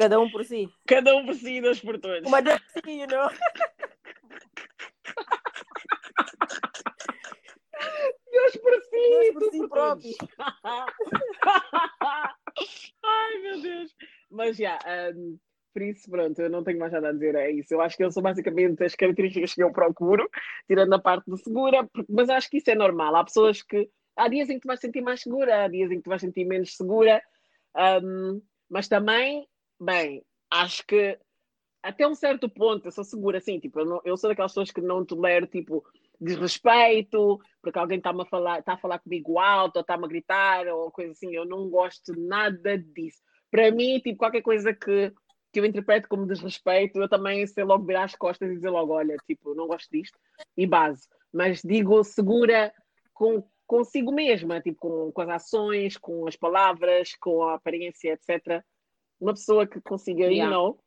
Cada 0.00 0.18
um 0.18 0.30
por 0.30 0.42
si. 0.46 0.66
Cada 0.86 1.14
um 1.14 1.26
por 1.26 1.34
si 1.34 1.56
e 1.56 1.60
Deus 1.60 1.78
por 1.78 1.98
todos. 2.00 2.26
Uma 2.26 2.40
dancinha, 2.40 3.04
you 3.04 3.06
know? 3.06 3.28
Deus 8.32 8.56
por 8.56 8.72
si, 8.82 8.90
Deus 8.90 9.32
por 9.34 9.42
tu 9.42 9.50
si 9.50 9.58
por 9.58 9.68
próprio. 9.68 10.12
todos. 10.16 10.36
Ai, 13.04 13.38
meu 13.42 13.60
Deus. 13.60 13.94
Mas 14.30 14.56
já, 14.56 14.78
hum, 15.14 15.38
por 15.74 15.82
isso, 15.82 16.10
pronto, 16.10 16.40
eu 16.40 16.48
não 16.48 16.64
tenho 16.64 16.78
mais 16.78 16.92
nada 16.92 17.10
a 17.10 17.12
dizer, 17.12 17.34
é 17.34 17.50
isso. 17.50 17.74
Eu 17.74 17.82
acho 17.82 17.94
que 17.96 18.02
eu 18.04 18.10
sou 18.10 18.22
basicamente 18.22 18.82
as 18.82 18.94
características 18.94 19.52
que 19.52 19.62
eu 19.62 19.70
procuro, 19.70 20.28
tirando 20.66 20.94
a 20.94 20.98
parte 20.98 21.26
do 21.28 21.36
segura, 21.36 21.86
porque- 21.92 22.10
mas 22.10 22.30
acho 22.30 22.48
que 22.48 22.56
isso 22.56 22.70
é 22.70 22.74
normal. 22.74 23.14
Há 23.16 23.24
pessoas 23.24 23.62
que. 23.62 23.90
Há 24.16 24.28
dias 24.28 24.48
em 24.48 24.54
que 24.54 24.60
tu 24.60 24.68
vais 24.68 24.80
sentir 24.80 25.00
mais 25.02 25.20
segura, 25.20 25.64
há 25.64 25.68
dias 25.68 25.90
em 25.90 25.96
que 25.96 26.02
tu 26.04 26.08
vais 26.10 26.20
sentir 26.22 26.44
menos 26.46 26.74
segura, 26.76 27.22
hum, 28.02 28.40
mas 28.68 28.86
também, 28.88 29.46
bem, 29.80 30.24
acho 30.50 30.84
que 30.86 31.18
até 31.82 32.06
um 32.08 32.14
certo 32.14 32.48
ponto 32.50 32.86
eu 32.86 32.92
sou 32.92 33.04
segura, 33.04 33.38
assim, 33.38 33.60
tipo, 33.60 33.80
eu, 33.80 33.86
não- 33.86 34.02
eu 34.04 34.16
sou 34.16 34.30
daquelas 34.30 34.52
pessoas 34.52 34.70
que 34.72 34.80
não 34.80 35.04
tolero, 35.04 35.46
tipo, 35.46 35.84
desrespeito, 36.20 37.40
porque 37.62 37.78
alguém 37.78 37.98
está-me 37.98 38.22
a 38.22 38.26
falar, 38.26 38.60
está 38.60 38.74
a 38.74 38.78
falar 38.78 38.98
comigo 39.00 39.38
alto, 39.38 39.76
ou 39.76 39.82
está-me 39.82 40.04
a 40.06 40.08
gritar, 40.08 40.68
ou 40.68 40.90
coisa 40.92 41.12
assim, 41.12 41.34
eu 41.34 41.46
não 41.46 41.70
gosto 41.70 42.14
nada 42.18 42.78
disso. 42.78 43.22
Para 43.50 43.70
mim, 43.72 44.00
tipo, 44.00 44.18
qualquer 44.18 44.42
coisa 44.42 44.74
que, 44.74 45.12
que 45.52 45.60
eu 45.60 45.64
interpreto 45.66 46.08
como 46.08 46.26
desrespeito, 46.26 47.00
eu 47.00 47.08
também 47.08 47.46
sei 47.46 47.64
logo 47.64 47.86
virar 47.86 48.04
as 48.04 48.14
costas 48.14 48.50
e 48.50 48.54
dizer 48.56 48.70
logo, 48.70 48.92
olha, 48.94 49.16
tipo, 49.26 49.54
não 49.54 49.66
gosto 49.66 49.88
disto, 49.90 50.18
e 50.56 50.66
base. 50.66 51.08
Mas 51.32 51.62
digo 51.62 52.02
segura 52.04 52.72
com, 53.14 53.42
consigo 53.66 54.12
mesma, 54.12 54.60
tipo, 54.60 54.78
com, 54.80 55.12
com 55.12 55.20
as 55.22 55.28
ações, 55.30 55.96
com 55.96 56.26
as 56.28 56.36
palavras, 56.36 57.14
com 57.20 57.42
a 57.44 57.54
aparência, 57.54 58.12
etc. 58.12 58.64
Uma 59.20 59.32
pessoa 59.34 59.66
que 59.66 59.80
consiga, 59.80 60.24
you 60.24 60.32
Yeah. 60.32 60.50
know, 60.56 60.78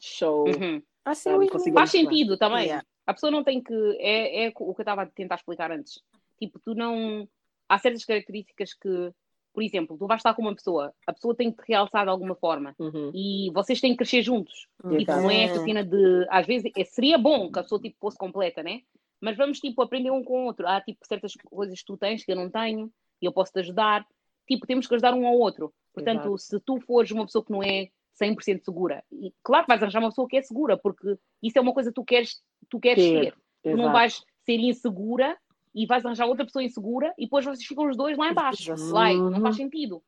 show. 0.00 0.44
Uhum. 0.48 0.82
Assim, 1.04 1.30
Ah, 1.30 1.32
eu 1.34 1.48
consigo- 1.48 1.76
Faz 1.76 1.90
sentido 1.90 2.36
também. 2.36 2.64
Yeah. 2.64 2.84
A 3.06 3.14
pessoa 3.14 3.30
não 3.30 3.42
tem 3.44 3.62
que. 3.62 3.74
É, 4.00 4.44
é 4.44 4.48
o 4.48 4.52
que 4.52 4.62
eu 4.62 4.74
estava 4.82 5.02
a 5.02 5.06
tentar 5.06 5.36
explicar 5.36 5.70
antes. 5.70 6.00
Tipo, 6.38 6.58
tu 6.60 6.74
não. 6.74 7.28
Há 7.68 7.78
certas 7.78 8.04
características 8.04 8.74
que, 8.74 9.12
por 9.52 9.62
exemplo, 9.62 9.96
tu 9.96 10.06
vais 10.06 10.18
estar 10.20 10.34
com 10.34 10.42
uma 10.42 10.54
pessoa, 10.54 10.92
a 11.06 11.12
pessoa 11.12 11.34
tem 11.34 11.50
que 11.50 11.62
te 11.64 11.68
realçar 11.68 12.04
de 12.04 12.10
alguma 12.10 12.34
forma 12.34 12.74
Uhum. 12.78 13.10
e 13.14 13.50
vocês 13.54 13.80
têm 13.80 13.92
que 13.92 13.98
crescer 13.98 14.22
juntos. 14.22 14.66
Uhum. 14.84 14.98
Tipo, 14.98 15.12
não 15.12 15.30
é 15.30 15.44
essa 15.44 15.64
cena 15.64 15.84
de. 15.84 16.26
Às 16.28 16.46
vezes 16.46 16.70
é- 16.76 16.84
seria 16.84 17.16
bom 17.18 17.50
que 17.50 17.58
a 17.58 17.62
pessoa 17.62 17.80
tipo, 17.80 17.96
fosse 18.00 18.18
completa, 18.18 18.62
né? 18.62 18.82
Mas 19.20 19.36
vamos 19.36 19.58
tipo, 19.60 19.80
aprender 19.82 20.10
um 20.10 20.22
com 20.22 20.42
o 20.42 20.46
outro. 20.46 20.66
Há 20.66 20.80
tipo, 20.80 21.06
certas 21.06 21.32
coisas 21.34 21.78
que 21.78 21.86
tu 21.86 21.96
tens 21.96 22.24
que 22.24 22.32
eu 22.32 22.36
não 22.36 22.50
tenho 22.50 22.92
e 23.20 23.26
eu 23.26 23.32
posso 23.32 23.52
te 23.52 23.60
ajudar. 23.60 24.06
Tipo, 24.46 24.66
temos 24.66 24.86
que 24.86 24.94
ajudar 24.94 25.14
um 25.14 25.26
ao 25.26 25.34
outro. 25.38 25.72
Portanto, 25.92 26.20
Exato. 26.20 26.38
se 26.38 26.60
tu 26.60 26.80
fores 26.80 27.10
uma 27.10 27.24
pessoa 27.26 27.44
que 27.44 27.52
não 27.52 27.62
é 27.62 27.88
100% 28.20 28.62
segura, 28.64 29.02
e 29.10 29.32
claro 29.42 29.64
que 29.64 29.68
vais 29.68 29.82
arranjar 29.82 30.00
uma 30.00 30.08
pessoa 30.10 30.28
que 30.28 30.36
é 30.36 30.42
segura, 30.42 30.76
porque 30.76 31.16
isso 31.42 31.58
é 31.58 31.60
uma 31.60 31.72
coisa 31.72 31.90
que 31.90 31.94
tu 31.94 32.04
queres, 32.04 32.42
tu 32.68 32.78
queres 32.80 33.02
Ter, 33.04 33.24
ser. 33.24 33.34
Tu 33.62 33.70
não 33.76 33.84
Exato. 33.84 33.92
vais 33.92 34.24
ser 34.44 34.58
insegura 34.58 35.36
e 35.74 35.86
vais 35.86 36.04
arranjar 36.04 36.26
outra 36.26 36.44
pessoa 36.44 36.62
insegura 36.62 37.14
e 37.18 37.24
depois 37.24 37.44
vocês 37.44 37.64
ficam 37.66 37.88
os 37.88 37.96
dois 37.96 38.16
lá 38.18 38.28
em 38.30 38.34
baixo. 38.34 38.72
Uhum. 38.72 38.92
Like, 38.92 39.20
não 39.20 39.40
faz 39.40 39.56
sentido. 39.56 40.02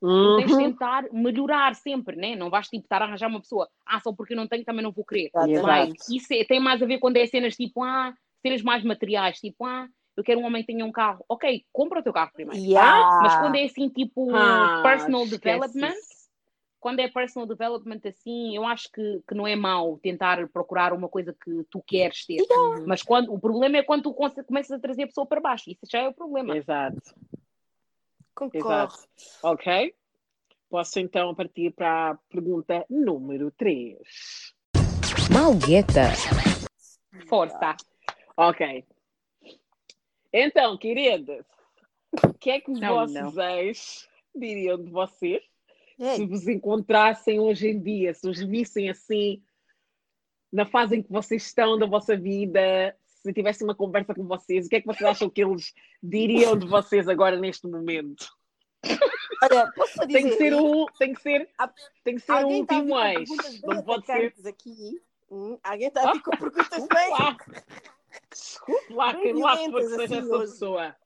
Tu 0.00 0.36
tens 0.38 0.46
de 0.46 0.52
Uhum. 0.54 0.58
tentar 0.58 1.04
melhorar 1.12 1.74
sempre, 1.74 2.16
né? 2.16 2.34
Não 2.34 2.48
vais 2.48 2.68
tipo 2.68 2.84
estar 2.86 3.02
a 3.02 3.04
arranjar 3.04 3.28
uma 3.28 3.40
pessoa, 3.40 3.68
ah, 3.84 4.00
só 4.00 4.10
porque 4.14 4.32
eu 4.32 4.36
não 4.38 4.46
tenho 4.48 4.64
também 4.64 4.82
não 4.82 4.92
vou 4.92 5.04
querer. 5.04 5.26
Exatamente. 5.34 5.60
Like, 5.62 6.16
isso 6.16 6.32
é- 6.32 6.44
tem 6.44 6.58
mais 6.58 6.82
a 6.82 6.86
ver 6.86 6.98
quando 6.98 7.18
é 7.18 7.26
cenas 7.26 7.54
tipo, 7.54 7.82
ah, 7.82 8.14
cenas 8.40 8.62
mais 8.62 8.82
materiais, 8.82 9.38
tipo, 9.38 9.62
ah, 9.66 9.86
eu 10.20 10.24
quero 10.24 10.40
um 10.40 10.44
homem 10.44 10.62
que 10.62 10.72
tenha 10.72 10.84
um 10.84 10.92
carro. 10.92 11.24
Ok, 11.28 11.64
compra 11.72 12.00
o 12.00 12.02
teu 12.02 12.12
carro 12.12 12.30
primeiro. 12.32 12.62
Yeah. 12.62 13.18
Mas 13.22 13.34
quando 13.36 13.56
é 13.56 13.64
assim, 13.64 13.88
tipo, 13.88 14.30
Ah, 14.34 14.80
personal 14.82 15.26
development, 15.26 15.92
isso. 15.94 16.28
quando 16.78 17.00
é 17.00 17.08
personal 17.08 17.46
development 17.46 18.00
assim, 18.04 18.54
eu 18.56 18.66
acho 18.66 18.90
que, 18.92 19.22
que 19.26 19.34
não 19.34 19.46
é 19.46 19.56
mau 19.56 19.98
tentar 19.98 20.46
procurar 20.48 20.92
uma 20.92 21.08
coisa 21.08 21.34
que 21.44 21.64
tu 21.70 21.82
queres 21.86 22.24
ter. 22.26 22.38
Mas 22.86 23.02
quando, 23.02 23.32
o 23.32 23.38
problema 23.40 23.78
é 23.78 23.82
quando 23.82 24.02
tu 24.04 24.14
começas 24.14 24.70
a 24.72 24.78
trazer 24.78 25.04
a 25.04 25.06
pessoa 25.06 25.26
para 25.26 25.40
baixo. 25.40 25.70
Isso 25.70 25.80
já 25.90 26.00
é 26.00 26.08
o 26.08 26.14
problema. 26.14 26.56
Exato, 26.56 27.00
Concordo. 28.34 28.66
exato. 28.68 29.08
Ok. 29.42 29.94
Posso 30.68 31.00
então 31.00 31.34
partir 31.34 31.72
para 31.72 32.10
a 32.12 32.14
pergunta 32.30 32.84
número 32.88 33.50
3. 33.50 34.54
Malgueta. 35.32 36.04
Força. 37.28 37.76
Ok. 38.36 38.84
Então, 40.32 40.76
queridas, 40.76 41.44
o 42.24 42.34
que 42.34 42.50
é 42.50 42.60
que 42.60 42.70
os 42.70 42.80
Não, 42.80 42.94
vossos 42.94 43.36
ex 43.36 44.08
diriam 44.34 44.82
de 44.82 44.90
vocês 44.90 45.42
se 46.00 46.22
Ei, 46.22 46.26
vos 46.26 46.48
encontrassem 46.48 47.38
hoje 47.38 47.68
em 47.68 47.78
dia, 47.78 48.14
se 48.14 48.26
os 48.26 48.40
vissem 48.40 48.88
assim, 48.88 49.42
na 50.50 50.64
fase 50.64 50.96
em 50.96 51.02
que 51.02 51.12
vocês 51.12 51.44
estão 51.44 51.78
da 51.78 51.84
vossa 51.84 52.16
vida, 52.16 52.96
se 53.06 53.32
tivessem 53.34 53.66
uma 53.66 53.74
conversa 53.74 54.14
com 54.14 54.26
vocês, 54.26 54.66
o 54.66 54.68
que 54.70 54.76
é 54.76 54.80
que 54.80 54.86
vocês 54.86 55.08
acham 55.08 55.28
que 55.28 55.44
eles 55.44 55.74
diriam 56.02 56.56
de 56.56 56.66
vocês 56.66 57.06
agora 57.06 57.38
neste 57.38 57.66
momento? 57.66 58.26
olha, 59.42 59.70
posso 59.76 60.06
dizer, 60.06 60.22
Tem 60.22 60.30
que 60.30 60.36
ser 60.36 60.54
um, 60.54 60.86
tem 60.98 61.12
que 61.12 61.20
ser, 61.20 61.50
tem 62.02 62.14
que 62.14 62.20
ser 62.22 62.32
alguém 62.32 62.64
vir 62.64 62.76
último 62.76 62.98
ex. 62.98 63.28
Não 63.62 63.82
pode 63.82 64.06
ser. 64.06 64.34
aqui. 64.46 65.02
Hum, 65.30 65.58
alguém 65.62 65.88
está 65.88 66.08
a 66.08 66.12
vir 66.14 66.22
com 66.22 66.30
perguntas 66.36 66.88
bem... 66.88 67.10
Desculpe 68.30 68.92
lá, 68.92 69.14
quem 69.14 69.32
lá 69.34 69.56
que 69.56 69.70
for 69.70 69.80
que 69.80 69.88
seja 69.88 70.04
assim, 70.04 70.18
essa 70.18 70.36
hoje. 70.36 70.52
pessoa. 70.52 70.96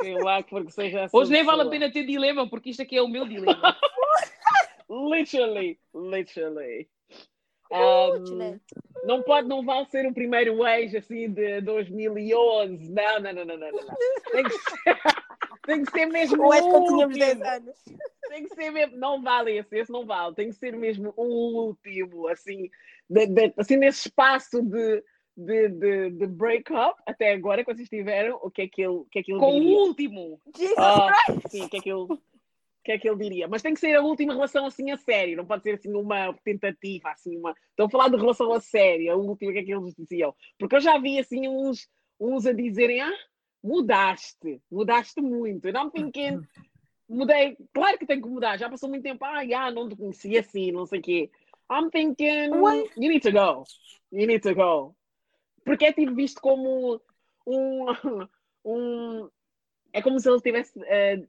Quem 0.00 0.22
lá 0.22 0.42
que 0.42 0.50
for 0.50 0.64
que 0.66 0.72
seja 0.72 1.00
essa 1.00 1.16
Hoje 1.16 1.30
nem 1.32 1.44
vale 1.44 1.62
a 1.62 1.68
pena 1.68 1.90
ter 1.92 2.04
dilema, 2.04 2.48
porque 2.48 2.70
isto 2.70 2.82
aqui 2.82 2.96
é 2.96 3.02
o 3.02 3.08
meu 3.08 3.26
dilema. 3.26 3.76
Literally, 4.88 5.78
literally. 5.94 6.88
Uh, 7.70 8.16
Um, 8.18 8.26
Chile. 8.26 8.60
não 9.04 9.22
pode, 9.22 9.46
não 9.46 9.64
vai 9.64 9.84
ser 9.86 10.04
o 10.04 10.12
primeiro 10.12 10.66
ex 10.66 10.92
assim 10.96 11.30
de 11.30 11.60
2011. 11.60 12.90
Não, 12.90 13.20
não, 13.20 13.32
não, 13.32 13.44
não, 13.44 13.56
não, 13.56 13.70
não. 13.70 13.96
Tem 14.32 14.42
que 14.42 14.50
ser, 14.58 14.98
tem 15.64 15.84
que 15.84 15.90
ser 15.92 16.06
mesmo 16.06 16.52
é 16.52 16.60
o 16.60 16.68
quando 16.68 16.86
tínhamos 16.86 17.16
último. 17.16 17.18
10 17.18 17.42
anos. 17.42 17.76
Tem 18.28 18.42
que 18.44 18.54
ser 18.56 18.70
mesmo, 18.72 18.96
não 18.96 19.22
vale 19.22 19.56
esse, 19.56 19.78
esse 19.78 19.92
não 19.92 20.04
vale. 20.04 20.34
Tem 20.34 20.48
que 20.48 20.56
ser 20.56 20.76
mesmo 20.76 21.14
o 21.16 21.66
último, 21.68 22.26
assim, 22.26 22.68
de- 23.08 23.26
de- 23.26 23.54
assim 23.56 23.76
nesse 23.76 24.08
espaço 24.08 24.60
de, 24.62 25.04
de, 25.36 25.68
de, 25.68 26.10
de 26.10 26.26
break-up 26.26 27.00
até 27.06 27.32
agora 27.32 27.64
que 27.64 27.72
vocês 27.74 27.88
tiveram, 27.88 28.38
o 28.42 28.50
que 28.50 28.62
é 28.62 28.68
que 28.68 28.82
ele, 28.82 28.88
o 28.88 29.04
que 29.10 29.18
é 29.20 29.22
que 29.22 29.32
ele 29.32 29.38
Com 29.40 29.56
o 29.56 29.60
diria? 29.60 29.78
último. 29.78 30.40
Jesus 30.56 30.76
Ah, 30.78 31.12
Christ! 31.26 31.48
sim, 31.50 31.62
o 31.64 31.68
que 31.68 31.76
é 31.76 31.80
que 31.80 31.90
ele, 31.90 32.00
o 32.00 32.18
que 32.84 32.92
é 32.92 32.98
que 32.98 33.08
ele 33.08 33.18
diria? 33.18 33.48
Mas 33.48 33.62
tem 33.62 33.74
que 33.74 33.80
ser 33.80 33.94
a 33.96 34.02
última 34.02 34.32
relação 34.34 34.66
assim 34.66 34.90
a 34.90 34.96
sério, 34.96 35.36
não 35.36 35.46
pode 35.46 35.62
ser 35.62 35.74
assim 35.74 35.92
uma 35.94 36.32
tentativa, 36.44 37.10
assim 37.10 37.36
uma. 37.36 37.54
Estão 37.70 37.86
a 37.86 37.90
falar 37.90 38.08
de 38.08 38.16
relação 38.16 38.52
a 38.52 38.60
sério, 38.60 39.12
a 39.12 39.16
última, 39.16 39.50
o 39.50 39.54
que 39.54 39.60
é 39.60 39.64
que 39.64 39.72
eles 39.72 39.94
diziam? 39.94 40.34
Porque 40.58 40.76
eu 40.76 40.80
já 40.80 40.98
vi 40.98 41.18
assim 41.18 41.48
uns, 41.48 41.88
uns 42.18 42.46
a 42.46 42.52
dizerem, 42.52 43.00
ah, 43.00 43.12
mudaste, 43.62 44.60
mudaste 44.70 45.20
muito. 45.20 45.66
Eu 45.66 45.72
não 45.72 45.90
thinking, 45.90 46.40
mudei, 47.08 47.56
claro 47.72 47.98
que 47.98 48.06
tenho 48.06 48.22
que 48.22 48.28
mudar, 48.28 48.58
já 48.58 48.68
passou 48.68 48.88
muito 48.88 49.02
tempo, 49.02 49.24
ah, 49.24 49.46
já, 49.46 49.70
não 49.70 49.88
te 49.88 49.96
conheci 49.96 50.36
assim, 50.38 50.72
não 50.72 50.86
sei 50.86 50.98
o 50.98 51.02
quê. 51.02 51.30
I'm 51.70 51.88
thinking, 51.90 52.50
Ué? 52.52 52.84
you 52.96 53.08
need 53.08 53.20
to 53.20 53.30
go, 53.30 53.64
you 54.10 54.26
need 54.26 54.40
to 54.42 54.54
go. 54.54 54.96
Porque 55.64 55.86
é 55.86 55.92
tipo 55.92 56.14
visto 56.14 56.40
como 56.40 57.00
um, 57.46 57.86
um 58.64 59.28
é 59.92 60.00
como 60.02 60.18
se 60.18 60.28
ele 60.28 60.36
estivesse 60.36 60.80
eh, 60.84 61.22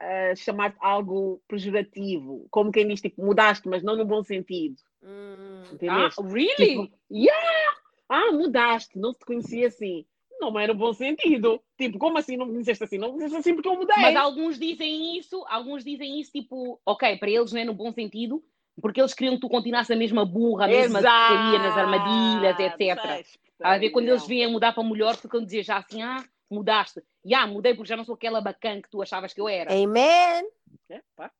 a 0.00 0.34
chamar 0.36 0.74
algo 0.80 1.40
pejorativo, 1.48 2.46
como 2.50 2.72
quem 2.72 2.86
diz, 2.86 3.00
tipo, 3.00 3.24
mudaste, 3.24 3.68
mas 3.68 3.82
não 3.82 3.96
no 3.96 4.04
bom 4.04 4.22
sentido. 4.22 4.76
Hum, 5.02 5.62
Ah, 5.88 6.08
really? 6.22 6.54
Tipo, 6.56 6.90
yeah! 7.10 7.76
Ah, 8.08 8.32
mudaste, 8.32 8.98
não 8.98 9.12
te 9.12 9.24
conhecia 9.24 9.68
assim. 9.68 10.04
Não 10.40 10.58
era 10.58 10.72
bom 10.72 10.92
sentido. 10.92 11.60
Tipo, 11.76 11.98
como 11.98 12.16
assim 12.16 12.36
não 12.36 12.46
me 12.46 12.52
conheceste 12.52 12.84
assim? 12.84 12.96
Não 12.96 13.08
me 13.08 13.14
conheceste 13.14 13.38
assim 13.40 13.54
porque 13.54 13.68
eu 13.68 13.76
mudei. 13.76 13.96
Mas 13.98 14.16
alguns 14.16 14.58
dizem 14.58 15.18
isso, 15.18 15.44
alguns 15.48 15.84
dizem 15.84 16.20
isso, 16.20 16.30
tipo, 16.30 16.80
ok, 16.86 17.16
para 17.18 17.30
eles 17.30 17.52
não 17.52 17.60
é 17.60 17.64
no 17.64 17.74
bom 17.74 17.92
sentido, 17.92 18.42
porque 18.80 19.00
eles 19.00 19.14
queriam 19.14 19.34
que 19.34 19.40
tu 19.40 19.48
continuasse 19.48 19.92
a 19.92 19.96
mesma 19.96 20.24
burra, 20.24 20.66
a 20.66 20.68
mesma 20.68 21.02
caía 21.02 21.58
nas 21.58 21.76
armadilhas, 21.76 22.56
etc. 22.60 23.26
A 23.60 23.78
ver, 23.78 23.90
quando 23.90 24.08
eles 24.08 24.26
vêm 24.26 24.44
a 24.44 24.48
mudar 24.48 24.72
para 24.72 24.84
melhor, 24.84 25.16
ficam 25.16 25.40
a 25.40 25.44
dizer 25.44 25.62
já 25.64 25.78
assim, 25.78 26.02
ah, 26.02 26.24
mudaste. 26.50 27.02
Já, 27.24 27.46
mudei 27.46 27.74
porque 27.74 27.88
já 27.88 27.96
não 27.96 28.04
sou 28.04 28.14
aquela 28.14 28.40
bacana 28.40 28.80
que 28.80 28.90
tu 28.90 29.02
achavas 29.02 29.34
que 29.34 29.40
eu 29.40 29.48
era. 29.48 29.72
Amen! 29.72 30.48
É, 30.88 31.02
pá, 31.16 31.30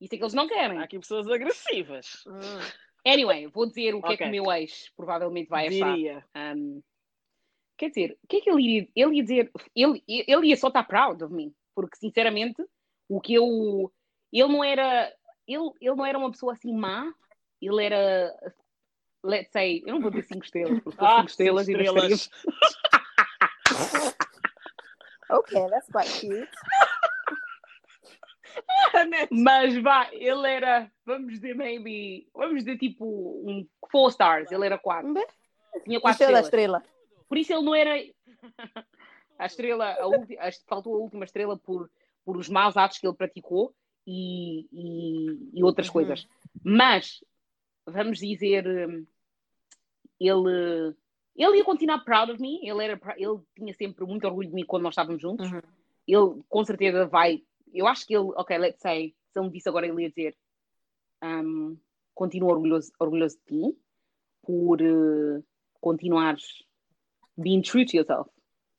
Isso 0.00 0.14
é 0.14 0.18
que 0.18 0.24
eles 0.24 0.34
não 0.34 0.48
querem. 0.48 0.78
há 0.78 0.84
aqui 0.84 0.98
pessoas 0.98 1.28
agressivas. 1.28 2.24
Hum. 2.26 2.86
Anyway, 3.06 3.46
vou 3.46 3.66
dizer 3.66 3.94
o 3.94 4.02
que 4.02 4.14
é 4.14 4.16
que 4.16 4.24
o 4.24 4.30
meu 4.30 4.50
ex 4.50 4.90
provavelmente 4.96 5.48
vai 5.48 5.68
achar. 5.68 5.94
Diria. 5.94 6.24
Um, 6.34 6.82
quer 7.76 7.90
dizer, 7.90 8.18
o 8.22 8.26
que 8.26 8.38
é 8.38 8.40
que 8.40 8.50
ele 8.50 8.62
iria, 8.62 8.88
ele 8.96 9.16
ia 9.16 9.22
dizer? 9.22 9.52
Ele, 9.74 10.02
ele 10.08 10.48
ia 10.48 10.56
só 10.56 10.68
estar 10.68 10.82
proud 10.82 11.22
of 11.22 11.32
mim, 11.32 11.54
porque 11.72 11.96
sinceramente, 11.96 12.64
o 13.08 13.20
que 13.20 13.34
eu. 13.34 13.92
Ele 14.32 14.48
não 14.48 14.64
era. 14.64 15.12
Ele, 15.46 15.70
ele 15.80 15.94
não 15.94 16.04
era 16.04 16.18
uma 16.18 16.32
pessoa 16.32 16.54
assim 16.54 16.74
má, 16.76 17.12
ele 17.62 17.84
era. 17.84 18.34
Let's 19.26 19.50
say, 19.52 19.82
eu 19.84 19.94
não 19.94 20.00
vou 20.00 20.10
dizer 20.10 20.22
5 20.28 20.44
estrelas, 20.44 20.78
porque 20.80 21.04
Ah, 21.04 21.16
5 21.18 21.30
estrelas 21.30 21.66
cinco 21.66 21.82
estrelas. 21.82 22.30
Ok, 25.28 25.68
that's 25.70 25.90
quite 25.90 26.08
cute. 26.20 26.48
Mas 29.30 29.76
vá, 29.82 30.08
ele 30.12 30.48
era, 30.48 30.90
vamos 31.04 31.32
dizer, 31.32 31.54
maybe, 31.54 32.28
vamos 32.32 32.58
dizer 32.64 32.78
tipo 32.78 33.04
um 33.04 33.66
4 33.80 34.08
stars, 34.10 34.52
ele 34.52 34.66
era 34.66 34.78
4. 34.78 35.12
Bem, 35.12 35.26
Tinha 35.84 36.00
4 36.00 36.12
Estrela, 36.22 36.40
estrelas. 36.40 36.44
estrela. 36.46 36.84
Por 37.28 37.38
isso 37.38 37.52
ele 37.52 37.62
não 37.64 37.74
era. 37.74 37.90
a 39.38 39.46
estrela, 39.46 39.94
a 40.00 40.06
ulti... 40.06 40.38
a- 40.38 40.50
faltou 40.68 40.94
a 40.94 40.98
última 40.98 41.24
estrela 41.24 41.58
por, 41.58 41.90
por 42.24 42.36
os 42.36 42.48
maus 42.48 42.76
atos 42.76 42.98
que 42.98 43.06
ele 43.06 43.16
praticou 43.16 43.74
e, 44.06 44.66
e, 44.72 45.58
e 45.58 45.64
outras 45.64 45.88
Uhum. 45.88 45.92
coisas. 45.92 46.28
Mas, 46.64 47.24
vamos 47.84 48.18
dizer, 48.20 48.64
hum, 48.66 49.04
ele, 50.20 50.94
ele 51.36 51.58
ia 51.58 51.64
continuar 51.64 52.04
proud 52.04 52.32
of 52.32 52.40
me, 52.40 52.58
ele, 52.66 52.84
era, 52.84 53.00
ele 53.16 53.38
tinha 53.54 53.74
sempre 53.74 54.04
muito 54.06 54.26
orgulho 54.26 54.48
de 54.48 54.54
mim 54.54 54.64
quando 54.64 54.84
nós 54.84 54.92
estávamos 54.92 55.20
juntos. 55.20 55.50
Uhum. 55.50 55.60
Ele 56.06 56.42
com 56.48 56.64
certeza 56.64 57.06
vai. 57.06 57.42
Eu 57.72 57.86
acho 57.86 58.06
que 58.06 58.14
ele, 58.14 58.32
ok, 58.36 58.56
let's 58.58 58.80
say, 58.80 59.14
se 59.30 59.38
ele 59.38 59.46
me 59.46 59.52
disse 59.52 59.68
agora, 59.68 59.86
ele 59.86 60.02
ia 60.02 60.08
dizer: 60.08 60.36
um, 61.22 61.76
continuo 62.14 62.50
orgulhoso, 62.50 62.92
orgulhoso 62.98 63.36
de 63.38 63.72
ti 63.72 63.78
por 64.42 64.80
eh, 64.80 65.42
continuares 65.80 66.64
being 67.36 67.62
true 67.62 67.84
to 67.84 67.96
yourself. 67.96 68.30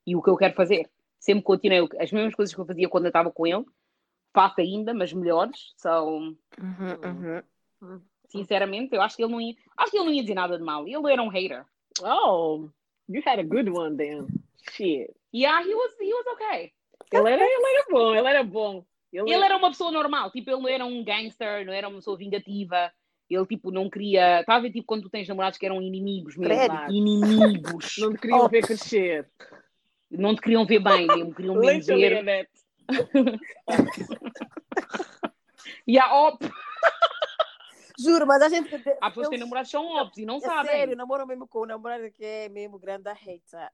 E 0.06 0.16
o 0.16 0.22
que 0.22 0.30
eu 0.30 0.38
quero 0.38 0.56
fazer. 0.56 0.90
Sempre 1.20 1.44
continuei 1.44 1.88
as 2.00 2.12
mesmas 2.12 2.36
coisas 2.36 2.54
que 2.54 2.62
eu 2.62 2.66
fazia 2.66 2.88
quando 2.88 3.06
eu 3.06 3.10
estava 3.10 3.32
com 3.32 3.46
ele, 3.46 3.66
faço 4.34 4.62
ainda, 4.62 4.94
mas 4.94 5.12
melhores. 5.12 5.74
So, 5.76 5.90
Uhum, 5.90 7.44
uhum. 7.82 8.02
Sinceramente, 8.28 8.94
eu 8.96 9.02
acho 9.02 9.16
que 9.16 9.24
ele 9.24 9.32
não 9.32 9.42
ia, 9.42 9.56
acho 9.78 9.92
que 9.92 9.98
ele 9.98 10.06
não 10.06 10.14
ia 10.14 10.22
dizer 10.22 10.36
nada 10.36 10.58
de 10.58 10.64
mal. 10.64 10.88
Ele 10.88 11.12
era 11.12 11.22
um 11.22 11.28
hater. 11.30 11.66
Oh, 12.02 12.70
you 13.10 13.22
had 13.26 13.40
a 13.40 13.44
good 13.44 13.70
one 13.70 13.98
then. 13.98 14.28
Shit. 14.72 15.12
Yeah, 15.34 15.64
he 15.66 15.74
was, 15.74 15.92
he 16.00 16.14
was 16.14 16.26
okay. 16.34 16.72
Ele 17.12 17.30
era, 17.32 17.44
ele 17.44 17.66
era 17.76 17.86
bom, 17.90 18.16
ele 18.16 18.28
era 18.28 18.44
bom. 18.44 18.86
Ele, 19.14 19.32
Ele 19.34 19.44
era 19.46 19.56
uma 19.58 19.70
pessoa 19.70 19.90
normal, 19.92 20.30
tipo, 20.32 20.50
ele 20.52 20.62
não 20.62 20.68
era 20.70 20.86
um 20.86 21.04
gangster, 21.04 21.66
não 21.66 21.72
era 21.74 21.88
uma 21.88 21.96
pessoa 21.98 22.18
vingativa. 22.18 22.92
Ele, 23.30 23.46
tipo, 23.46 23.72
não 23.72 23.90
queria. 23.90 24.42
Estava 24.42 24.60
a 24.60 24.62
ver, 24.62 24.72
tipo, 24.72 24.86
quando 24.86 25.04
tu 25.04 25.10
tens 25.10 25.28
namorados 25.28 25.58
que 25.58 25.66
eram 25.66 25.82
inimigos 25.82 26.36
mesmo. 26.38 26.54
Credo. 26.56 26.92
Inimigos. 26.92 27.96
Não 28.00 28.14
te 28.14 28.20
queriam 28.22 28.40
Oh. 28.46 28.50
ver 28.50 28.62
crescer. 28.64 29.30
não 30.10 30.34
te 30.36 30.42
queriam 30.42 30.66
ver 30.66 30.80
bem 30.80 31.06
mesmo, 31.08 31.34
queriam 31.36 31.56
mesmo 31.56 31.96
ver. 31.98 32.50
Há 36.00 36.28
op. 36.28 36.46
Juro, 37.98 38.28
mas 38.28 38.42
a 38.42 38.50
gente. 38.50 38.70
Há 39.02 39.10
pessoas 39.10 39.28
que 39.28 39.32
têm 39.32 39.40
namorados 39.40 39.72
que 39.72 39.78
são 39.78 39.86
ops 39.88 40.18
e 40.18 40.26
não 40.26 40.38
é 40.38 40.42
sabem. 40.42 40.72
sério, 40.72 40.96
namoro 40.96 41.26
mesmo 41.26 41.48
com 41.48 41.60
o 41.60 41.66
namorado 41.66 42.12
que 42.12 42.24
é 42.24 42.50
mesmo 42.50 42.78
grande 42.78 43.12
hater. 43.12 43.72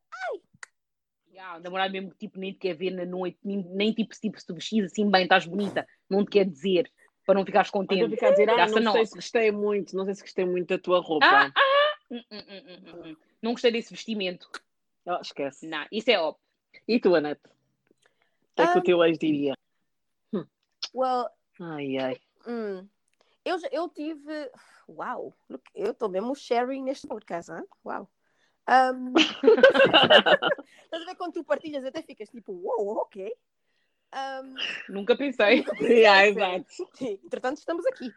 Yeah, 1.32 1.60
namorado 1.60 1.92
mesmo 1.92 2.12
que 2.12 2.18
tipo, 2.18 2.40
nem 2.40 2.54
te 2.54 2.60
quer 2.60 2.76
ver 2.76 2.92
na 2.92 3.06
noite, 3.06 3.40
nem, 3.44 3.58
nem 3.64 3.92
tipo, 3.94 4.14
tipo 4.16 4.40
se 4.40 4.46
tu 4.46 4.54
vestis 4.54 4.86
assim 4.86 5.10
bem, 5.10 5.24
estás 5.24 5.46
bonita, 5.48 5.86
não 6.08 6.24
te 6.24 6.32
quer 6.32 6.46
dizer 6.46 6.92
para 7.26 7.36
não 7.36 7.46
ficares 7.46 7.72
contente. 7.72 8.10
ficar 8.12 8.28
a 8.28 8.32
dizer, 8.32 8.50
ah, 8.50 8.64
a 8.64 8.68
não 8.68 8.80
no. 8.82 8.92
sei 8.92 9.06
se 9.06 9.16
gostei 9.16 9.52
muito, 9.52 9.96
não 9.96 10.06
sei 10.06 10.14
se 10.14 10.22
gostei 10.22 10.46
muito 10.46 10.68
da 10.68 10.78
tua 10.78 11.00
roupa. 11.00 11.26
Ah, 11.26 11.52
Hum, 12.12 12.22
hum, 12.32 12.44
hum, 12.48 12.62
hum, 12.68 13.06
hum. 13.06 13.16
Não 13.42 13.52
gostei 13.54 13.72
desse 13.72 13.90
vestimento. 13.92 14.48
Oh, 15.06 15.20
esquece. 15.22 15.66
Não, 15.66 15.86
isso 15.92 16.12
é 16.12 16.20
op. 16.20 16.40
E 16.88 17.00
tu, 17.00 17.16
Anete? 17.16 17.42
O 17.48 18.56
que 18.56 18.62
é 18.62 18.68
que 18.68 18.78
Ah. 18.78 18.80
o 18.80 18.84
teu 18.84 19.04
ex 19.04 19.18
diria? 19.18 19.56
Well, 20.94 21.28
Ai, 21.60 21.98
ai. 21.98 22.22
hum, 22.46 22.88
eu, 23.46 23.58
eu 23.72 23.90
tive. 23.90 24.52
Uau, 24.88 25.34
look, 25.50 25.64
eu 25.76 25.92
estou 25.92 26.10
mesmo 26.10 26.36
sharing 26.36 26.84
neste 26.84 27.08
podcast, 27.08 27.52
hein? 27.52 27.64
Uau. 27.86 28.10
Um, 28.68 29.14
estás 30.84 31.02
a 31.02 31.06
ver 31.06 31.16
quando 31.16 31.34
tu 31.34 31.44
partilhas 31.44 31.84
até 31.84 32.02
ficas 32.02 32.30
tipo, 32.30 32.54
uau, 32.54 32.98
ok. 32.98 33.34
Um, 34.14 34.56
Nunca 34.90 35.16
pensei. 35.16 35.66
yeah, 35.82 36.28
exato. 36.28 36.66
Sim, 36.94 37.20
entretanto, 37.24 37.58
estamos 37.58 37.86
aqui. 37.86 38.14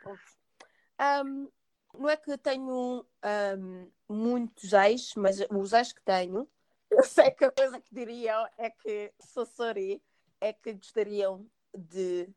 Ahm, 0.99 1.49
não 1.95 2.09
é 2.09 2.17
que 2.17 2.37
tenho 2.39 3.05
ahm, 3.23 3.89
muitos 4.09 4.73
ex, 4.73 5.15
mas 5.17 5.41
os 5.51 5.73
ex 5.73 5.93
que 5.93 6.03
tenho, 6.03 6.49
eu 6.91 7.03
sei 7.03 7.31
que 7.31 7.45
a 7.45 7.51
coisa 7.51 7.81
que 7.81 7.95
diriam 7.95 8.47
é 8.59 8.71
que, 8.71 9.13
so 9.21 9.45
sorry, 9.45 10.03
é 10.41 10.53
que 10.53 10.75
gostariam 10.75 11.47
de 11.75 12.29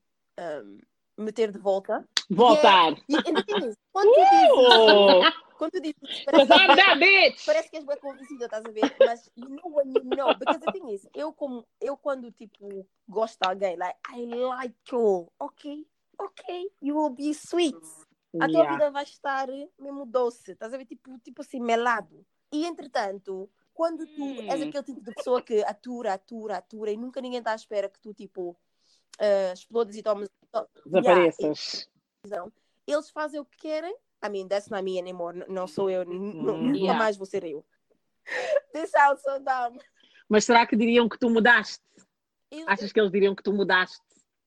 meter 1.19 1.51
de 1.51 1.59
volta. 1.59 2.07
Voltar. 2.29 2.93
E, 3.07 3.15
is, 3.15 3.77
quando 3.91 4.13
tu 4.13 4.21
dizes, 4.29 4.49
Oh, 4.51 5.21
quando 5.57 5.71
tu 5.71 5.81
dizes 5.81 6.25
parece, 6.25 6.95
bitch! 6.99 7.45
parece 7.45 7.69
que 7.69 7.77
és 7.77 7.85
bem 7.85 7.97
convencida, 7.99 8.45
estás 8.45 8.63
a 8.65 8.71
ver? 8.71 8.95
Mas 8.99 9.29
you 9.35 9.49
know 9.49 9.75
when 9.75 9.91
you 9.93 10.03
know. 10.03 10.33
Because 10.35 10.59
the 10.59 10.71
thing 10.71 10.89
is, 10.93 11.07
eu, 11.13 11.33
como, 11.33 11.65
eu 11.81 11.97
quando 11.97 12.31
tipo 12.31 12.87
gosto 13.07 13.37
de 13.41 13.47
alguém, 13.47 13.75
like, 13.77 13.97
I 14.13 14.25
like 14.25 14.75
you, 14.91 15.27
ok, 15.39 15.85
ok, 16.17 16.71
you 16.81 16.95
will 16.95 17.09
be 17.09 17.33
sweet. 17.33 17.75
A 18.39 18.47
tua 18.47 18.59
yeah. 18.59 18.71
vida 18.73 18.91
vai 18.91 19.03
estar 19.03 19.47
mesmo 19.79 20.05
doce, 20.05 20.51
estás 20.51 20.73
a 20.73 20.77
ver? 20.77 20.85
Tipo, 20.85 21.17
tipo 21.19 21.41
assim, 21.41 21.59
melado. 21.59 22.23
E 22.51 22.65
entretanto, 22.65 23.49
quando 23.73 24.05
tu 24.05 24.23
Hum. 24.23 24.41
és 24.51 24.61
aquele 24.61 24.83
tipo 24.83 25.01
de 25.01 25.13
pessoa 25.13 25.41
que 25.41 25.63
atura, 25.63 26.13
atura, 26.13 26.57
atura 26.57 26.91
e 26.91 26.97
nunca 26.97 27.21
ninguém 27.21 27.39
está 27.39 27.53
à 27.53 27.55
espera 27.55 27.89
que 27.89 27.99
tu, 27.99 28.13
tipo, 28.13 28.55
uh, 29.19 29.53
explodas 29.53 29.95
e 29.95 30.03
tomas. 30.03 30.29
Desapareças. 30.85 31.89
decisão, 32.23 32.51
eles 32.87 33.09
fazem 33.09 33.39
o 33.39 33.45
que 33.45 33.57
querem. 33.57 33.95
I 34.25 34.29
mean, 34.29 34.47
that's 34.47 34.67
not 34.69 34.83
me 34.83 34.99
anymore. 34.99 35.37
N- 35.37 35.45
Não 35.47 35.67
sou 35.67 35.89
eu. 35.89 36.01
n- 36.03 36.13
n- 36.13 36.39
Hum. 36.49 36.61
Nunca 36.67 36.77
Yeah. 36.77 36.99
mais 36.99 37.15
vou 37.17 37.25
ser 37.25 37.43
eu. 37.43 37.65
This 38.73 38.91
sounds 38.91 39.21
so 39.21 39.39
dumb. 39.39 39.79
Mas 40.27 40.45
será 40.45 40.65
que 40.67 40.75
diriam 40.75 41.07
que 41.07 41.17
tu 41.17 41.29
mudaste? 41.29 41.79
Eu- 42.51 42.65
Achas 42.67 42.91
que 42.91 42.99
eles 42.99 43.11
diriam 43.11 43.35
que 43.35 43.43
tu 43.43 43.53
mudaste 43.53 43.99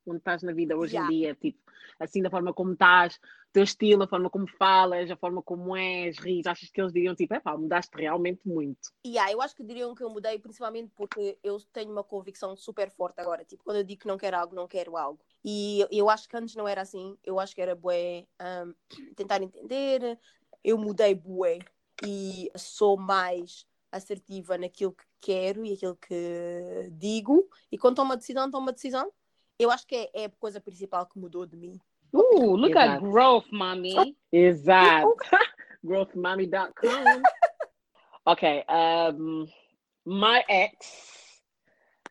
onde 0.07 0.19
estás 0.19 0.43
na 0.43 0.53
vida 0.53 0.77
hoje 0.77 0.95
Yeah. 0.97 1.13
em 1.13 1.19
dia? 1.19 1.35
Tipo, 1.35 1.59
assim, 1.99 2.21
da 2.23 2.31
forma 2.31 2.53
como 2.53 2.73
estás, 2.73 3.19
teu 3.53 3.63
estilo, 3.63 4.03
a 4.03 4.09
forma 4.09 4.31
como 4.31 4.47
falas, 4.47 5.11
a 5.11 5.17
forma 5.17 5.43
como 5.43 5.77
és, 5.77 6.19
ris. 6.19 6.47
Achas 6.47 6.71
que 6.71 6.81
eles 6.81 6.93
diriam 6.93 7.15
tipo, 7.15 7.35
é 7.35 7.41
pá, 7.41 7.57
mudaste 7.57 7.97
realmente 7.97 8.41
muito? 8.45 8.91
Yeah, 9.07 9.31
eu 9.31 9.43
acho 9.43 9.55
que 9.55 9.63
diriam 9.63 9.95
que 9.95 10.03
eu 10.03 10.11
mudei 10.11 10.39
principalmente 10.39 10.91
porque 10.97 11.39
eu 11.43 11.61
tenho 11.73 11.93
uma 11.93 12.03
convicção 12.03 12.57
super 12.57 12.91
forte 12.91 13.21
agora. 13.21 13.45
Tipo, 13.45 13.65
quando 13.65 13.77
eu 13.77 13.85
digo 13.85 14.01
que 14.01 14.07
não 14.07 14.17
quero 14.17 14.37
algo, 14.37 14.55
não 14.55 14.67
quero 14.67 14.97
algo. 14.97 15.21
E 15.45 15.87
eu 15.91 16.09
acho 16.09 16.29
que 16.29 16.37
antes 16.37 16.55
não 16.55 16.67
era 16.67 16.81
assim. 16.81 17.17
Eu 17.23 17.39
acho 17.39 17.55
que 17.55 17.61
era 17.61 17.75
bué 17.75 18.27
um, 18.41 18.75
tentar 19.15 19.43
entender. 19.43 20.19
Eu 20.65 20.79
mudei 20.79 21.15
bué 21.15 21.59
e 22.05 22.51
sou 22.57 22.97
mais 22.97 23.67
assertiva 23.91 24.57
naquilo 24.57 24.93
que 24.93 25.05
quero 25.21 25.65
e 25.65 25.75
aquilo 25.75 25.97
que 25.97 26.91
digo. 26.93 27.49
E 27.71 27.77
quando 27.77 27.97
tomo 27.97 28.11
uma 28.11 28.17
decisão, 28.17 28.51
tomo 28.51 28.67
uma 28.67 28.73
decisão. 28.73 29.13
Eu 29.59 29.71
acho 29.71 29.87
que 29.87 29.95
é, 29.95 30.11
é 30.15 30.25
a 30.25 30.31
coisa 30.31 30.61
principal 30.61 31.07
que 31.07 31.19
mudou 31.19 31.47
de 31.47 31.57
mim. 31.57 31.79
Uh, 32.15 32.57
look 32.57 32.77
at 32.77 33.01
growth, 33.01 33.47
mommy. 33.51 34.17
Exato. 34.33 35.15
Growthmommy.com. 35.85 37.23
ok. 38.27 38.65
Um, 38.69 39.47
my 40.07 40.43
ex. 40.49 41.43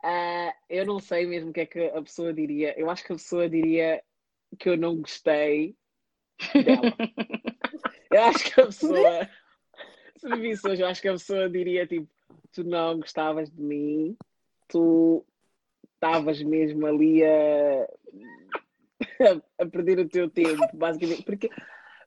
uh, 0.03 0.51
eu 0.69 0.85
não 0.85 0.99
sei 0.99 1.25
mesmo 1.25 1.51
o 1.51 1.53
que 1.53 1.61
é 1.61 1.65
que 1.65 1.85
a 1.87 2.01
pessoa 2.01 2.33
diria. 2.33 2.77
Eu 2.77 2.89
acho 2.89 3.03
que 3.03 3.13
a 3.13 3.15
pessoa 3.15 3.49
diria 3.49 4.01
que 4.59 4.69
eu 4.69 4.77
não 4.77 4.97
gostei 4.97 5.75
dela. 6.53 6.81
Eu 8.11 8.23
acho 8.23 8.43
que 8.43 8.59
a 8.59 8.65
pessoa. 8.65 9.29
Se 10.17 10.27
me 10.27 10.41
visse 10.41 10.67
hoje, 10.67 10.81
eu 10.81 10.87
acho 10.87 11.01
que 11.01 11.07
a 11.07 11.13
pessoa 11.13 11.49
diria 11.49 11.87
tipo: 11.87 12.09
tu 12.51 12.61
não 12.61 12.99
gostavas 12.99 13.49
de 13.49 13.61
mim, 13.61 14.17
tu 14.67 15.25
estavas 15.93 16.43
mesmo 16.43 16.85
ali 16.85 17.23
a, 17.23 17.87
a 19.59 19.65
perder 19.65 19.99
o 19.99 20.09
teu 20.09 20.29
tempo, 20.29 20.65
basicamente. 20.73 21.23
Porque, 21.23 21.49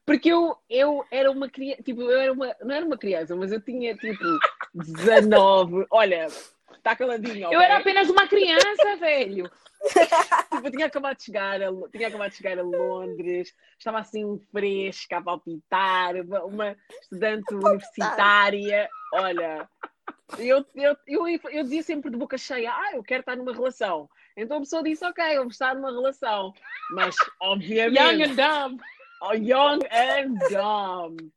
porque 0.04 0.32
eu, 0.32 0.56
eu 0.68 1.04
era 1.10 1.30
uma 1.30 1.48
criança, 1.48 1.82
tipo, 1.82 2.02
eu 2.02 2.20
era 2.20 2.32
uma, 2.32 2.54
não 2.62 2.74
era 2.74 2.86
uma 2.86 2.98
criança, 2.98 3.34
mas 3.36 3.52
eu 3.52 3.60
tinha 3.60 3.96
tipo 3.96 4.24
19. 4.74 5.86
Olha, 5.90 6.26
está 6.76 6.94
caladinho. 6.96 7.52
Eu 7.52 7.60
era 7.60 7.78
apenas 7.78 8.08
uma 8.08 8.26
criança, 8.28 8.96
velho. 8.98 9.50
Tipo, 10.54 10.66
eu 10.66 10.70
tinha 10.70 10.86
acabado 10.86 11.18
de 11.18 11.24
chegar 11.24 11.60
a, 11.60 11.68
tinha 11.92 12.08
acabado 12.08 12.30
de 12.30 12.36
chegar 12.36 12.58
a 12.58 12.62
Londres, 12.62 13.54
estava 13.78 13.98
assim 13.98 14.40
fresca 14.50 15.18
a 15.18 15.22
palpitar, 15.22 16.16
uma, 16.22 16.44
uma 16.44 16.76
estudante 17.02 17.54
universitária. 17.54 18.88
Olha, 19.12 19.68
eu, 20.38 20.64
eu, 20.74 20.96
eu, 21.06 21.28
eu 21.50 21.62
dizia 21.64 21.82
sempre 21.82 22.10
de 22.10 22.16
boca 22.16 22.38
cheia: 22.38 22.72
Ah, 22.72 22.92
eu 22.94 23.02
quero 23.02 23.20
estar 23.20 23.36
numa 23.36 23.52
relação. 23.52 24.08
Então 24.36 24.58
a 24.58 24.60
pessoa 24.60 24.82
disse: 24.82 25.04
Ok, 25.04 25.24
eu 25.24 25.42
vou 25.42 25.50
estar 25.50 25.74
numa 25.74 25.90
relação. 25.90 26.52
Mas, 26.90 27.16
Young 27.40 27.52
obviamente, 27.52 28.22
and 28.22 28.34
dumb. 28.36 28.82
Oh, 29.22 29.32
young 29.32 29.78
and 29.90 30.34
dumb. 30.50 31.32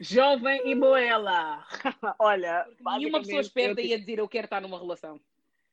Jovem 0.00 0.62
e 0.64 0.74
moela. 0.74 1.64
Olha, 2.18 2.66
Nenhuma 2.98 3.20
pessoa 3.20 3.38
basicamente, 3.38 3.46
esperta 3.46 3.80
eu- 3.80 3.86
ia 3.86 3.98
dizer 3.98 4.18
eu 4.18 4.28
quero 4.28 4.46
estar 4.46 4.60
numa 4.60 4.78
relação. 4.78 5.20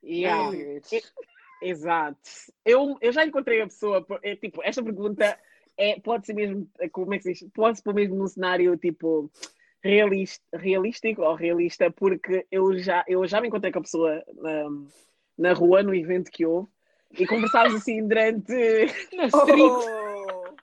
Yeah. 0.03 0.51
Period. 0.51 0.83
Exato. 1.61 2.17
Eu, 2.63 2.97
eu 3.01 3.11
já 3.11 3.25
encontrei 3.25 3.61
a 3.61 3.65
pessoa, 3.67 4.05
é, 4.21 4.35
tipo, 4.35 4.61
esta 4.63 4.83
pergunta 4.83 5.39
é, 5.75 5.99
pode 5.99 6.25
ser 6.25 6.33
mesmo, 6.33 6.69
como 6.91 7.13
é 7.13 7.17
que 7.17 7.23
se 7.23 7.33
diz? 7.33 7.51
Pode 7.53 7.77
ser 7.77 7.83
pôr 7.83 7.93
mesmo 7.93 8.15
num 8.15 8.27
cenário 8.27 8.77
tipo 8.77 9.31
realista, 9.81 10.43
realístico 10.53 11.21
ou 11.23 11.33
realista, 11.35 11.89
porque 11.89 12.45
eu 12.51 12.77
já, 12.77 13.03
eu 13.07 13.25
já 13.27 13.41
me 13.41 13.47
encontrei 13.47 13.71
com 13.71 13.79
a 13.79 13.83
pessoa 13.83 14.23
na, 14.35 14.65
na 15.37 15.53
rua, 15.53 15.83
no 15.83 15.93
evento 15.93 16.31
que 16.31 16.45
houve, 16.45 16.69
e 17.11 17.25
conversámos 17.25 17.75
assim 17.75 18.05
durante. 18.07 18.53
Na 19.15 19.25
street. 19.27 19.73
Oh. 19.73 20.55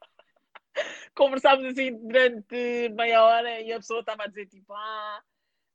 conversámos 1.15 1.65
assim 1.67 1.93
durante 2.07 2.89
meia 2.91 3.23
hora 3.25 3.61
e 3.61 3.73
a 3.73 3.77
pessoa 3.77 4.01
estava 4.01 4.25
a 4.25 4.27
dizer 4.27 4.47
tipo, 4.47 4.73
ah, 4.73 5.23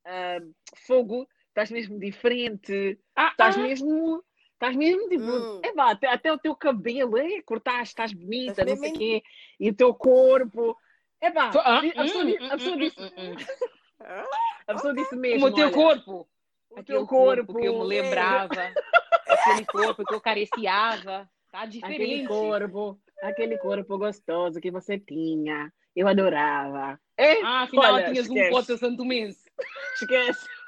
ah, 0.06 0.40
fogo, 0.76 1.28
estás 1.48 1.72
mesmo 1.72 2.00
diferente, 2.00 3.00
Ah, 3.16 3.30
estás 3.32 3.56
ah. 3.56 3.62
mesmo, 3.62 4.24
estás 4.54 4.76
mesmo 4.76 5.08
tipo, 5.10 5.24
Hum. 5.24 5.62
é 5.64 5.72
vá, 5.74 5.92
até, 5.92 6.08
até 6.08 6.32
o 6.32 6.38
teu 6.38 6.56
cabelo, 6.56 7.18
é, 7.18 7.42
cortaste, 7.42 7.94
estás 7.94 8.14
bonita, 8.14 8.52
Estás 8.62 8.70
não 8.70 8.78
sei 8.78 8.90
o 8.92 8.94
quê, 8.94 9.24
e 9.60 9.70
o 9.70 9.74
teu 9.74 9.94
corpo, 9.94 10.78
é 11.22 11.32
vá, 11.32 11.52
Ah, 11.56 11.78
a 11.78 11.82
pessoa, 11.82 12.24
hum, 12.24 12.28
di- 12.28 12.38
hum, 12.40 12.46
a 12.48 12.58
pessoa 12.58 12.76
hum, 12.76 12.80
disse, 12.80 13.02
hum, 13.02 13.10
hum. 13.18 13.36
a 14.68 14.74
pessoa 14.74 14.94
disse 14.94 15.16
O 15.16 15.20
mesmo, 15.20 15.54
teu 15.54 15.66
olha, 15.66 15.72
corpo. 15.72 16.30
O 16.72 16.80
Aquele 16.80 17.06
corpo, 17.06 17.46
corpo, 17.46 17.60
que 17.60 17.66
eu 17.66 17.80
me 17.80 17.86
lembrava. 17.86 18.54
Aquele 19.28 19.66
corpo 19.66 20.04
que 20.06 20.14
eu 20.14 20.22
careciava. 20.22 21.30
Aquele 21.52 21.72
diferente. 21.82 22.28
corpo, 22.28 23.00
aquele 23.24 23.58
corpo 23.58 23.98
gostoso 23.98 24.60
que 24.62 24.70
você 24.70 25.00
tinha, 25.00 25.74
eu 25.96 26.08
adorava. 26.08 27.00
É, 27.18 27.42
Ah, 27.42 27.64
afinal 27.64 27.96
Olha, 27.96 28.12
tinhas 28.12 28.30
um 28.30 28.34
esquece. 28.36 28.52
cota 28.52 28.78
santomense. 28.78 29.50
Esquece. 29.96 30.48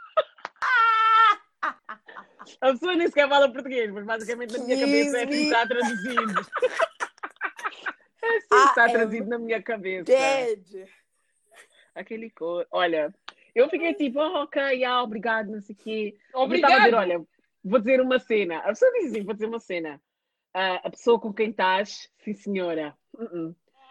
A 2.60 2.72
pessoa 2.72 2.96
nem 2.96 3.08
sequer 3.08 3.30
fala 3.30 3.52
português, 3.52 3.92
mas 3.92 4.04
basicamente 4.06 4.58
na 4.58 4.64
minha 4.66 4.80
cabeça 4.80 5.18
é 5.18 5.24
assim 5.24 5.30
que 5.30 5.36
está 5.44 5.68
traduzido. 5.68 6.34
É 8.24 8.38
assim 8.38 8.70
está 8.70 8.86
I 8.86 8.90
am 8.90 8.92
traduzido 8.94 9.30
na 9.30 9.40
minha 9.40 9.62
cabeça. 9.64 10.04
Dead. 10.06 10.88
Aquele 11.96 12.30
cor. 12.30 12.68
Olha, 12.72 13.12
eu 13.56 13.70
fiquei 13.70 13.94
tipo, 13.94 14.20
oh, 14.20 14.44
ok, 14.44 14.84
ah, 14.86 15.04
obrigado, 15.04 15.52
não 15.52 15.62
sei 15.62 15.76
o 15.76 15.78
quê. 15.78 16.18
Eu 16.34 16.40
Obrigado. 16.42 16.72
estava 16.72 16.84
a 16.84 16.86
dizer, 16.86 17.14
olha, 17.16 17.26
vou 17.64 17.80
dizer 17.80 18.02
uma 18.02 18.20
cena. 18.20 18.58
A 18.60 18.68
pessoa 18.70 18.92
diz 18.94 19.12
assim, 19.12 19.24
vou 19.24 19.34
dizer 19.34 19.46
uma 19.48 19.60
cena. 19.60 20.02
Ah, 20.54 20.82
a 20.84 20.90
pessoa 20.90 21.20
com 21.20 21.34
quem 21.34 21.50
estás, 21.50 22.10
sim 22.24 22.34
senhora. 22.34 22.98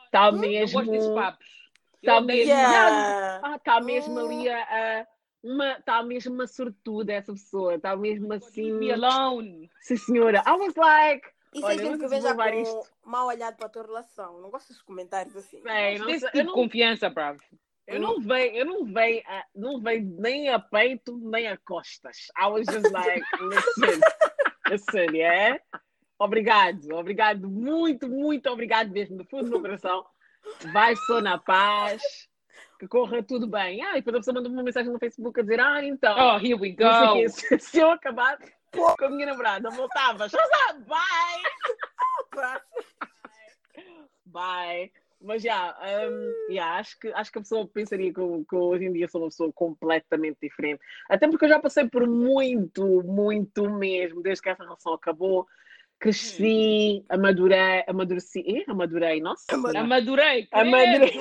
Está 0.07 0.27
eu 0.29 0.33
mesmo. 0.33 0.79
gosto 0.79 0.91
desses 0.91 1.11
papos. 1.15 1.47
Tá 2.05 2.13
Eu 2.13 2.17
odeio 2.23 2.39
mesmo-. 2.47 2.53
Yeah. 2.53 3.41
Ah, 3.43 3.57
está 3.57 3.81
mesmo 3.81 4.15
Hum. 4.15 4.27
ali 4.27 4.49
a, 4.49 4.63
a- 4.63 5.07
uma, 5.43 5.73
está 5.73 6.03
mesmo 6.03 6.35
uma 6.35 6.47
sortuda 6.47 7.13
essa 7.15 7.33
pessoa, 7.33 7.75
está 7.77 7.97
mesmo 7.97 8.33
assim. 8.33 8.73
Me 8.73 8.93
alone. 8.93 9.71
Sim, 9.81 9.97
senhora. 9.97 10.43
I 10.47 10.51
was 10.53 10.75
like, 10.77 11.27
Isso 11.55 11.65
Olha, 11.65 11.75
é 11.75 11.79
gente 11.79 11.99
não 11.99 12.09
que 12.09 12.15
levar 12.19 12.53
com 12.53 12.59
isto. 12.59 12.91
mal 13.05 13.27
olhado 13.27 13.57
para 13.57 13.67
a 13.67 13.71
tua 13.71 13.83
relação. 13.83 14.41
Não 14.41 14.51
gosto 14.51 14.69
desses 14.69 14.83
comentários 14.83 15.35
assim. 15.37 15.63
sei, 15.63 15.99
não 15.99 16.07
sei, 16.07 16.19
tipo 16.19 16.27
eu 16.37 16.41
de 16.43 16.45
não, 16.45 16.55
confiança, 16.55 17.09
bravo. 17.11 17.41
Eu 17.95 18.01
não 18.01 18.21
veio, 18.21 18.55
eu 18.57 18.65
não 18.65 18.85
veio, 18.85 19.23
a- 19.27 19.45
não 19.55 19.81
veio 19.81 20.03
nem 20.19 20.49
a 20.49 20.59
peito 20.59 21.17
nem 21.19 21.49
a 21.49 21.57
costas. 21.59 22.17
I 22.41 22.47
was 22.47 22.67
just 22.67 22.91
like, 22.93 23.23
listen, 23.41 24.01
listen, 24.69 25.17
yeah? 25.17 25.61
Obrigado, 26.19 26.95
obrigado, 26.95 27.49
muito, 27.49 28.09
muito 28.09 28.49
obrigado 28.51 28.91
mesmo, 28.91 29.17
do 29.17 29.25
fundo 29.25 29.45
do 29.45 29.51
meu 29.53 29.61
coração. 29.63 30.05
Vai 30.73 30.95
só 31.07 31.21
na 31.21 31.39
paz, 31.39 32.03
que 32.79 32.87
corra 32.87 33.23
tudo 33.23 33.47
bem. 33.47 33.83
Ah, 33.83 33.93
e 33.93 33.97
depois 33.97 34.17
a 34.17 34.19
pessoa 34.21 34.35
mandou 34.35 34.53
uma 34.53 34.63
mensagem 34.63 34.93
no 34.93 34.99
Facebook 34.99 35.39
a 35.41 35.43
dizer, 35.43 35.61
ah, 35.61 35.83
então. 35.85 36.17
Oh, 36.19 36.37
here 36.39 36.55
we 36.55 36.71
go. 36.71 37.15
quê. 37.15 37.29
Se, 37.29 37.59
se 37.61 37.79
eu 37.79 37.91
acabar 37.91 38.39
com 38.73 39.05
a 39.05 39.11
minha 39.11 39.27
namorada, 39.27 39.69
voltava. 39.71 40.29
Bye! 40.87 41.43
Bye! 44.27 44.93
Mas 45.23 45.43
já, 45.43 45.77
um, 46.09 46.51
yeah, 46.53 46.79
acho, 46.79 46.99
que, 46.99 47.09
acho 47.09 47.31
que 47.31 47.39
a 47.39 47.43
pessoa 47.43 47.69
pensaria 47.69 48.13
que, 48.13 48.19
eu- 48.21 48.45
que 48.49 48.55
eu 48.57 48.61
hoje 48.63 48.85
em 48.87 48.93
dia 48.93 49.07
sou 49.07 49.21
uma 49.21 49.29
pessoa 49.29 49.53
completamente 49.53 50.39
diferente. 50.41 50.81
Até 51.09 51.29
porque 51.29 51.45
eu 51.45 51.49
já 51.51 51.59
passei 51.61 51.87
por 51.89 52.07
muito, 52.07 53.03
muito 53.03 53.69
mesmo, 53.69 54.23
desde 54.23 54.43
que 54.43 54.49
essa 54.49 54.63
relação 54.63 54.95
acabou. 54.95 55.47
Cresci, 55.99 57.05
amadurei, 57.11 57.85
amadureci, 57.87 58.43
eh? 58.47 58.65
amadurei, 58.67 59.21
nossa. 59.21 59.55
Amadurei. 59.55 60.49
Amadurei. 60.51 61.13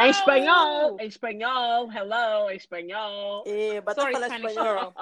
Em 0.00 0.10
espanhol, 0.10 0.96
em 0.98 1.06
espanhol, 1.06 1.92
hello, 1.92 2.50
em 2.50 2.56
espanhol. 2.56 3.44
Bata 3.84 4.00
Sorry, 4.00 4.12
falar 4.14 4.26
espanhol. 4.26 4.92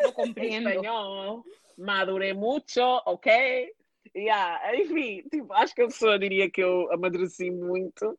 Não 0.00 0.08
em 0.08 0.12
compreendo. 0.14 0.68
espanhol, 0.70 1.44
madurei 1.76 2.32
muito, 2.32 2.80
ok? 3.04 3.70
Yeah, 4.16 4.74
enfim, 4.74 5.22
tipo, 5.30 5.52
acho 5.52 5.74
que 5.74 5.82
a 5.82 5.86
pessoa 5.86 6.18
diria 6.18 6.50
que 6.50 6.62
eu 6.62 6.90
amadureci 6.90 7.50
muito 7.50 8.18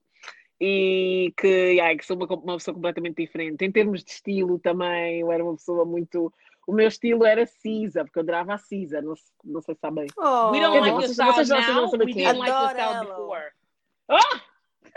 e 0.62 1.34
que, 1.36 1.48
yeah, 1.48 1.98
que 1.98 2.06
sou 2.06 2.16
uma, 2.16 2.28
uma 2.28 2.58
pessoa 2.58 2.76
completamente 2.76 3.18
diferente. 3.18 3.66
Em 3.66 3.72
termos 3.72 4.04
de 4.04 4.12
estilo 4.12 4.60
também, 4.60 5.22
eu 5.22 5.32
era 5.32 5.44
uma 5.44 5.56
pessoa 5.56 5.86
muito. 5.86 6.32
O 6.68 6.74
meu 6.74 6.88
estilo 6.88 7.26
era 7.26 7.48
Cisa, 7.48 8.04
porque 8.04 8.20
eu 8.20 8.24
adorava 8.24 8.54
a 8.54 8.58
Cisa, 8.60 9.02
não, 9.02 9.16
não 9.44 9.62
sei 9.62 9.74
se 9.74 9.82
sabem. 9.82 10.06
Oh. 10.18 10.52
We 10.52 10.60
don't 10.60 10.80
like 10.80 10.84
dizer, 10.84 10.92
your 10.92 11.02
vocês- 11.02 11.14
style 11.14 11.34
vocês 11.34 11.50
não 11.50 11.60
now. 11.60 11.92
We 11.92 12.14
didn't 12.14 12.38
like 12.38 12.52
your 12.52 12.70
style 12.70 13.06
before. 13.06 13.52
Ah! 14.10 14.42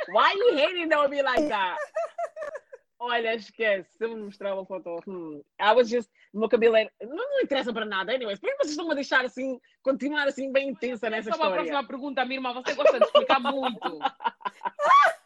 Why 0.09 0.33
you 0.37 0.55
hating 0.57 0.93
on 0.93 1.09
me 1.09 1.23
like 1.23 1.49
that? 1.49 1.79
Olha, 3.03 3.35
esquece. 3.35 3.97
Se 3.97 4.05
eu 4.05 4.15
me 4.15 4.23
mostrar 4.25 4.53
uma 4.55 4.67
foto, 4.67 4.99
hum, 5.09 5.43
I 5.59 5.73
was 5.75 5.89
just. 5.89 6.11
O 6.35 6.39
meu 6.39 6.51
cabelo 6.51 6.77
era. 6.77 6.93
Não, 7.01 7.17
não 7.17 7.41
interessa 7.41 7.73
para 7.73 7.87
nada, 7.87 8.13
anyways. 8.13 8.39
Por 8.39 8.51
que 8.51 8.57
vocês 8.59 8.73
estão 8.73 8.91
a 8.91 8.95
deixar 8.95 9.25
assim, 9.25 9.59
continuar 9.83 10.29
assim 10.29 10.53
bem 10.53 10.69
intensa 10.69 11.09
nessa 11.09 11.31
Só 11.31 11.37
uma 11.37 11.47
história? 11.47 11.55
próxima 11.55 11.89
pergunta, 11.89 12.25
minha 12.27 12.37
irmã. 12.37 12.53
Você 12.53 12.75
gosta 12.75 12.99
de 12.99 13.07
explicar 13.07 13.41
muito. 13.41 13.81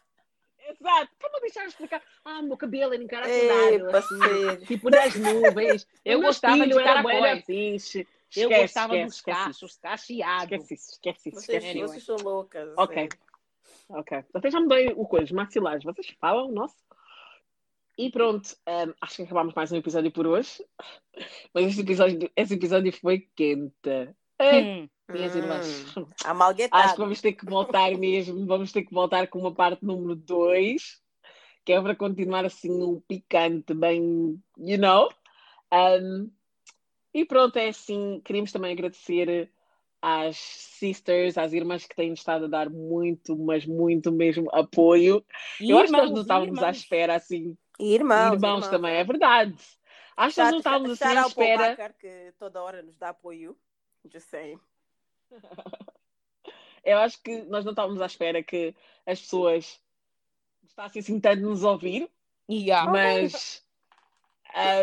Exato. 0.67 1.11
Para 1.19 1.39
deixar 1.41 1.65
explicar. 1.65 2.01
Ah, 2.23 2.41
meu 2.41 2.55
cabelo 2.55 2.93
era 2.93 3.03
encaracolado, 3.03 3.97
assim, 3.97 4.65
tipo 4.65 4.89
nas 4.89 5.13
nuvens. 5.15 5.85
Eu 6.05 6.21
gostava 6.21 6.65
de 6.65 6.73
era 6.73 6.83
caracóis. 7.03 7.45
fixe. 7.45 8.07
Eu 8.35 8.49
Esquece, 8.49 8.61
gostava 8.61 8.95
esquece, 8.95 9.05
dos 9.05 9.21
cachos, 9.21 9.77
cacheados. 9.77 10.43
Esquece 10.51 10.73
isso, 10.73 10.91
esquece 10.91 11.29
isso, 11.29 11.39
Vocês, 11.41 11.63
esquece 11.63 11.79
vocês 11.87 12.03
são 12.03 12.15
loucas. 12.17 12.73
Ok. 12.77 12.95
sério. 12.95 13.09
Ok. 13.89 14.23
Até 14.33 14.49
já 14.49 14.59
me 14.59 14.67
dei 14.67 14.87
o 14.95 15.05
coisa, 15.05 15.25
os 15.25 15.31
maxilares. 15.31 15.83
Vocês 15.83 16.07
falam, 16.19 16.51
nossa. 16.51 16.75
E 17.97 18.09
pronto, 18.11 18.49
hum, 18.67 18.93
acho 19.01 19.15
que 19.15 19.21
acabámos 19.23 19.53
mais 19.53 19.71
um 19.71 19.77
episódio 19.77 20.11
por 20.11 20.27
hoje. 20.27 20.63
Mas 21.53 21.67
esse 21.67 21.81
episódio, 21.81 22.29
esse 22.35 22.53
episódio 22.53 22.91
foi 22.91 23.29
quente. 23.35 23.73
Ei, 24.39 24.63
Hum. 24.63 24.89
minhas 25.09 25.33
Hum, 25.33 25.37
irmãs. 25.37 25.85
Amalguetado. 26.25 26.83
Acho 26.83 26.95
que 26.95 27.01
vamos 27.01 27.21
ter 27.21 27.33
que 27.33 27.45
voltar 27.45 27.91
mesmo. 27.97 28.45
Vamos 28.45 28.71
ter 28.71 28.83
que 28.83 28.93
voltar 28.93 29.27
com 29.27 29.39
uma 29.39 29.53
parte 29.53 29.85
número 29.85 30.15
2, 30.15 31.01
que 31.63 31.71
é 31.71 31.81
para 31.81 31.95
continuar 31.95 32.43
assim 32.45 32.69
o 32.69 33.01
picante, 33.07 33.73
bem, 33.73 34.41
you 34.57 34.77
know. 34.77 35.09
Um, 35.73 36.29
e 37.13 37.23
pronto, 37.23 37.57
é 37.57 37.69
assim. 37.69 38.21
Queríamos 38.25 38.51
também 38.51 38.73
agradecer 38.73 39.49
às 40.01 40.35
sisters, 40.37 41.37
às 41.37 41.53
irmãs 41.53 41.85
que 41.85 41.95
têm 41.95 42.11
estado 42.11 42.45
a 42.45 42.49
dar 42.49 42.69
muito, 42.69 43.37
mas 43.37 43.65
muito 43.65 44.11
mesmo 44.11 44.49
apoio. 44.53 45.25
Eu 45.61 45.77
acho 45.77 45.91
que 45.93 45.97
nós 45.97 46.11
não 46.11 46.21
estávamos 46.21 46.61
à 46.61 46.69
espera 46.69 47.15
assim. 47.15 47.57
Irmãos, 47.79 48.33
irmãos, 48.33 48.67
também, 48.67 48.95
é 48.95 49.03
verdade. 49.03 49.55
Acho 50.15 50.35
que 50.35 50.41
nós 50.41 50.51
não 50.51 50.57
estávamos 50.59 50.91
assim 50.91 51.17
à 51.17 51.27
espera. 51.27 51.69
Bacar, 51.69 51.93
que 51.93 52.33
toda 52.39 52.63
hora 52.63 52.81
nos 52.81 52.97
dá 52.97 53.09
apoio. 53.09 53.57
Just 54.11 54.27
saying. 54.29 54.59
Eu 56.83 56.99
acho 56.99 57.21
que 57.23 57.41
nós 57.43 57.65
não 57.65 57.71
estávamos 57.71 57.99
à 57.99 58.05
espera 58.05 58.43
que 58.43 58.75
as 59.05 59.19
pessoas 59.19 59.81
gostassem 60.63 60.99
assim 60.99 61.19
tanto 61.19 61.37
de 61.37 61.43
nos 61.43 61.63
ouvir, 61.63 62.09
Yeah. 62.47 62.91
mas, 62.91 63.65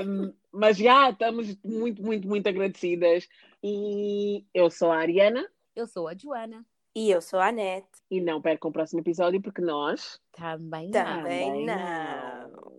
um, 0.05 0.34
mas 0.51 0.76
já 0.76 1.11
estamos 1.11 1.57
muito, 1.62 2.03
muito, 2.03 2.26
muito 2.26 2.49
agradecidas. 2.49 3.28
E 3.62 4.45
eu 4.53 4.68
sou 4.68 4.90
a 4.90 4.99
Ariana 4.99 5.49
Eu 5.76 5.86
sou 5.86 6.09
a 6.09 6.14
Joana. 6.16 6.66
E 6.95 7.09
eu 7.11 7.22
sou 7.22 7.38
a 7.38 7.47
Anete. 7.47 7.86
e 8.11 8.20
não 8.20 8.43
percam 8.43 8.68
o 8.68 8.72
próximo 8.72 9.01
episódio 9.01 9.40
porque 9.40 9.62
nós 9.62 10.20
Também 10.32 10.90
não. 10.90 11.05
Também 11.05 11.47
também 11.47 11.66
não. 11.66 11.76
não. 11.76 12.32